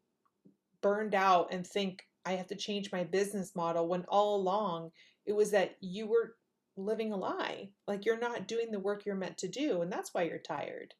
burned 0.81 1.13
out 1.13 1.49
and 1.51 1.65
think 1.65 2.03
I 2.25 2.33
have 2.33 2.47
to 2.47 2.55
change 2.55 2.91
my 2.91 3.03
business 3.03 3.55
model 3.55 3.87
when 3.87 4.05
all 4.07 4.35
along 4.35 4.91
it 5.25 5.33
was 5.33 5.51
that 5.51 5.75
you 5.81 6.07
were 6.07 6.35
living 6.77 7.11
a 7.11 7.17
lie. 7.17 7.69
Like 7.87 8.05
you're 8.05 8.19
not 8.19 8.47
doing 8.47 8.71
the 8.71 8.79
work 8.79 9.05
you're 9.05 9.15
meant 9.15 9.37
to 9.39 9.47
do, 9.47 9.81
and 9.81 9.91
that's 9.91 10.13
why 10.13 10.23
you're 10.23 10.39
tired. 10.39 10.93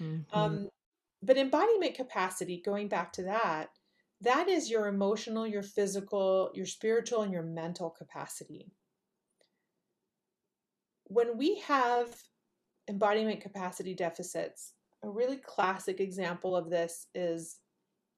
Mm-hmm. 0.00 0.38
Um, 0.38 0.68
but 1.22 1.38
embodiment 1.38 1.94
capacity, 1.94 2.62
going 2.64 2.88
back 2.88 3.12
to 3.14 3.22
that, 3.24 3.70
that 4.20 4.48
is 4.48 4.70
your 4.70 4.86
emotional, 4.86 5.46
your 5.46 5.62
physical, 5.62 6.50
your 6.54 6.66
spiritual, 6.66 7.22
and 7.22 7.32
your 7.32 7.42
mental 7.42 7.90
capacity. 7.90 8.72
When 11.04 11.36
we 11.36 11.60
have 11.60 12.08
embodiment 12.88 13.40
capacity 13.40 13.94
deficits, 13.94 14.72
a 15.02 15.10
really 15.10 15.36
classic 15.36 16.00
example 16.00 16.56
of 16.56 16.70
this 16.70 17.08
is 17.14 17.58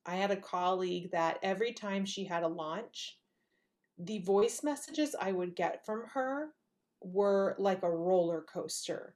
I 0.07 0.17
had 0.17 0.31
a 0.31 0.37
colleague 0.37 1.11
that 1.13 1.39
every 1.43 1.73
time 1.73 2.05
she 2.05 2.25
had 2.25 2.43
a 2.43 2.49
launch, 2.49 3.19
the 3.99 4.19
voice 4.19 4.63
messages 4.63 5.15
I 5.21 5.33
would 5.33 5.55
get 5.55 5.85
from 5.85 6.05
her 6.15 6.49
were 7.01 7.55
like 7.59 7.83
a 7.83 7.91
roller 7.91 8.43
coaster. 8.43 9.15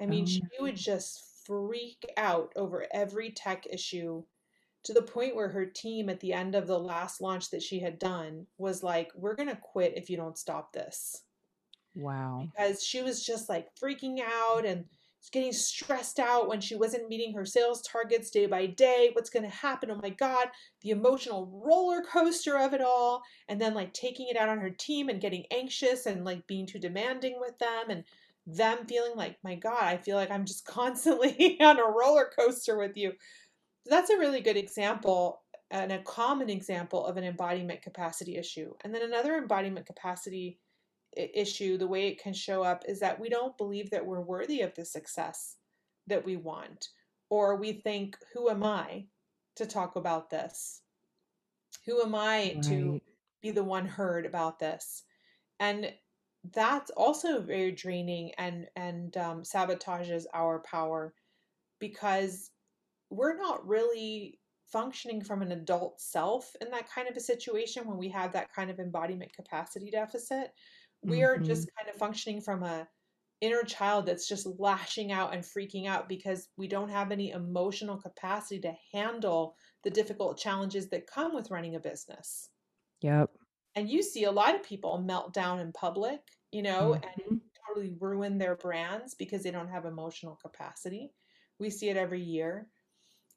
I 0.00 0.06
mean, 0.06 0.26
she 0.26 0.42
oh. 0.58 0.62
would 0.62 0.76
just 0.76 1.24
freak 1.46 2.04
out 2.16 2.52
over 2.56 2.86
every 2.92 3.30
tech 3.30 3.66
issue 3.70 4.22
to 4.84 4.94
the 4.94 5.02
point 5.02 5.36
where 5.36 5.48
her 5.48 5.66
team 5.66 6.08
at 6.08 6.20
the 6.20 6.32
end 6.32 6.54
of 6.54 6.66
the 6.66 6.78
last 6.78 7.20
launch 7.20 7.50
that 7.50 7.62
she 7.62 7.80
had 7.80 7.98
done 7.98 8.46
was 8.56 8.82
like, 8.82 9.10
We're 9.14 9.34
going 9.34 9.48
to 9.48 9.56
quit 9.56 9.94
if 9.96 10.08
you 10.08 10.16
don't 10.16 10.38
stop 10.38 10.72
this. 10.72 11.22
Wow. 11.94 12.48
Because 12.50 12.82
she 12.82 13.02
was 13.02 13.24
just 13.24 13.48
like 13.48 13.68
freaking 13.74 14.20
out 14.20 14.64
and 14.64 14.84
getting 15.28 15.52
stressed 15.52 16.18
out 16.18 16.48
when 16.48 16.60
she 16.60 16.74
wasn't 16.74 17.08
meeting 17.08 17.34
her 17.34 17.44
sales 17.44 17.82
targets 17.82 18.30
day 18.30 18.46
by 18.46 18.66
day. 18.66 19.10
What's 19.12 19.28
going 19.28 19.42
to 19.42 19.54
happen? 19.54 19.90
Oh 19.90 20.00
my 20.02 20.08
God, 20.10 20.48
the 20.80 20.90
emotional 20.90 21.62
roller 21.64 22.02
coaster 22.02 22.58
of 22.58 22.72
it 22.72 22.80
all. 22.80 23.22
And 23.48 23.60
then 23.60 23.74
like 23.74 23.92
taking 23.92 24.28
it 24.28 24.36
out 24.36 24.48
on 24.48 24.58
her 24.58 24.70
team 24.70 25.08
and 25.08 25.20
getting 25.20 25.44
anxious 25.50 26.06
and 26.06 26.24
like 26.24 26.46
being 26.46 26.66
too 26.66 26.78
demanding 26.78 27.36
with 27.38 27.58
them 27.58 27.90
and 27.90 28.04
them 28.46 28.86
feeling 28.86 29.12
like, 29.14 29.36
my 29.44 29.54
God, 29.54 29.82
I 29.82 29.98
feel 29.98 30.16
like 30.16 30.30
I'm 30.30 30.46
just 30.46 30.64
constantly 30.66 31.58
on 31.60 31.78
a 31.78 31.84
roller 31.84 32.30
coaster 32.36 32.78
with 32.78 32.96
you. 32.96 33.12
That's 33.86 34.10
a 34.10 34.18
really 34.18 34.40
good 34.40 34.56
example 34.56 35.42
and 35.70 35.92
a 35.92 36.02
common 36.02 36.50
example 36.50 37.06
of 37.06 37.16
an 37.16 37.24
embodiment 37.24 37.82
capacity 37.82 38.36
issue. 38.36 38.72
And 38.82 38.94
then 38.94 39.02
another 39.02 39.36
embodiment 39.36 39.86
capacity 39.86 40.58
issue, 41.16 41.76
the 41.76 41.86
way 41.86 42.08
it 42.08 42.22
can 42.22 42.32
show 42.32 42.62
up 42.62 42.84
is 42.86 43.00
that 43.00 43.18
we 43.18 43.28
don't 43.28 43.56
believe 43.58 43.90
that 43.90 44.04
we're 44.04 44.20
worthy 44.20 44.60
of 44.60 44.74
the 44.74 44.84
success 44.84 45.56
that 46.06 46.24
we 46.24 46.36
want, 46.36 46.88
or 47.28 47.56
we 47.56 47.72
think, 47.72 48.16
who 48.32 48.48
am 48.48 48.64
I 48.64 49.06
to 49.56 49.66
talk 49.66 49.96
about 49.96 50.30
this? 50.30 50.82
Who 51.86 52.00
am 52.02 52.14
I 52.14 52.52
right. 52.54 52.62
to 52.64 53.00
be 53.42 53.50
the 53.50 53.64
one 53.64 53.86
heard 53.86 54.26
about 54.26 54.58
this? 54.58 55.04
And 55.58 55.92
that's 56.54 56.90
also 56.90 57.40
very 57.40 57.72
draining 57.72 58.32
and 58.38 58.66
and 58.76 59.16
um, 59.16 59.42
sabotages 59.42 60.24
our 60.32 60.60
power 60.60 61.12
because 61.80 62.50
we're 63.10 63.36
not 63.36 63.66
really 63.66 64.38
functioning 64.70 65.22
from 65.22 65.42
an 65.42 65.52
adult 65.52 66.00
self 66.00 66.54
in 66.60 66.70
that 66.70 66.88
kind 66.88 67.08
of 67.08 67.16
a 67.16 67.20
situation 67.20 67.86
when 67.86 67.98
we 67.98 68.08
have 68.08 68.32
that 68.32 68.52
kind 68.54 68.70
of 68.70 68.78
embodiment 68.78 69.32
capacity 69.32 69.90
deficit. 69.90 70.52
We 71.02 71.22
are 71.24 71.38
Mhm. 71.38 71.40
just 71.40 71.68
kind 71.78 71.88
of 71.90 71.96
functioning 71.96 72.40
from 72.40 72.62
a 72.62 72.88
inner 73.40 73.62
child 73.64 74.06
that's 74.06 74.28
just 74.28 74.46
lashing 74.46 75.12
out 75.12 75.34
and 75.34 75.42
freaking 75.44 75.86
out 75.86 76.08
because 76.08 76.50
we 76.56 76.68
don't 76.68 76.90
have 76.90 77.12
any 77.12 77.30
emotional 77.30 77.98
capacity 78.00 78.60
to 78.62 78.76
handle 78.92 79.56
the 79.82 79.90
difficult 79.90 80.38
challenges 80.38 80.90
that 80.90 81.06
come 81.06 81.34
with 81.34 81.50
running 81.50 81.74
a 81.74 81.80
business. 81.80 82.50
Yep. 83.02 83.30
And 83.74 83.88
you 83.90 84.02
see 84.02 84.24
a 84.24 84.32
lot 84.32 84.54
of 84.54 84.62
people 84.62 84.98
melt 84.98 85.32
down 85.32 85.58
in 85.60 85.72
public, 85.72 86.20
you 86.52 86.62
know, 86.62 86.94
and 86.94 87.12
Mhm. 87.18 87.40
totally 87.66 87.90
ruin 88.00 88.38
their 88.38 88.56
brands 88.56 89.14
because 89.14 89.42
they 89.42 89.50
don't 89.50 89.68
have 89.68 89.84
emotional 89.84 90.36
capacity. 90.36 91.12
We 91.58 91.70
see 91.70 91.88
it 91.88 91.96
every 91.96 92.22
year. 92.22 92.70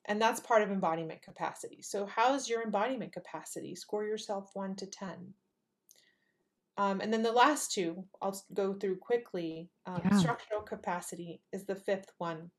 And 0.05 0.21
that's 0.21 0.39
part 0.41 0.63
of 0.63 0.71
embodiment 0.71 1.21
capacity. 1.23 1.81
So, 1.83 2.05
how's 2.07 2.49
your 2.49 2.63
embodiment 2.63 3.13
capacity? 3.13 3.75
Score 3.75 4.05
yourself 4.05 4.51
one 4.55 4.75
to 4.77 4.87
10. 4.87 5.35
Um, 6.77 7.01
and 7.01 7.13
then 7.13 7.21
the 7.21 7.31
last 7.31 7.71
two, 7.71 8.07
I'll 8.21 8.41
go 8.53 8.73
through 8.73 8.97
quickly. 8.97 9.69
Um, 9.85 10.01
Yeah. 10.03 10.17
structural 10.19 10.61
capacity 10.61 11.41
is 11.51 11.65
the 11.65 11.75
fifth 11.75 12.13
one. 12.17 12.51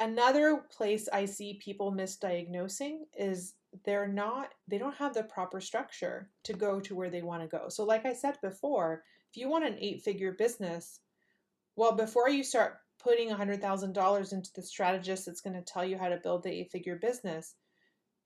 Another 0.00 0.56
place 0.58 1.08
I 1.12 1.26
see 1.26 1.54
people 1.54 1.92
misdiagnosing 1.92 3.06
is 3.16 3.54
they're 3.84 4.08
not, 4.08 4.54
they 4.66 4.78
don't 4.78 4.96
have 4.96 5.14
the 5.14 5.22
proper 5.24 5.60
structure 5.60 6.30
to 6.44 6.52
go 6.54 6.80
to 6.80 6.94
where 6.94 7.10
they 7.10 7.22
want 7.22 7.42
to 7.42 7.48
go. 7.48 7.68
So, 7.68 7.84
like 7.84 8.04
I 8.04 8.12
said 8.12 8.40
before, 8.42 9.04
if 9.30 9.36
you 9.36 9.48
want 9.48 9.64
an 9.64 9.76
eight 9.78 10.02
figure 10.02 10.32
business, 10.32 11.00
well, 11.76 11.92
before 11.92 12.28
you 12.28 12.42
start 12.44 12.78
putting 12.98 13.30
$100,000 13.30 14.32
into 14.32 14.52
the 14.54 14.62
strategist 14.62 15.26
that's 15.26 15.40
going 15.40 15.56
to 15.56 15.62
tell 15.62 15.84
you 15.84 15.98
how 15.98 16.08
to 16.08 16.18
build 16.18 16.42
the 16.42 16.50
eight 16.52 16.70
figure 16.70 16.96
business, 16.96 17.54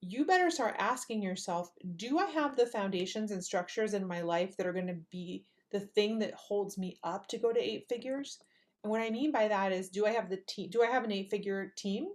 you 0.00 0.24
better 0.24 0.50
start 0.50 0.76
asking 0.78 1.22
yourself 1.22 1.72
do 1.96 2.18
I 2.18 2.26
have 2.26 2.56
the 2.56 2.66
foundations 2.66 3.30
and 3.30 3.44
structures 3.44 3.94
in 3.94 4.06
my 4.06 4.22
life 4.22 4.56
that 4.56 4.66
are 4.66 4.72
going 4.72 4.86
to 4.88 5.02
be 5.10 5.46
the 5.70 5.80
thing 5.80 6.18
that 6.20 6.34
holds 6.34 6.78
me 6.78 6.98
up 7.02 7.26
to 7.28 7.38
go 7.38 7.52
to 7.52 7.60
eight 7.60 7.86
figures? 7.88 8.40
And 8.84 8.90
what 8.90 9.00
I 9.02 9.10
mean 9.10 9.32
by 9.32 9.48
that 9.48 9.72
is 9.72 9.90
do 9.90 10.06
I 10.06 10.10
have 10.12 10.30
the 10.30 10.38
team? 10.38 10.70
Do 10.70 10.82
I 10.82 10.86
have 10.86 11.04
an 11.04 11.12
eight 11.12 11.30
figure 11.30 11.72
team? 11.76 12.08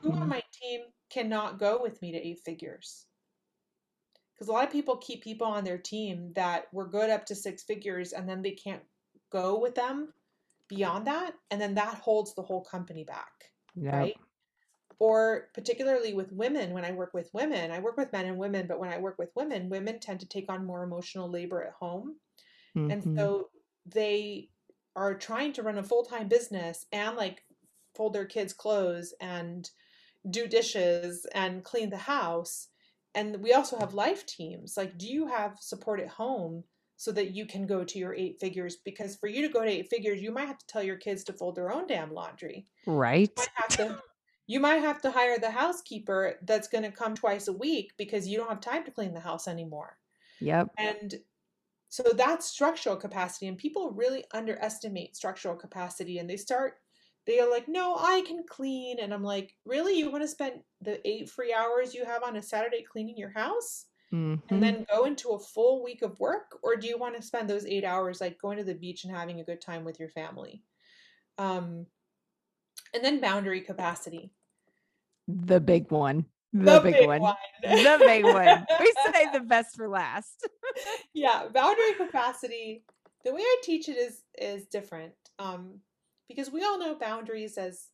Who 0.00 0.12
on 0.20 0.28
Mhm. 0.28 0.28
my 0.28 0.42
team 0.52 0.92
cannot 1.08 1.58
go 1.58 1.80
with 1.80 2.02
me 2.02 2.12
to 2.12 2.18
eight 2.18 2.40
figures? 2.40 3.08
Because 4.34 4.48
a 4.48 4.52
lot 4.52 4.64
of 4.66 4.72
people 4.72 4.96
keep 4.98 5.22
people 5.22 5.46
on 5.46 5.64
their 5.64 5.78
team 5.78 6.32
that 6.34 6.72
were 6.72 6.86
good 6.88 7.10
up 7.10 7.24
to 7.26 7.34
six 7.34 7.62
figures 7.62 8.12
and 8.12 8.28
then 8.28 8.42
they 8.42 8.52
can't 8.52 8.84
go 9.30 9.58
with 9.58 9.74
them 9.74 10.12
beyond 10.68 11.06
that. 11.06 11.36
And 11.50 11.60
then 11.60 11.74
that 11.74 11.94
holds 12.00 12.34
the 12.34 12.42
whole 12.42 12.64
company 12.64 13.04
back, 13.04 13.52
Yep. 13.74 14.12
right? 14.12 14.16
Or 15.02 15.48
particularly 15.52 16.14
with 16.14 16.30
women, 16.30 16.72
when 16.72 16.84
I 16.84 16.92
work 16.92 17.12
with 17.12 17.28
women, 17.34 17.72
I 17.72 17.80
work 17.80 17.96
with 17.96 18.12
men 18.12 18.26
and 18.26 18.38
women, 18.38 18.68
but 18.68 18.78
when 18.78 18.92
I 18.92 18.98
work 18.98 19.18
with 19.18 19.34
women, 19.34 19.68
women 19.68 19.98
tend 19.98 20.20
to 20.20 20.28
take 20.28 20.48
on 20.48 20.64
more 20.64 20.84
emotional 20.84 21.28
labor 21.28 21.60
at 21.64 21.72
home. 21.72 22.20
And 22.76 23.02
Mhm. 23.02 23.16
so 23.18 23.50
they 23.84 24.50
are 24.94 25.18
trying 25.18 25.54
to 25.54 25.62
run 25.64 25.78
a 25.78 25.82
full 25.82 26.04
time 26.04 26.28
business 26.28 26.86
and 26.92 27.16
like 27.16 27.44
fold 27.96 28.12
their 28.12 28.26
kids' 28.26 28.52
clothes 28.52 29.12
and 29.20 29.68
do 30.30 30.46
dishes 30.46 31.26
and 31.34 31.64
clean 31.64 31.90
the 31.90 31.96
house. 31.96 32.68
And 33.12 33.42
we 33.42 33.52
also 33.52 33.76
have 33.78 33.94
life 33.94 34.24
teams. 34.24 34.76
Like, 34.76 34.96
do 34.98 35.08
you 35.08 35.26
have 35.26 35.58
support 35.60 35.98
at 35.98 36.10
home 36.10 36.62
so 36.96 37.10
that 37.10 37.32
you 37.32 37.44
can 37.44 37.66
go 37.66 37.82
to 37.82 37.98
your 37.98 38.14
eight 38.14 38.38
figures? 38.38 38.76
Because 38.76 39.16
for 39.16 39.26
you 39.26 39.42
to 39.42 39.52
go 39.52 39.64
to 39.64 39.68
eight 39.70 39.88
figures, 39.90 40.22
you 40.22 40.30
might 40.30 40.46
have 40.46 40.58
to 40.58 40.66
tell 40.68 40.84
your 40.84 40.96
kids 40.96 41.24
to 41.24 41.32
fold 41.32 41.56
their 41.56 41.72
own 41.72 41.88
damn 41.88 42.14
laundry. 42.14 42.68
Right. 42.86 43.32
You 43.36 43.42
might 43.42 43.48
have 43.56 43.76
to, 43.78 44.02
you 44.46 44.60
might 44.60 44.82
have 44.82 45.00
to 45.02 45.10
hire 45.10 45.38
the 45.38 45.50
housekeeper 45.50 46.38
that's 46.42 46.68
going 46.68 46.84
to 46.84 46.90
come 46.90 47.14
twice 47.14 47.48
a 47.48 47.52
week 47.52 47.92
because 47.96 48.26
you 48.28 48.36
don't 48.36 48.48
have 48.48 48.60
time 48.60 48.84
to 48.84 48.90
clean 48.90 49.14
the 49.14 49.20
house 49.20 49.48
anymore. 49.48 49.98
Yep. 50.40 50.68
And 50.78 51.14
so 51.88 52.02
that's 52.16 52.46
structural 52.46 52.96
capacity. 52.96 53.48
And 53.48 53.56
people 53.58 53.92
really 53.92 54.24
underestimate 54.32 55.14
structural 55.16 55.56
capacity 55.56 56.18
and 56.18 56.28
they 56.28 56.36
start, 56.36 56.74
they 57.26 57.38
are 57.38 57.50
like, 57.50 57.68
no, 57.68 57.96
I 57.96 58.22
can 58.26 58.44
clean. 58.48 58.98
And 58.98 59.14
I'm 59.14 59.22
like, 59.22 59.56
really? 59.64 59.96
You 59.96 60.10
want 60.10 60.24
to 60.24 60.28
spend 60.28 60.62
the 60.80 61.06
eight 61.08 61.30
free 61.30 61.52
hours 61.52 61.94
you 61.94 62.04
have 62.04 62.22
on 62.24 62.36
a 62.36 62.42
Saturday 62.42 62.82
cleaning 62.82 63.16
your 63.16 63.30
house 63.30 63.86
Mhm. 64.12 64.42
and 64.50 64.62
then 64.62 64.84
go 64.90 65.04
into 65.04 65.30
a 65.30 65.38
full 65.38 65.82
week 65.82 66.02
of 66.02 66.18
work? 66.20 66.58
Or 66.62 66.76
do 66.76 66.86
you 66.86 66.98
want 66.98 67.16
to 67.16 67.22
spend 67.22 67.48
those 67.48 67.64
eight 67.64 67.84
hours 67.84 68.20
like 68.20 68.38
going 68.38 68.58
to 68.58 68.64
the 68.64 68.74
beach 68.74 69.04
and 69.04 69.14
having 69.14 69.40
a 69.40 69.44
good 69.44 69.60
time 69.60 69.84
with 69.84 69.98
your 70.00 70.10
family? 70.10 70.64
Um, 71.38 71.86
and 72.94 73.04
then 73.04 73.20
boundary 73.20 73.60
capacity. 73.60 74.30
the 75.28 75.60
big 75.60 75.90
one. 75.90 76.26
The, 76.54 76.80
big, 76.80 77.08
one. 77.08 77.34
The 77.62 77.96
big 78.04 78.24
one. 78.24 78.66
We 78.80 78.94
say 79.10 79.26
the 79.32 79.40
best 79.40 79.74
for 79.74 79.88
last. 79.88 80.46
yeah 81.14 81.46
boundary 81.52 81.94
capacity 81.96 82.84
the 83.24 83.32
way 83.32 83.40
i 83.40 83.56
teach 83.62 83.88
it 83.88 83.96
is 83.96 84.22
is 84.38 84.66
different 84.66 85.12
um 85.38 85.80
because 86.28 86.50
we 86.50 86.62
all 86.62 86.78
know 86.78 86.94
boundaries 86.94 87.58
as 87.58 87.88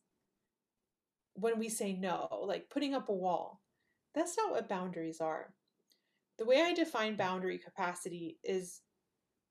when 1.33 1.59
we 1.59 1.69
say 1.69 1.93
no 1.93 2.27
like 2.45 2.69
putting 2.69 2.93
up 2.93 3.09
a 3.09 3.13
wall 3.13 3.61
that's 4.15 4.37
not 4.37 4.51
what 4.51 4.69
boundaries 4.69 5.21
are 5.21 5.53
the 6.37 6.45
way 6.45 6.61
i 6.61 6.73
define 6.73 7.15
boundary 7.15 7.57
capacity 7.57 8.37
is 8.43 8.81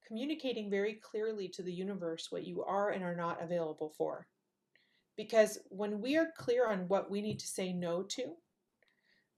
communicating 0.07 0.71
very 0.71 0.95
clearly 0.95 1.49
to 1.49 1.63
the 1.63 1.73
universe 1.73 2.29
what 2.31 2.47
you 2.47 2.63
are 2.65 2.91
and 2.91 3.05
are 3.05 3.17
not 3.17 3.43
available 3.43 3.93
for 3.97 4.27
because 5.19 5.61
when 5.71 6.01
we 6.01 6.17
are 6.17 6.33
clear 6.39 6.69
on 6.69 6.89
what 6.89 7.11
we 7.11 7.23
need 7.23 7.41
to 7.41 7.49
say 7.49 7.75
no 7.75 8.05
to 8.05 8.37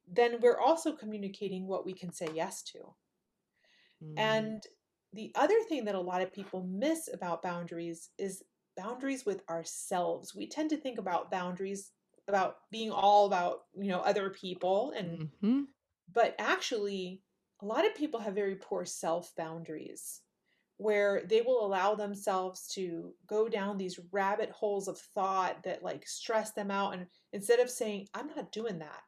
then 0.06 0.40
we're 0.40 0.58
also 0.60 0.92
communicating 0.94 1.66
what 1.66 1.86
we 1.86 1.94
can 1.94 2.12
say 2.12 2.28
yes 2.34 2.62
to 2.62 2.94
Mm. 4.02 4.16
and 4.16 4.66
the 5.12 5.32
other 5.34 5.60
thing 5.68 5.84
that 5.86 5.94
a 5.94 6.00
lot 6.00 6.22
of 6.22 6.32
people 6.32 6.62
miss 6.62 7.08
about 7.12 7.42
boundaries 7.42 8.10
is 8.18 8.44
boundaries 8.76 9.26
with 9.26 9.42
ourselves. 9.50 10.34
We 10.34 10.48
tend 10.48 10.70
to 10.70 10.76
think 10.76 10.98
about 10.98 11.30
boundaries 11.30 11.92
about 12.28 12.58
being 12.70 12.92
all 12.92 13.26
about, 13.26 13.62
you 13.76 13.88
know, 13.88 14.00
other 14.00 14.30
people 14.30 14.92
and 14.96 15.20
Mhm. 15.42 15.66
but 16.12 16.34
actually 16.38 17.22
a 17.62 17.66
lot 17.66 17.86
of 17.86 17.94
people 17.94 18.20
have 18.20 18.34
very 18.34 18.56
poor 18.56 18.84
self 18.84 19.34
boundaries 19.36 20.22
where 20.80 21.22
they 21.28 21.42
will 21.42 21.64
allow 21.64 21.94
themselves 21.94 22.66
to 22.68 23.12
go 23.26 23.48
down 23.48 23.76
these 23.76 24.00
rabbit 24.12 24.50
holes 24.50 24.88
of 24.88 24.98
thought 24.98 25.62
that 25.62 25.82
like 25.82 26.06
stress 26.06 26.52
them 26.52 26.70
out 26.70 26.94
and 26.94 27.06
instead 27.32 27.60
of 27.60 27.68
saying 27.68 28.06
I'm 28.14 28.28
not 28.28 28.52
doing 28.52 28.78
that 28.78 29.02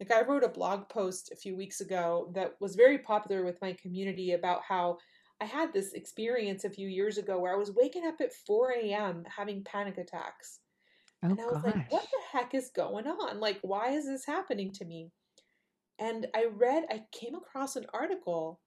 like 0.00 0.12
I 0.12 0.22
wrote 0.22 0.44
a 0.44 0.48
blog 0.48 0.88
post 0.88 1.30
a 1.32 1.36
few 1.36 1.56
weeks 1.56 1.80
ago 1.80 2.30
that 2.34 2.54
was 2.60 2.76
very 2.76 2.98
popular 2.98 3.44
with 3.44 3.60
my 3.60 3.72
community 3.74 4.32
about 4.32 4.62
how 4.66 4.98
I 5.40 5.44
had 5.44 5.72
this 5.72 5.92
experience 5.92 6.64
a 6.64 6.70
few 6.70 6.88
years 6.88 7.18
ago 7.18 7.38
where 7.38 7.52
I 7.52 7.58
was 7.58 7.72
waking 7.72 8.06
up 8.06 8.20
at 8.20 8.32
4 8.32 8.72
a.m. 8.82 9.24
having 9.28 9.62
panic 9.64 9.98
attacks. 9.98 10.60
Oh 11.24 11.28
And 11.28 11.40
I 11.40 11.46
was 11.46 11.64
like, 11.64 11.90
what 11.92 12.02
the 12.02 12.38
heck 12.38 12.54
is 12.54 12.70
going 12.74 13.06
on? 13.06 13.40
Like, 13.40 13.58
why 13.62 13.90
is 13.90 14.06
this 14.06 14.24
happening 14.24 14.72
to 14.74 14.84
me? 14.84 15.10
And 15.98 16.26
I 16.34 16.46
read, 16.52 16.84
I 16.90 17.04
came 17.12 17.34
across 17.34 17.76
an 17.76 17.86
article 17.92 18.60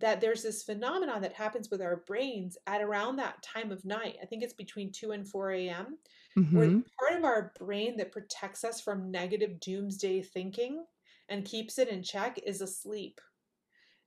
that 0.00 0.20
there's 0.20 0.42
this 0.42 0.62
phenomenon 0.62 1.22
that 1.22 1.32
happens 1.32 1.70
with 1.70 1.80
our 1.80 1.96
brains 2.06 2.58
at 2.66 2.82
around 2.82 3.16
that 3.16 3.42
time 3.42 3.72
of 3.72 3.84
night. 3.84 4.16
I 4.22 4.26
think 4.26 4.42
it's 4.42 4.52
between 4.52 4.92
2 4.92 5.12
and 5.12 5.28
4 5.28 5.50
a.m 5.52 5.98
where 6.50 6.68
hmm 6.68 6.80
the 6.80 6.90
part 6.98 7.18
of 7.18 7.24
our 7.24 7.52
brain 7.58 7.96
that 7.96 8.12
protects 8.12 8.64
us 8.64 8.80
from 8.80 9.10
negative 9.10 9.60
doomsday 9.60 10.22
thinking 10.22 10.84
and 11.28 11.44
keeps 11.44 11.78
it 11.78 11.88
in 11.88 12.02
check 12.02 12.38
is 12.46 12.60
asleep. 12.60 13.20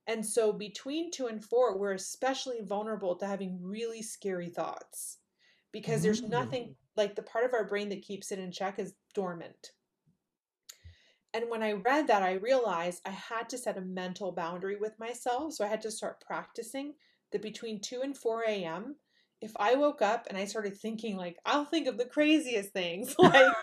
And 0.06 0.24
so 0.26 0.52
between 0.52 1.10
two 1.10 1.26
and 1.26 1.44
four, 1.44 1.78
we're 1.78 1.92
especially 1.92 2.60
vulnerable 2.62 3.16
to 3.16 3.26
having 3.26 3.62
really 3.62 4.02
scary 4.02 4.48
thoughts 4.48 5.18
because 5.72 6.02
there's 6.02 6.22
nothing 6.22 6.74
like 6.96 7.14
the 7.14 7.22
part 7.22 7.44
of 7.44 7.54
our 7.54 7.66
brain 7.66 7.88
that 7.90 8.02
keeps 8.02 8.32
it 8.32 8.38
in 8.38 8.50
check 8.50 8.78
is 8.78 8.94
dormant. 9.14 9.72
And 11.32 11.48
when 11.48 11.62
I 11.62 11.72
read 11.72 12.08
that, 12.08 12.22
I 12.22 12.34
realized 12.34 13.02
I 13.06 13.10
had 13.10 13.48
to 13.50 13.58
set 13.58 13.78
a 13.78 13.82
mental 13.82 14.32
boundary 14.32 14.76
with 14.76 14.98
myself. 14.98 15.54
So 15.54 15.64
I 15.64 15.68
had 15.68 15.82
to 15.82 15.90
start 15.90 16.20
practicing 16.20 16.94
that 17.32 17.42
between 17.42 17.80
2 17.80 18.02
and 18.02 18.16
4 18.16 18.44
a.m., 18.48 18.96
if 19.40 19.52
I 19.56 19.74
woke 19.74 20.02
up 20.02 20.26
and 20.28 20.36
I 20.36 20.44
started 20.44 20.76
thinking, 20.76 21.16
like, 21.16 21.38
I'll 21.46 21.64
think 21.64 21.86
of 21.86 21.96
the 21.96 22.04
craziest 22.04 22.72
things, 22.72 23.14
like, 23.18 23.54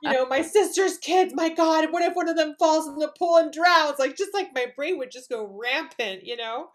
you 0.00 0.10
know, 0.10 0.26
my 0.26 0.42
sister's 0.42 0.98
kids, 0.98 1.34
my 1.34 1.48
God, 1.48 1.90
what 1.90 2.04
if 2.04 2.14
one 2.14 2.28
of 2.28 2.36
them 2.36 2.54
falls 2.58 2.86
in 2.86 2.96
the 2.98 3.12
pool 3.18 3.38
and 3.38 3.52
drowns? 3.52 3.98
Like, 3.98 4.16
just 4.16 4.34
like 4.34 4.54
my 4.54 4.66
brain 4.76 4.98
would 4.98 5.10
just 5.10 5.28
go 5.28 5.44
rampant, 5.44 6.24
you 6.24 6.36
know? 6.36 6.68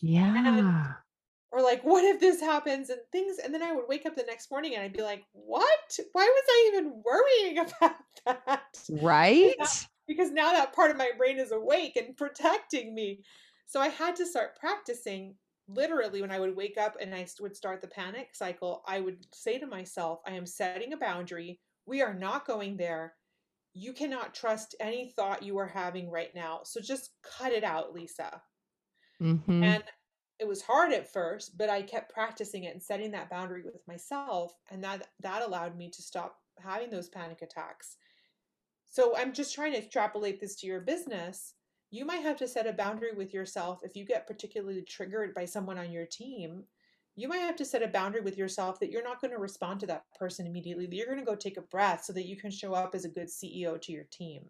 yeah. 0.00 0.92
Or 1.52 1.62
like, 1.62 1.82
what 1.82 2.04
if 2.04 2.20
this 2.20 2.40
happens 2.40 2.90
and 2.90 3.00
things? 3.12 3.38
And 3.42 3.54
then 3.54 3.62
I 3.62 3.72
would 3.72 3.84
wake 3.88 4.04
up 4.04 4.16
the 4.16 4.24
next 4.24 4.50
morning 4.50 4.74
and 4.74 4.82
I'd 4.82 4.92
be 4.92 5.02
like, 5.02 5.22
what? 5.32 5.98
Why 6.12 6.24
was 6.24 6.44
I 6.48 6.70
even 6.72 7.02
worrying 7.04 7.58
about 7.80 7.96
that? 8.46 8.78
Right? 8.90 9.54
because 10.08 10.30
now 10.30 10.52
that 10.52 10.72
part 10.72 10.90
of 10.90 10.96
my 10.96 11.10
brain 11.16 11.38
is 11.38 11.52
awake 11.52 11.96
and 11.96 12.16
protecting 12.16 12.94
me. 12.94 13.22
So 13.66 13.80
I 13.80 13.88
had 13.88 14.14
to 14.16 14.26
start 14.26 14.58
practicing 14.58 15.34
literally 15.68 16.20
when 16.20 16.30
I 16.30 16.38
would 16.38 16.54
wake 16.54 16.78
up 16.78 16.96
and 17.00 17.12
I 17.14 17.26
would 17.40 17.56
start 17.56 17.80
the 17.80 17.88
panic 17.88 18.28
cycle, 18.34 18.82
I 18.86 19.00
would 19.00 19.26
say 19.32 19.58
to 19.58 19.66
myself, 19.66 20.20
I 20.26 20.32
am 20.32 20.46
setting 20.46 20.92
a 20.92 20.96
boundary 20.96 21.58
we 21.86 22.02
are 22.02 22.14
not 22.14 22.46
going 22.46 22.76
there. 22.76 23.14
You 23.72 23.92
cannot 23.92 24.34
trust 24.34 24.74
any 24.80 25.12
thought 25.14 25.42
you 25.42 25.58
are 25.58 25.66
having 25.66 26.10
right 26.10 26.34
now. 26.34 26.60
So 26.64 26.80
just 26.80 27.12
cut 27.22 27.52
it 27.52 27.64
out, 27.64 27.92
Lisa. 27.92 28.42
Mm-hmm. 29.22 29.62
And 29.62 29.84
it 30.38 30.46
was 30.46 30.62
hard 30.62 30.92
at 30.92 31.12
first, 31.12 31.56
but 31.56 31.70
I 31.70 31.82
kept 31.82 32.12
practicing 32.12 32.64
it 32.64 32.72
and 32.72 32.82
setting 32.82 33.10
that 33.12 33.30
boundary 33.30 33.62
with 33.62 33.86
myself. 33.88 34.52
And 34.70 34.82
that 34.84 35.08
that 35.20 35.42
allowed 35.42 35.76
me 35.76 35.90
to 35.90 36.02
stop 36.02 36.38
having 36.60 36.90
those 36.90 37.08
panic 37.08 37.42
attacks. 37.42 37.96
So 38.88 39.16
I'm 39.16 39.32
just 39.32 39.54
trying 39.54 39.72
to 39.72 39.78
extrapolate 39.78 40.40
this 40.40 40.56
to 40.56 40.66
your 40.66 40.80
business. 40.80 41.54
You 41.90 42.04
might 42.04 42.22
have 42.22 42.36
to 42.38 42.48
set 42.48 42.66
a 42.66 42.72
boundary 42.72 43.12
with 43.16 43.32
yourself 43.32 43.80
if 43.82 43.96
you 43.96 44.04
get 44.04 44.26
particularly 44.26 44.82
triggered 44.82 45.34
by 45.34 45.44
someone 45.44 45.78
on 45.78 45.92
your 45.92 46.06
team. 46.06 46.64
You 47.14 47.28
might 47.28 47.38
have 47.38 47.56
to 47.56 47.64
set 47.64 47.82
a 47.82 47.88
boundary 47.88 48.20
with 48.20 48.36
yourself 48.36 48.78
that 48.80 48.90
you're 48.90 49.02
not 49.02 49.20
going 49.22 49.30
to 49.30 49.38
respond 49.38 49.80
to 49.80 49.86
that 49.86 50.04
person 50.18 50.46
immediately. 50.46 50.86
That 50.86 50.96
you're 50.96 51.06
going 51.06 51.18
to 51.18 51.24
go 51.24 51.34
take 51.34 51.56
a 51.56 51.62
breath 51.62 52.04
so 52.04 52.12
that 52.12 52.26
you 52.26 52.36
can 52.36 52.50
show 52.50 52.74
up 52.74 52.94
as 52.94 53.06
a 53.06 53.10
good 53.10 53.28
CEO 53.28 53.80
to 53.80 53.92
your 53.92 54.04
team. 54.10 54.42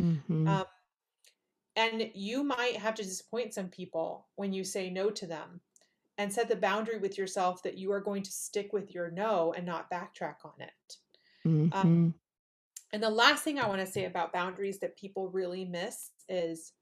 Mm-hmm. 0.00 0.46
Um, 0.46 0.64
and 1.76 2.10
you 2.14 2.42
might 2.44 2.76
have 2.76 2.94
to 2.96 3.02
disappoint 3.02 3.54
some 3.54 3.68
people 3.68 4.28
when 4.36 4.52
you 4.52 4.64
say 4.64 4.90
no 4.90 5.10
to 5.10 5.26
them 5.26 5.60
and 6.18 6.32
set 6.32 6.48
the 6.48 6.56
boundary 6.56 6.98
with 6.98 7.16
yourself 7.16 7.62
that 7.62 7.78
you 7.78 7.90
are 7.92 8.00
going 8.00 8.22
to 8.22 8.32
stick 8.32 8.72
with 8.72 8.94
your 8.94 9.10
no 9.10 9.54
and 9.56 9.64
not 9.64 9.90
backtrack 9.90 10.36
on 10.44 10.52
it. 10.58 10.96
Mm-hmm. 11.46 11.78
Um, 11.78 12.14
and 12.92 13.02
the 13.02 13.10
last 13.10 13.42
thing 13.42 13.58
I 13.58 13.66
want 13.66 13.80
to 13.80 13.86
say 13.86 14.04
about 14.04 14.32
boundaries 14.32 14.78
that 14.80 14.98
people 14.98 15.30
really 15.30 15.64
miss 15.64 16.10
is 16.28 16.72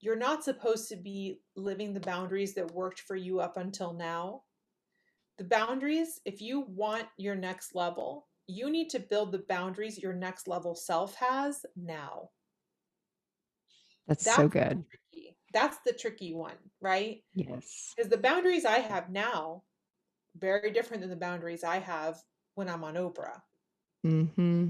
you're 0.00 0.16
not 0.16 0.44
supposed 0.44 0.88
to 0.90 0.96
be 0.96 1.40
living 1.56 1.92
the 1.92 2.00
boundaries 2.00 2.54
that 2.54 2.70
worked 2.70 3.00
for 3.00 3.16
you 3.16 3.40
up 3.40 3.56
until 3.56 3.92
now. 3.92 4.42
The 5.38 5.44
boundaries, 5.44 6.20
if 6.24 6.40
you 6.40 6.66
want 6.68 7.06
your 7.18 7.34
next 7.34 7.74
level, 7.74 8.28
you 8.46 8.70
need 8.70 8.88
to 8.90 9.00
build 9.00 9.32
the 9.32 9.44
boundaries 9.48 9.98
your 9.98 10.12
next 10.12 10.46
level 10.46 10.76
self 10.76 11.16
has 11.16 11.66
now. 11.74 12.30
That's 14.06 14.24
That's 14.24 14.36
so 14.36 14.48
good. 14.48 14.84
tricky. 14.88 15.36
That's 15.52 15.78
the 15.84 15.92
tricky 15.92 16.34
one, 16.34 16.56
right? 16.80 17.22
Yes. 17.34 17.92
Because 17.96 18.10
the 18.10 18.18
boundaries 18.18 18.64
I 18.64 18.78
have 18.78 19.10
now, 19.10 19.62
very 20.36 20.70
different 20.70 21.00
than 21.00 21.10
the 21.10 21.16
boundaries 21.16 21.64
I 21.64 21.78
have 21.78 22.22
when 22.54 22.68
I'm 22.68 22.84
on 22.84 22.94
Oprah. 22.94 23.40
Mm-hmm. 24.06 24.68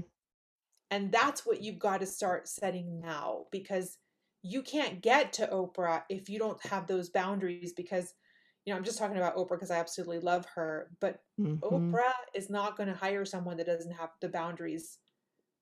And 0.89 1.11
that's 1.11 1.45
what 1.45 1.61
you've 1.61 1.79
got 1.79 1.99
to 1.99 2.05
start 2.05 2.47
setting 2.47 3.01
now 3.01 3.45
because 3.51 3.97
you 4.41 4.61
can't 4.61 5.01
get 5.01 5.33
to 5.33 5.47
Oprah 5.47 6.03
if 6.09 6.29
you 6.29 6.39
don't 6.39 6.63
have 6.65 6.87
those 6.87 7.09
boundaries. 7.09 7.73
Because, 7.73 8.13
you 8.65 8.71
know, 8.71 8.77
I'm 8.77 8.85
just 8.85 8.97
talking 8.97 9.17
about 9.17 9.35
Oprah 9.35 9.49
because 9.49 9.71
I 9.71 9.79
absolutely 9.79 10.19
love 10.19 10.45
her, 10.55 10.89
but 11.01 11.19
Mm-hmm. 11.39 11.93
Oprah 11.93 12.13
is 12.33 12.49
not 12.49 12.77
going 12.77 12.89
to 12.89 12.95
hire 12.95 13.23
someone 13.23 13.57
that 13.57 13.67
doesn't 13.67 13.91
have 13.91 14.09
the 14.21 14.29
boundaries 14.29 14.97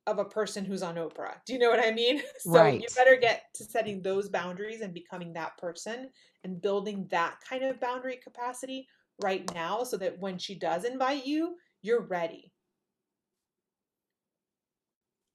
of 0.07 0.19
a 0.19 0.25
person 0.25 0.65
who's 0.65 0.83
on 0.83 0.95
Oprah. 0.95 1.35
Do 1.45 1.53
you 1.53 1.59
know 1.59 1.69
what 1.69 1.85
I 1.85 1.91
mean? 1.91 2.21
So 2.39 2.65
you 2.65 2.87
better 2.95 3.15
get 3.15 3.45
to 3.55 3.63
setting 3.63 4.01
those 4.01 4.29
boundaries 4.29 4.81
and 4.81 4.93
becoming 4.93 5.33
that 5.33 5.57
person 5.57 6.09
and 6.43 6.61
building 6.61 7.07
that 7.09 7.37
kind 7.47 7.63
of 7.63 7.79
boundary 7.79 8.19
capacity 8.23 8.87
right 9.23 9.49
now 9.53 9.83
so 9.83 9.97
that 9.97 10.19
when 10.19 10.37
she 10.37 10.55
does 10.55 10.83
invite 10.83 11.25
you, 11.25 11.55
you're 11.81 12.05
ready. 12.05 12.51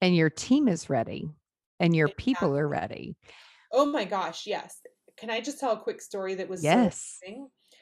And 0.01 0.15
your 0.15 0.29
team 0.29 0.67
is 0.67 0.89
ready 0.89 1.29
and 1.79 1.95
your 1.95 2.09
people 2.09 2.55
are 2.57 2.67
ready. 2.67 3.15
Oh 3.71 3.85
my 3.85 4.05
gosh, 4.05 4.47
yes. 4.47 4.79
Can 5.17 5.29
I 5.29 5.41
just 5.41 5.59
tell 5.59 5.73
a 5.73 5.79
quick 5.79 6.01
story 6.01 6.35
that 6.35 6.49
was 6.49 6.61
so 6.61 6.67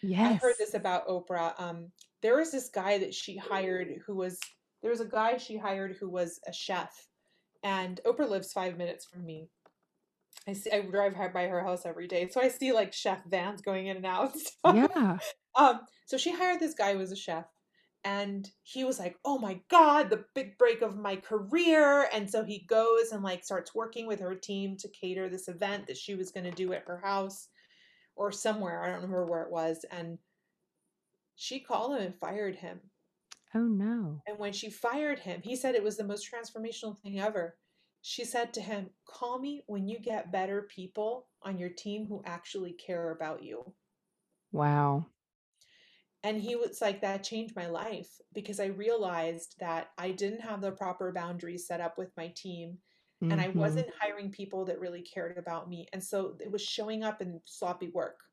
Yes. 0.02 0.30
I 0.30 0.34
heard 0.34 0.56
this 0.58 0.74
about 0.74 1.08
Oprah. 1.08 1.60
Um, 1.60 1.92
there 2.22 2.38
was 2.38 2.52
this 2.52 2.70
guy 2.70 2.98
that 3.00 3.14
she 3.14 3.38
hired 3.38 4.02
who 4.06 4.16
was 4.16 4.40
there 4.82 4.92
was 4.92 5.02
a 5.02 5.06
guy 5.06 5.38
she 5.38 5.58
hired 5.58 5.98
who 6.00 6.10
was 6.10 6.40
a 6.48 6.54
chef, 6.54 7.08
and 7.64 8.00
Oprah 8.06 8.30
lives 8.30 8.54
five 8.54 8.78
minutes 8.78 9.06
from 9.06 9.26
me. 9.26 9.50
I 10.48 10.54
see 10.54 10.72
I 10.72 10.82
drive 10.82 11.16
by 11.34 11.48
her 11.48 11.64
house 11.64 11.86
every 11.86 12.08
day, 12.08 12.30
so 12.30 12.42
I 12.42 12.48
see 12.48 12.72
like 12.72 12.94
chef 12.94 13.24
vans 13.26 13.62
going 13.62 13.88
in 13.88 13.98
and 13.98 14.06
out 14.06 14.36
and. 14.64 14.90
Yeah. 14.96 15.18
Um, 15.56 15.82
so 16.06 16.18
she 16.18 16.32
hired 16.32 16.60
this 16.60 16.74
guy 16.76 16.94
who 16.94 17.00
was 17.00 17.12
a 17.12 17.16
chef, 17.16 17.46
and 18.04 18.50
he 18.64 18.84
was 18.84 19.00
like, 19.00 19.18
"Oh 19.26 19.38
my 19.38 19.60
God, 19.70 20.10
the 20.10 20.26
big 20.34 20.58
break 20.58 20.82
of 20.82 20.98
my 20.98 21.18
career!" 21.18 22.08
And 22.14 22.30
so 22.30 22.44
he 22.44 22.60
goes 22.60 23.12
and 23.12 23.24
like 23.24 23.44
starts 23.44 23.76
working 23.76 24.08
with 24.08 24.20
her 24.22 24.36
team 24.36 24.78
to 24.78 24.88
cater 24.90 25.28
this 25.28 25.48
event 25.48 25.88
that 25.88 25.98
she 25.98 26.16
was 26.16 26.32
going 26.32 26.46
to 26.46 26.52
do 26.52 26.72
at 26.74 26.86
her 26.88 27.00
house 27.04 27.50
or 28.16 28.32
somewhere. 28.32 28.82
I 28.82 28.88
don't 28.88 28.96
remember 28.98 29.26
where 29.26 29.44
it 29.44 29.52
was, 29.52 29.86
and 29.92 30.18
she 31.36 31.60
called 31.60 31.96
him 31.96 32.02
and 32.04 32.16
fired 32.16 32.56
him. 32.56 32.80
Oh 33.54 33.68
no. 33.68 34.24
And 34.26 34.40
when 34.40 34.54
she 34.54 34.70
fired 34.70 35.20
him, 35.20 35.42
he 35.42 35.58
said 35.58 35.76
it 35.76 35.84
was 35.84 35.98
the 35.98 36.06
most 36.06 36.32
transformational 36.32 36.98
thing 36.98 37.20
ever. 37.20 37.60
She 38.00 38.24
said 38.24 38.54
to 38.54 38.62
him, 38.62 38.96
Call 39.04 39.40
me 39.40 39.64
when 39.68 39.90
you 39.90 40.00
get 40.00 40.32
better 40.32 40.62
people 40.64 41.28
on 41.42 41.58
your 41.60 41.70
team 41.70 42.06
who 42.06 42.24
actually 42.24 42.72
care 42.72 43.12
about 43.12 43.44
you. 43.44 43.76
Wow. 44.52 45.10
And 46.24 46.42
he 46.42 46.56
was 46.56 46.82
like, 46.82 47.02
That 47.02 47.24
changed 47.24 47.56
my 47.56 47.68
life 47.68 48.20
because 48.34 48.60
I 48.60 48.66
realized 48.68 49.56
that 49.60 49.92
I 49.98 50.12
didn't 50.12 50.42
have 50.42 50.62
the 50.62 50.72
proper 50.72 51.12
boundaries 51.12 51.68
set 51.68 51.82
up 51.82 51.98
with 51.98 52.16
my 52.18 52.30
team 52.30 52.80
and 53.30 53.40
I 53.40 53.50
Mhm. 53.54 53.86
wasn't 53.90 53.94
hiring 54.00 54.32
people 54.32 54.66
that 54.66 54.80
really 54.80 55.02
cared 55.04 55.38
about 55.38 55.70
me. 55.70 55.88
And 55.94 56.04
so 56.04 56.38
it 56.42 56.52
was 56.52 56.62
showing 56.64 57.04
up 57.04 57.22
in 57.22 57.42
sloppy 57.46 57.90
work. 57.90 58.29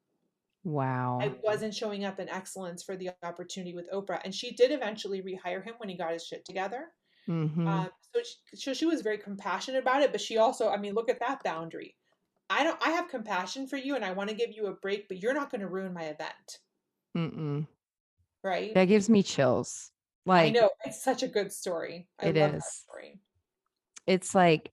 I 0.67 0.69
Wow. 0.69 1.35
wasn't 1.45 1.75
showing 1.75 2.05
up 2.05 2.19
in 2.19 2.29
excellence 2.29 2.83
for 2.83 2.97
the 2.97 3.11
opportunity 3.23 3.73
with 3.73 3.91
Oprah. 3.93 4.21
And 4.25 4.35
she 4.35 4.53
did 4.53 4.73
eventually 4.73 5.23
rehire 5.23 5.63
him 5.63 5.75
when 5.79 5.89
he 5.89 5.97
got 5.97 6.13
his 6.13 6.27
shit 6.27 6.45
together. 6.45 6.89
Mm-hmm. 7.29 7.69
Um, 7.69 7.91
so 8.13 8.21
she, 8.23 8.57
so 8.57 8.75
she 8.75 8.87
was 8.87 9.03
very 9.03 9.19
compassionate 9.19 9.81
about 9.81 10.03
it, 10.03 10.11
but 10.11 10.21
she 10.21 10.39
also, 10.39 10.69
I 10.69 10.77
mean, 10.77 10.95
look 10.95 11.09
at 11.09 11.21
that 11.21 11.45
boundary. 11.45 11.95
I 12.51 12.65
don't, 12.65 12.79
I 12.85 12.91
have 12.91 13.09
compassion 13.09 13.67
for 13.69 13.77
you 13.77 13.95
and 13.95 14.05
I 14.05 14.13
want 14.13 14.29
to 14.31 14.37
give 14.37 14.53
you 14.53 14.67
a 14.67 14.73
break, 14.73 15.09
but 15.09 15.23
you're 15.23 15.35
not 15.35 15.51
going 15.51 15.61
to 15.61 15.69
ruin 15.69 15.93
my 15.93 16.05
event, 16.05 16.59
Mm-mm. 17.17 17.67
right? 18.43 18.75
That 18.75 18.87
gives 18.87 19.09
me 19.09 19.23
chills. 19.23 19.91
Like, 20.25 20.47
I 20.47 20.51
know 20.51 20.71
it's 20.85 21.03
such 21.03 21.23
a 21.23 21.29
good 21.29 21.53
story. 21.53 22.09
I 22.21 22.27
it 22.27 22.37
is. 22.37 22.65
story. 22.65 23.21
It's 24.07 24.35
like 24.35 24.73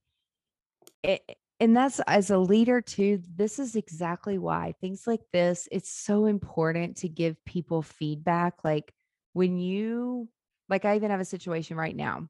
it, 1.02 1.38
and 1.64 1.74
that's 1.74 1.98
as 2.06 2.28
a 2.28 2.36
leader 2.36 2.82
too 2.82 3.18
this 3.36 3.58
is 3.58 3.74
exactly 3.74 4.36
why 4.36 4.74
things 4.82 5.06
like 5.06 5.22
this 5.32 5.66
it's 5.72 5.90
so 5.90 6.26
important 6.26 6.94
to 6.98 7.08
give 7.08 7.42
people 7.46 7.80
feedback 7.80 8.52
like 8.64 8.92
when 9.32 9.58
you 9.58 10.28
like 10.68 10.84
i 10.84 10.94
even 10.94 11.10
have 11.10 11.20
a 11.20 11.24
situation 11.24 11.74
right 11.74 11.96
now 11.96 12.28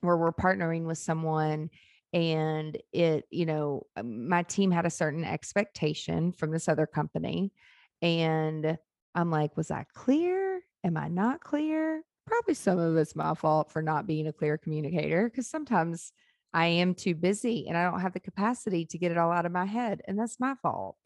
where 0.00 0.16
we're 0.16 0.32
partnering 0.32 0.84
with 0.84 0.96
someone 0.96 1.68
and 2.14 2.78
it 2.92 3.26
you 3.30 3.44
know 3.44 3.86
um, 3.96 4.26
my 4.26 4.42
team 4.44 4.70
had 4.70 4.86
a 4.86 4.90
certain 4.90 5.22
expectation 5.22 6.32
from 6.32 6.50
this 6.50 6.66
other 6.66 6.86
company 6.86 7.52
and 8.00 8.78
i'm 9.14 9.30
like 9.30 9.54
was 9.54 9.70
i 9.70 9.84
clear? 9.92 10.62
Am 10.82 10.96
i 10.96 11.08
not 11.08 11.40
clear? 11.40 12.02
Probably 12.26 12.54
some 12.54 12.78
of 12.78 12.96
it's 12.96 13.14
my 13.14 13.34
fault 13.34 13.70
for 13.70 13.82
not 13.82 14.06
being 14.06 14.28
a 14.28 14.32
clear 14.32 14.56
communicator 14.56 15.28
because 15.28 15.46
sometimes 15.46 16.12
i 16.54 16.66
am 16.66 16.94
too 16.94 17.14
busy 17.14 17.66
and 17.68 17.76
i 17.76 17.84
don't 17.84 18.00
have 18.00 18.12
the 18.12 18.20
capacity 18.20 18.84
to 18.86 18.98
get 18.98 19.12
it 19.12 19.18
all 19.18 19.32
out 19.32 19.46
of 19.46 19.52
my 19.52 19.64
head 19.64 20.02
and 20.06 20.18
that's 20.18 20.40
my 20.40 20.54
fault. 20.62 20.96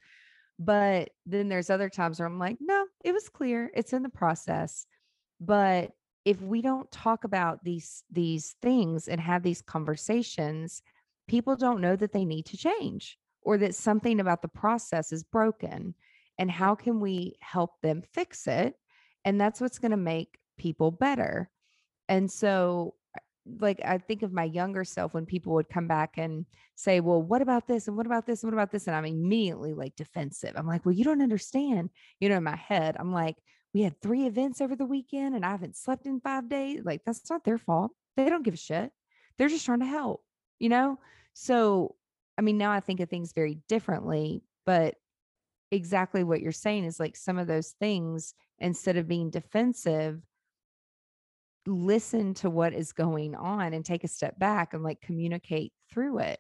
But 0.59 1.11
then 1.27 1.49
there's 1.49 1.69
other 1.69 1.91
times 1.91 2.19
where 2.19 2.27
i'm 2.27 2.39
like 2.39 2.57
no 2.61 2.87
it 3.05 3.13
was 3.13 3.29
clear 3.29 3.71
it's 3.75 3.93
in 3.93 4.03
the 4.03 4.09
process. 4.09 4.87
But 5.41 5.93
if 6.25 6.41
we 6.41 6.63
don't 6.63 6.91
talk 6.91 7.25
about 7.25 7.63
these 7.63 8.03
these 8.11 8.57
things 8.63 9.09
and 9.09 9.21
have 9.21 9.43
these 9.43 9.63
conversations 9.63 10.83
people 11.29 11.57
don't 11.57 11.81
know 11.81 11.97
that 11.97 12.13
they 12.13 12.25
need 12.25 12.47
to 12.47 12.57
change 12.57 13.19
or 13.43 13.59
that 13.59 13.75
something 13.75 14.21
about 14.21 14.43
the 14.43 14.49
process 14.49 15.13
is 15.13 15.23
broken 15.23 15.95
and 16.39 16.51
how 16.51 16.75
can 16.75 17.01
we 17.01 17.37
help 17.41 17.81
them 17.83 18.03
fix 18.13 18.47
it? 18.47 18.75
And 19.25 19.41
that's 19.41 19.61
what's 19.61 19.79
going 19.79 19.93
to 19.93 19.97
make 19.97 20.39
people 20.59 20.91
better. 20.91 21.49
And 22.09 22.31
so 22.31 22.95
like 23.61 23.81
i 23.85 23.97
think 23.99 24.23
of 24.23 24.33
my 24.33 24.45
younger 24.45 24.85
self 24.85 25.15
when 25.15 25.25
people 25.27 25.55
would 25.55 25.69
come 25.69 25.87
back 25.87 26.15
and 26.17 26.45
say 26.75 27.01
well 27.01 27.23
what 27.23 27.43
about 27.43 27.67
this 27.69 27.87
and 27.87 27.97
what 27.97 28.07
about 28.07 28.27
this 28.27 28.43
and 28.43 28.51
what 28.51 28.57
about 28.57 28.73
this 28.73 28.87
and 28.87 28.97
i'm 28.97 29.05
immediately 29.05 29.73
like 29.73 29.95
defensive 29.97 30.53
i'm 30.57 30.67
like 30.67 30.85
well 30.85 30.95
you 30.95 31.05
don't 31.05 31.23
understand 31.23 31.91
you 32.21 32.29
know 32.29 32.37
in 32.37 32.43
my 32.43 32.57
head 32.57 32.97
i'm 32.99 33.13
like 33.13 33.37
we 33.77 33.83
had 33.83 34.01
three 34.01 34.25
events 34.25 34.63
over 34.63 34.75
the 34.75 34.87
weekend 34.87 35.35
and 35.35 35.45
I 35.45 35.51
haven't 35.51 35.77
slept 35.77 36.07
in 36.07 36.19
five 36.19 36.49
days. 36.49 36.81
Like, 36.83 37.03
that's 37.05 37.29
not 37.29 37.45
their 37.45 37.59
fault. 37.59 37.91
They 38.17 38.31
don't 38.31 38.43
give 38.43 38.55
a 38.55 38.57
shit. 38.57 38.91
They're 39.37 39.51
just 39.51 39.67
trying 39.67 39.81
to 39.81 39.85
help, 39.85 40.25
you 40.59 40.71
know? 40.71 40.99
So, 41.35 41.95
I 42.39 42.41
mean, 42.41 42.57
now 42.57 42.73
I 42.73 42.81
think 42.81 43.01
of 43.01 43.11
things 43.11 43.35
very 43.35 43.59
differently, 43.69 44.43
but 44.65 44.95
exactly 45.71 46.25
what 46.25 46.41
you're 46.41 46.53
saying 46.53 46.85
is 46.87 46.99
like 46.99 47.17
some 47.17 47.37
of 47.37 47.49
those 47.49 47.75
things, 47.79 48.33
instead 48.59 48.97
of 48.97 49.09
being 49.09 49.29
defensive, 49.29 50.23
listen 51.67 52.35
to 52.35 52.51
what 52.51 52.73
is 52.73 52.93
going 52.93 53.35
on 53.35 53.73
and 53.73 53.85
take 53.85 54.05
a 54.05 54.09
step 54.09 54.39
back 54.39 54.75
and 54.75 54.83
like 54.83 55.01
communicate 55.01 55.73
through 55.91 56.19
it. 56.21 56.39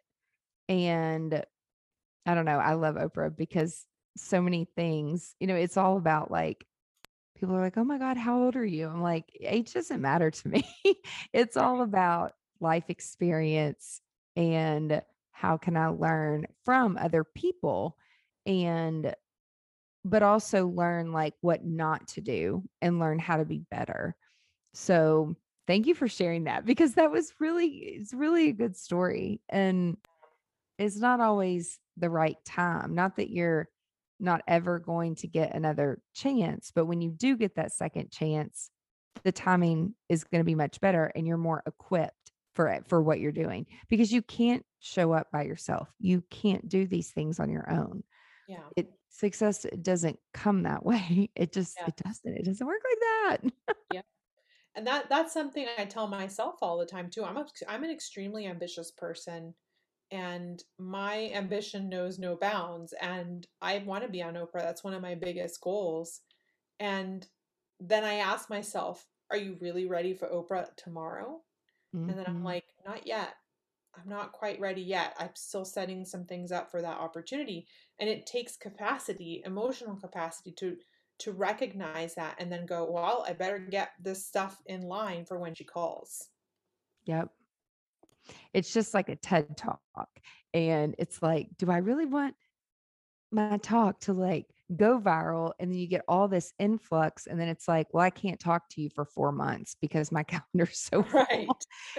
And 0.68 1.44
I 2.26 2.34
don't 2.34 2.44
know. 2.44 2.58
I 2.58 2.74
love 2.74 2.96
Oprah 2.96 3.36
because 3.36 3.84
so 4.16 4.40
many 4.40 4.66
things, 4.76 5.34
you 5.40 5.46
know, 5.46 5.54
it's 5.54 5.76
all 5.76 5.96
about 5.96 6.30
like 6.30 6.64
people 7.38 7.54
are 7.54 7.60
like, 7.60 7.76
oh 7.76 7.84
my 7.84 7.98
God, 7.98 8.16
how 8.16 8.42
old 8.42 8.56
are 8.56 8.64
you? 8.64 8.88
I'm 8.88 9.02
like, 9.02 9.24
age 9.40 9.74
doesn't 9.74 10.00
matter 10.00 10.30
to 10.30 10.48
me. 10.48 10.66
it's 11.32 11.56
all 11.56 11.82
about 11.82 12.32
life 12.60 12.88
experience 12.88 14.00
and 14.34 15.02
how 15.32 15.56
can 15.56 15.76
I 15.76 15.88
learn 15.88 16.46
from 16.64 16.96
other 16.96 17.24
people 17.24 17.96
and 18.46 19.14
but 20.04 20.22
also 20.22 20.68
learn 20.68 21.12
like 21.12 21.34
what 21.40 21.64
not 21.64 22.06
to 22.06 22.20
do 22.20 22.62
and 22.80 23.00
learn 23.00 23.18
how 23.18 23.38
to 23.38 23.44
be 23.44 23.62
better. 23.70 24.14
So 24.76 25.34
thank 25.66 25.86
you 25.86 25.94
for 25.94 26.06
sharing 26.06 26.44
that 26.44 26.66
because 26.66 26.94
that 26.94 27.10
was 27.10 27.32
really 27.40 27.66
it's 27.66 28.12
really 28.12 28.50
a 28.50 28.52
good 28.52 28.76
story 28.76 29.40
and 29.48 29.96
it's 30.78 30.96
not 30.98 31.20
always 31.20 31.78
the 31.96 32.10
right 32.10 32.36
time. 32.44 32.94
Not 32.94 33.16
that 33.16 33.30
you're 33.30 33.68
not 34.20 34.42
ever 34.46 34.78
going 34.78 35.14
to 35.16 35.28
get 35.28 35.54
another 35.54 36.00
chance. 36.14 36.72
But 36.74 36.84
when 36.84 37.00
you 37.00 37.10
do 37.10 37.36
get 37.38 37.54
that 37.56 37.72
second 37.72 38.10
chance, 38.10 38.70
the 39.24 39.32
timing 39.32 39.94
is 40.10 40.24
going 40.24 40.40
to 40.40 40.44
be 40.44 40.54
much 40.54 40.78
better 40.80 41.10
and 41.14 41.26
you're 41.26 41.38
more 41.38 41.62
equipped 41.66 42.32
for 42.54 42.68
it 42.68 42.84
for 42.86 43.02
what 43.02 43.18
you're 43.18 43.32
doing 43.32 43.66
because 43.88 44.12
you 44.12 44.20
can't 44.20 44.64
show 44.80 45.12
up 45.12 45.28
by 45.32 45.44
yourself. 45.44 45.88
You 45.98 46.22
can't 46.30 46.68
do 46.68 46.86
these 46.86 47.10
things 47.12 47.40
on 47.40 47.48
your 47.50 47.70
own. 47.70 48.02
Yeah. 48.46 48.60
It 48.76 48.90
success 49.08 49.64
it 49.64 49.82
doesn't 49.82 50.18
come 50.34 50.64
that 50.64 50.84
way. 50.84 51.30
It 51.34 51.52
just 51.52 51.78
Yeah. 51.80 51.86
it 51.88 51.96
doesn't. 51.96 52.36
It 52.36 52.44
doesn't 52.44 52.66
work 52.66 52.82
like 52.90 52.98
that. 53.40 53.76
Yeah. 53.94 54.02
And 54.76 54.86
that 54.86 55.08
that's 55.08 55.32
something 55.34 55.66
I 55.78 55.86
tell 55.86 56.06
myself 56.06 56.58
all 56.62 56.78
the 56.78 56.86
time 56.86 57.10
too. 57.10 57.24
I'm 57.24 57.36
a, 57.38 57.46
I'm 57.68 57.84
an 57.84 57.90
extremely 57.90 58.46
ambitious 58.46 58.92
person 58.92 59.56
and 60.10 60.62
my 60.78 61.30
ambition 61.34 61.88
knows 61.88 62.18
no 62.18 62.36
bounds 62.36 62.92
and 62.94 63.46
I 63.62 63.78
want 63.78 64.04
to 64.04 64.10
be 64.10 64.22
on 64.22 64.34
Oprah. 64.34 64.60
That's 64.62 64.84
one 64.84 64.94
of 64.94 65.02
my 65.02 65.14
biggest 65.16 65.60
goals. 65.62 66.22
And 66.80 67.28
then 67.80 68.04
I 68.04 68.16
ask 68.16 68.50
myself, 68.50 69.08
are 69.30 69.38
you 69.38 69.58
really 69.60 69.86
ready 69.86 70.14
for 70.14 70.28
Oprah 70.28 70.74
tomorrow? 70.76 71.42
And 72.08 72.18
then 72.18 72.26
I'm 72.26 72.42
Mhm. 72.42 72.44
like, 72.44 72.64
not 72.84 73.06
yet. 73.06 73.36
I'm 73.94 74.08
not 74.08 74.32
quite 74.32 74.60
ready 74.60 74.82
yet. 74.82 75.14
I'm 75.18 75.34
still 75.36 75.64
setting 75.64 76.04
some 76.04 76.26
things 76.26 76.52
up 76.52 76.70
for 76.70 76.82
that 76.82 76.98
opportunity. 76.98 77.68
And 77.98 78.08
it 78.10 78.26
takes 78.26 78.56
capacity, 78.56 79.42
emotional 79.44 79.96
capacity 79.96 80.52
to 80.52 80.78
to 81.18 81.32
recognize 81.32 82.14
that 82.14 82.36
and 82.38 82.50
then 82.50 82.66
go, 82.66 82.88
well, 82.90 83.24
I 83.26 83.32
better 83.32 83.58
get 83.58 83.90
this 84.00 84.26
stuff 84.26 84.60
in 84.66 84.82
line 84.82 85.24
for 85.24 85.38
when 85.38 85.54
she 85.54 85.64
calls. 85.64 86.28
Yep. 87.06 87.30
It's 88.52 88.72
just 88.72 88.92
like 88.92 89.08
a 89.08 89.16
TED 89.16 89.56
talk. 89.56 89.80
And 90.52 90.94
it's 90.98 91.22
like, 91.22 91.48
do 91.58 91.70
I 91.70 91.78
really 91.78 92.06
want 92.06 92.34
my 93.30 93.58
talk 93.58 94.00
to 94.00 94.12
like 94.12 94.46
go 94.74 94.98
viral? 94.98 95.52
And 95.58 95.70
then 95.70 95.78
you 95.78 95.86
get 95.86 96.04
all 96.08 96.28
this 96.28 96.52
influx. 96.58 97.26
And 97.26 97.40
then 97.40 97.48
it's 97.48 97.68
like, 97.68 97.86
well, 97.92 98.04
I 98.04 98.10
can't 98.10 98.40
talk 98.40 98.68
to 98.70 98.80
you 98.80 98.90
for 98.90 99.04
four 99.04 99.32
months 99.32 99.76
because 99.80 100.10
my 100.10 100.22
calendar's 100.24 100.78
so 100.78 101.02
full. 101.02 101.20
Right. 101.30 101.48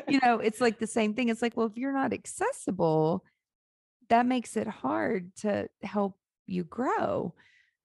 You 0.07 0.19
know, 0.23 0.39
it's 0.39 0.61
like 0.61 0.79
the 0.79 0.87
same 0.87 1.13
thing. 1.13 1.29
It's 1.29 1.41
like, 1.41 1.55
well, 1.55 1.67
if 1.67 1.77
you're 1.77 1.93
not 1.93 2.13
accessible, 2.13 3.23
that 4.09 4.25
makes 4.25 4.57
it 4.57 4.67
hard 4.67 5.31
to 5.37 5.67
help 5.81 6.17
you 6.45 6.63
grow. 6.63 7.33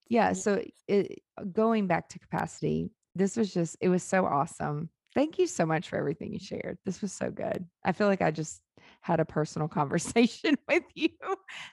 Yeah. 0.08 0.32
So 0.32 0.62
it, 0.88 1.22
uh, 1.38 1.44
going 1.44 1.86
back 1.86 2.08
to 2.10 2.18
capacity, 2.18 2.90
this 3.14 3.36
was 3.36 3.52
just, 3.52 3.76
it 3.80 3.88
was 3.88 4.02
so 4.02 4.24
awesome. 4.24 4.90
Thank 5.14 5.38
you 5.38 5.46
so 5.46 5.66
much 5.66 5.88
for 5.88 5.96
everything 5.96 6.32
you 6.32 6.38
shared. 6.38 6.78
This 6.84 7.02
was 7.02 7.12
so 7.12 7.30
good. 7.30 7.66
I 7.84 7.92
feel 7.92 8.06
like 8.06 8.22
I 8.22 8.30
just 8.30 8.62
had 9.00 9.20
a 9.20 9.24
personal 9.24 9.68
conversation 9.68 10.56
with 10.68 10.84
you. 10.94 11.10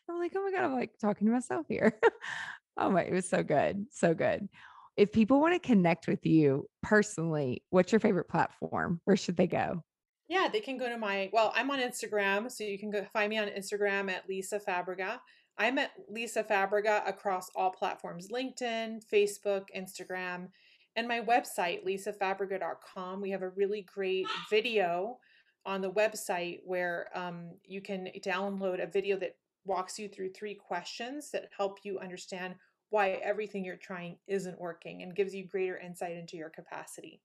I'm 0.10 0.20
like, 0.20 0.34
oh 0.36 0.44
my 0.44 0.52
God, 0.52 0.66
I'm 0.66 0.74
like 0.74 0.92
talking 1.00 1.28
to 1.28 1.34
myself 1.34 1.66
here. 1.70 2.00
oh 2.78 2.90
my, 2.90 3.04
it 3.04 3.14
was 3.14 3.30
so 3.30 3.44
good. 3.44 3.86
So 3.92 4.14
good. 4.14 4.50
If 4.98 5.14
people 5.14 5.40
want 5.40 5.54
to 5.54 5.66
connect 5.66 6.08
with 6.08 6.26
you 6.26 6.68
personally, 6.84 7.64
what's 7.70 7.92
your 7.92 8.00
favorite 8.00 8.28
platform? 8.28 9.00
Where 9.06 9.16
should 9.16 9.38
they 9.38 9.48
go? 9.48 9.82
Yeah, 10.28 10.48
they 10.52 10.60
can 10.60 10.78
go 10.78 10.88
to 10.88 10.98
my, 10.98 11.30
well, 11.34 11.52
I'm 11.56 11.72
on 11.72 11.80
Instagram, 11.80 12.52
so 12.52 12.64
you 12.64 12.78
can 12.78 12.92
go 12.92 13.04
find 13.12 13.30
me 13.32 13.40
on 13.40 13.48
Instagram 13.48 14.12
at 14.12 14.30
Lisa 14.30 14.60
Fabrega. 14.60 15.20
I'm 15.60 15.78
at 15.78 15.92
Lisa 16.10 16.42
Fabrega 16.42 17.08
across 17.08 17.52
all 17.54 17.70
platforms 17.70 18.30
LinkedIn, 18.30 19.04
Facebook, 19.14 19.66
Instagram, 19.76 20.48
and 20.96 21.06
my 21.06 21.20
website, 21.20 21.86
lisafabrega.com. 21.86 23.20
We 23.22 23.30
have 23.32 23.42
a 23.42 23.50
really 23.50 23.82
great 23.82 24.26
video 24.50 25.18
on 25.66 25.82
the 25.82 25.92
website 25.92 26.60
where 26.64 27.10
um, 27.14 27.52
you 27.66 27.82
can 27.82 28.08
download 28.26 28.82
a 28.82 28.88
video 28.88 29.18
that 29.18 29.36
walks 29.66 30.00
you 30.00 30.08
through 30.08 30.32
three 30.32 30.56
questions 30.56 31.30
that 31.32 31.50
help 31.56 31.80
you 31.84 32.00
understand 32.00 32.56
why 32.90 33.12
everything 33.22 33.66
you're 33.66 33.76
trying 33.76 34.18
isn't 34.28 34.60
working 34.60 35.04
and 35.04 35.16
gives 35.16 35.36
you 35.36 35.46
greater 35.46 35.78
insight 35.78 36.16
into 36.16 36.38
your 36.38 36.50
capacity. 36.50 37.22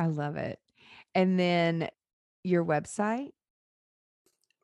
I 0.00 0.06
love 0.06 0.36
it. 0.36 0.60
And 1.14 1.38
then 1.38 1.88
your 2.44 2.64
website, 2.64 3.32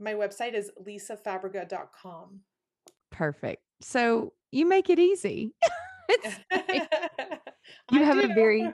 My 0.00 0.14
website 0.14 0.54
is 0.54 0.70
lisafabrega.com. 0.80 2.40
perfect. 3.18 3.62
So 3.82 4.32
you 4.52 4.66
make 4.66 4.88
it 4.88 4.98
easy. 4.98 5.54
it's 6.08 6.38
you 7.92 8.02
have 8.02 8.18
a 8.18 8.32
very 8.32 8.70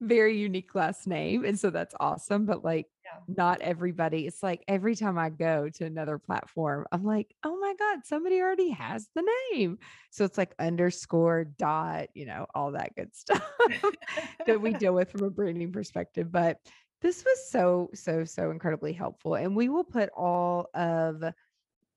very 0.00 0.38
unique 0.38 0.76
last 0.76 1.08
name 1.08 1.44
and 1.44 1.58
so 1.58 1.70
that's 1.70 1.94
awesome 1.98 2.46
but 2.46 2.62
like 2.64 2.86
Yeah. 3.04 3.18
not 3.26 3.60
everybody 3.62 4.28
it's 4.28 4.44
like 4.44 4.62
every 4.68 4.94
time 4.94 5.18
i 5.18 5.28
go 5.28 5.68
to 5.70 5.84
another 5.84 6.18
platform 6.18 6.86
i'm 6.92 7.02
like 7.02 7.34
oh 7.42 7.58
my 7.58 7.74
god 7.76 8.04
somebody 8.04 8.40
already 8.40 8.70
has 8.70 9.08
the 9.16 9.28
name 9.52 9.76
so 10.10 10.24
it's 10.24 10.38
like 10.38 10.54
underscore 10.60 11.46
dot 11.58 12.10
you 12.14 12.26
know 12.26 12.46
all 12.54 12.70
that 12.72 12.94
good 12.94 13.12
stuff 13.12 13.42
that 14.46 14.60
we 14.60 14.72
deal 14.74 14.94
with 14.94 15.10
from 15.10 15.24
a 15.24 15.30
branding 15.30 15.72
perspective 15.72 16.30
but 16.30 16.58
this 17.00 17.24
was 17.24 17.50
so 17.50 17.90
so 17.92 18.24
so 18.24 18.52
incredibly 18.52 18.92
helpful 18.92 19.34
and 19.34 19.56
we 19.56 19.68
will 19.68 19.82
put 19.84 20.10
all 20.16 20.68
of 20.74 21.24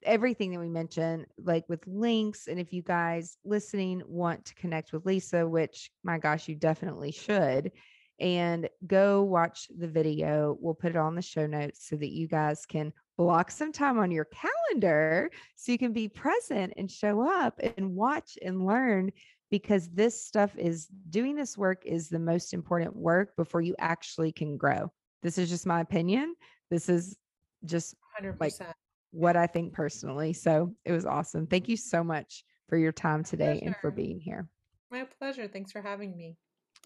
everything 0.03 0.51
that 0.51 0.59
we 0.59 0.69
mentioned, 0.69 1.25
like 1.37 1.65
with 1.67 1.85
links. 1.87 2.47
And 2.47 2.59
if 2.59 2.73
you 2.73 2.81
guys 2.81 3.37
listening 3.43 4.01
want 4.07 4.45
to 4.45 4.55
connect 4.55 4.93
with 4.93 5.05
Lisa, 5.05 5.47
which 5.47 5.91
my 6.03 6.17
gosh, 6.17 6.47
you 6.47 6.55
definitely 6.55 7.11
should, 7.11 7.71
and 8.19 8.69
go 8.85 9.23
watch 9.23 9.67
the 9.75 9.87
video, 9.87 10.57
we'll 10.59 10.75
put 10.75 10.91
it 10.91 10.97
on 10.97 11.15
the 11.15 11.21
show 11.21 11.47
notes 11.47 11.87
so 11.87 11.95
that 11.95 12.11
you 12.11 12.27
guys 12.27 12.65
can 12.65 12.93
block 13.17 13.51
some 13.51 13.71
time 13.71 13.99
on 13.99 14.11
your 14.11 14.25
calendar 14.25 15.29
so 15.55 15.71
you 15.71 15.77
can 15.77 15.93
be 15.93 16.07
present 16.07 16.73
and 16.77 16.89
show 16.89 17.21
up 17.27 17.59
and 17.77 17.95
watch 17.95 18.37
and 18.43 18.65
learn 18.65 19.11
because 19.49 19.89
this 19.89 20.23
stuff 20.23 20.55
is 20.57 20.87
doing 21.09 21.35
this 21.35 21.57
work 21.57 21.83
is 21.85 22.09
the 22.09 22.19
most 22.19 22.53
important 22.53 22.95
work 22.95 23.35
before 23.35 23.61
you 23.61 23.75
actually 23.79 24.31
can 24.31 24.55
grow. 24.55 24.91
This 25.23 25.37
is 25.37 25.49
just 25.49 25.65
my 25.65 25.81
opinion. 25.81 26.35
This 26.69 26.89
is 26.89 27.17
just 27.65 27.95
100%. 28.21 28.71
What 29.11 29.35
I 29.35 29.47
think 29.47 29.73
personally. 29.73 30.33
So 30.33 30.73
it 30.85 30.91
was 30.91 31.05
awesome. 31.05 31.47
Thank 31.47 31.69
you 31.69 31.77
so 31.77 32.03
much 32.03 32.43
for 32.69 32.77
your 32.77 32.91
time 32.91 33.23
today 33.23 33.61
and 33.63 33.75
for 33.81 33.91
being 33.91 34.19
here. 34.19 34.47
My 34.89 35.05
pleasure. 35.19 35.47
Thanks 35.47 35.71
for 35.71 35.81
having 35.81 36.15
me. 36.15 36.37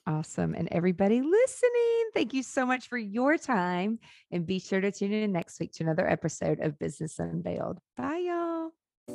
Awesome. 0.08 0.54
And 0.54 0.68
everybody 0.72 1.22
listening, 1.22 2.10
thank 2.14 2.34
you 2.34 2.44
so 2.44 2.66
much 2.66 2.88
for 2.88 2.98
your 2.98 3.38
time. 3.38 3.98
And 4.32 4.46
be 4.46 4.60
sure 4.60 4.80
to 4.80 4.92
tune 4.92 5.12
in 5.12 5.32
next 5.32 5.60
week 5.60 5.72
to 5.74 5.84
another 5.84 6.08
episode 6.08 6.60
of 6.60 6.78
Business 6.78 7.18
Unveiled. 7.18 7.80
Bye, 7.98 8.24
y'all. 8.28 8.72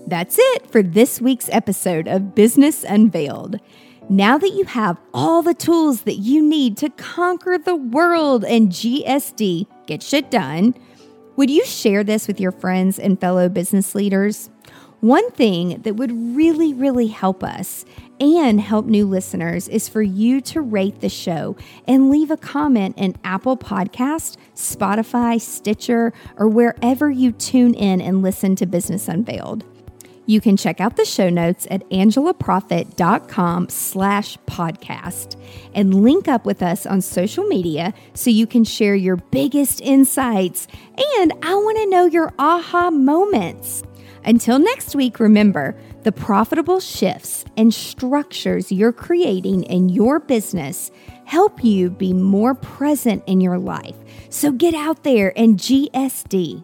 That's 0.08 0.36
it 0.38 0.70
for 0.70 0.82
this 0.82 1.20
week's 1.20 1.48
episode 1.50 2.08
of 2.08 2.34
Business 2.34 2.84
Unveiled. 2.84 3.60
Now 4.08 4.38
that 4.38 4.50
you 4.50 4.64
have 4.64 5.00
all 5.14 5.42
the 5.42 5.54
tools 5.54 6.02
that 6.02 6.16
you 6.16 6.42
need 6.42 6.76
to 6.78 6.90
conquer 6.90 7.58
the 7.58 7.76
world 7.76 8.44
and 8.44 8.70
GSD, 8.70 9.66
get 9.86 10.02
shit 10.02 10.30
done, 10.32 10.74
would 11.40 11.48
you 11.48 11.64
share 11.64 12.04
this 12.04 12.28
with 12.28 12.38
your 12.38 12.52
friends 12.52 12.98
and 12.98 13.18
fellow 13.18 13.48
business 13.48 13.94
leaders? 13.94 14.50
One 15.00 15.30
thing 15.30 15.80
that 15.84 15.96
would 15.96 16.12
really, 16.36 16.74
really 16.74 17.06
help 17.06 17.42
us 17.42 17.86
and 18.20 18.60
help 18.60 18.84
new 18.84 19.06
listeners 19.06 19.66
is 19.66 19.88
for 19.88 20.02
you 20.02 20.42
to 20.42 20.60
rate 20.60 21.00
the 21.00 21.08
show 21.08 21.56
and 21.88 22.10
leave 22.10 22.30
a 22.30 22.36
comment 22.36 22.98
in 22.98 23.16
Apple 23.24 23.56
Podcast, 23.56 24.36
Spotify, 24.54 25.40
Stitcher, 25.40 26.12
or 26.36 26.46
wherever 26.46 27.10
you 27.10 27.32
tune 27.32 27.72
in 27.72 28.02
and 28.02 28.20
listen 28.20 28.54
to 28.56 28.66
Business 28.66 29.08
Unveiled. 29.08 29.64
You 30.30 30.40
can 30.40 30.56
check 30.56 30.80
out 30.80 30.94
the 30.94 31.04
show 31.04 31.28
notes 31.28 31.66
at 31.72 31.90
angelaproffitt.com 31.90 33.68
slash 33.68 34.38
podcast 34.46 35.34
and 35.74 36.04
link 36.04 36.28
up 36.28 36.46
with 36.46 36.62
us 36.62 36.86
on 36.86 37.00
social 37.00 37.42
media 37.48 37.92
so 38.14 38.30
you 38.30 38.46
can 38.46 38.62
share 38.62 38.94
your 38.94 39.16
biggest 39.16 39.80
insights 39.80 40.68
and 41.18 41.32
I 41.42 41.52
want 41.56 41.78
to 41.78 41.90
know 41.90 42.04
your 42.04 42.32
aha 42.38 42.92
moments. 42.92 43.82
Until 44.24 44.60
next 44.60 44.94
week, 44.94 45.18
remember 45.18 45.76
the 46.04 46.12
profitable 46.12 46.78
shifts 46.78 47.44
and 47.56 47.74
structures 47.74 48.70
you're 48.70 48.92
creating 48.92 49.64
in 49.64 49.88
your 49.88 50.20
business 50.20 50.92
help 51.24 51.64
you 51.64 51.90
be 51.90 52.12
more 52.12 52.54
present 52.54 53.24
in 53.26 53.40
your 53.40 53.58
life. 53.58 53.96
So 54.28 54.52
get 54.52 54.74
out 54.74 55.02
there 55.02 55.36
and 55.36 55.58
GSD. 55.58 56.62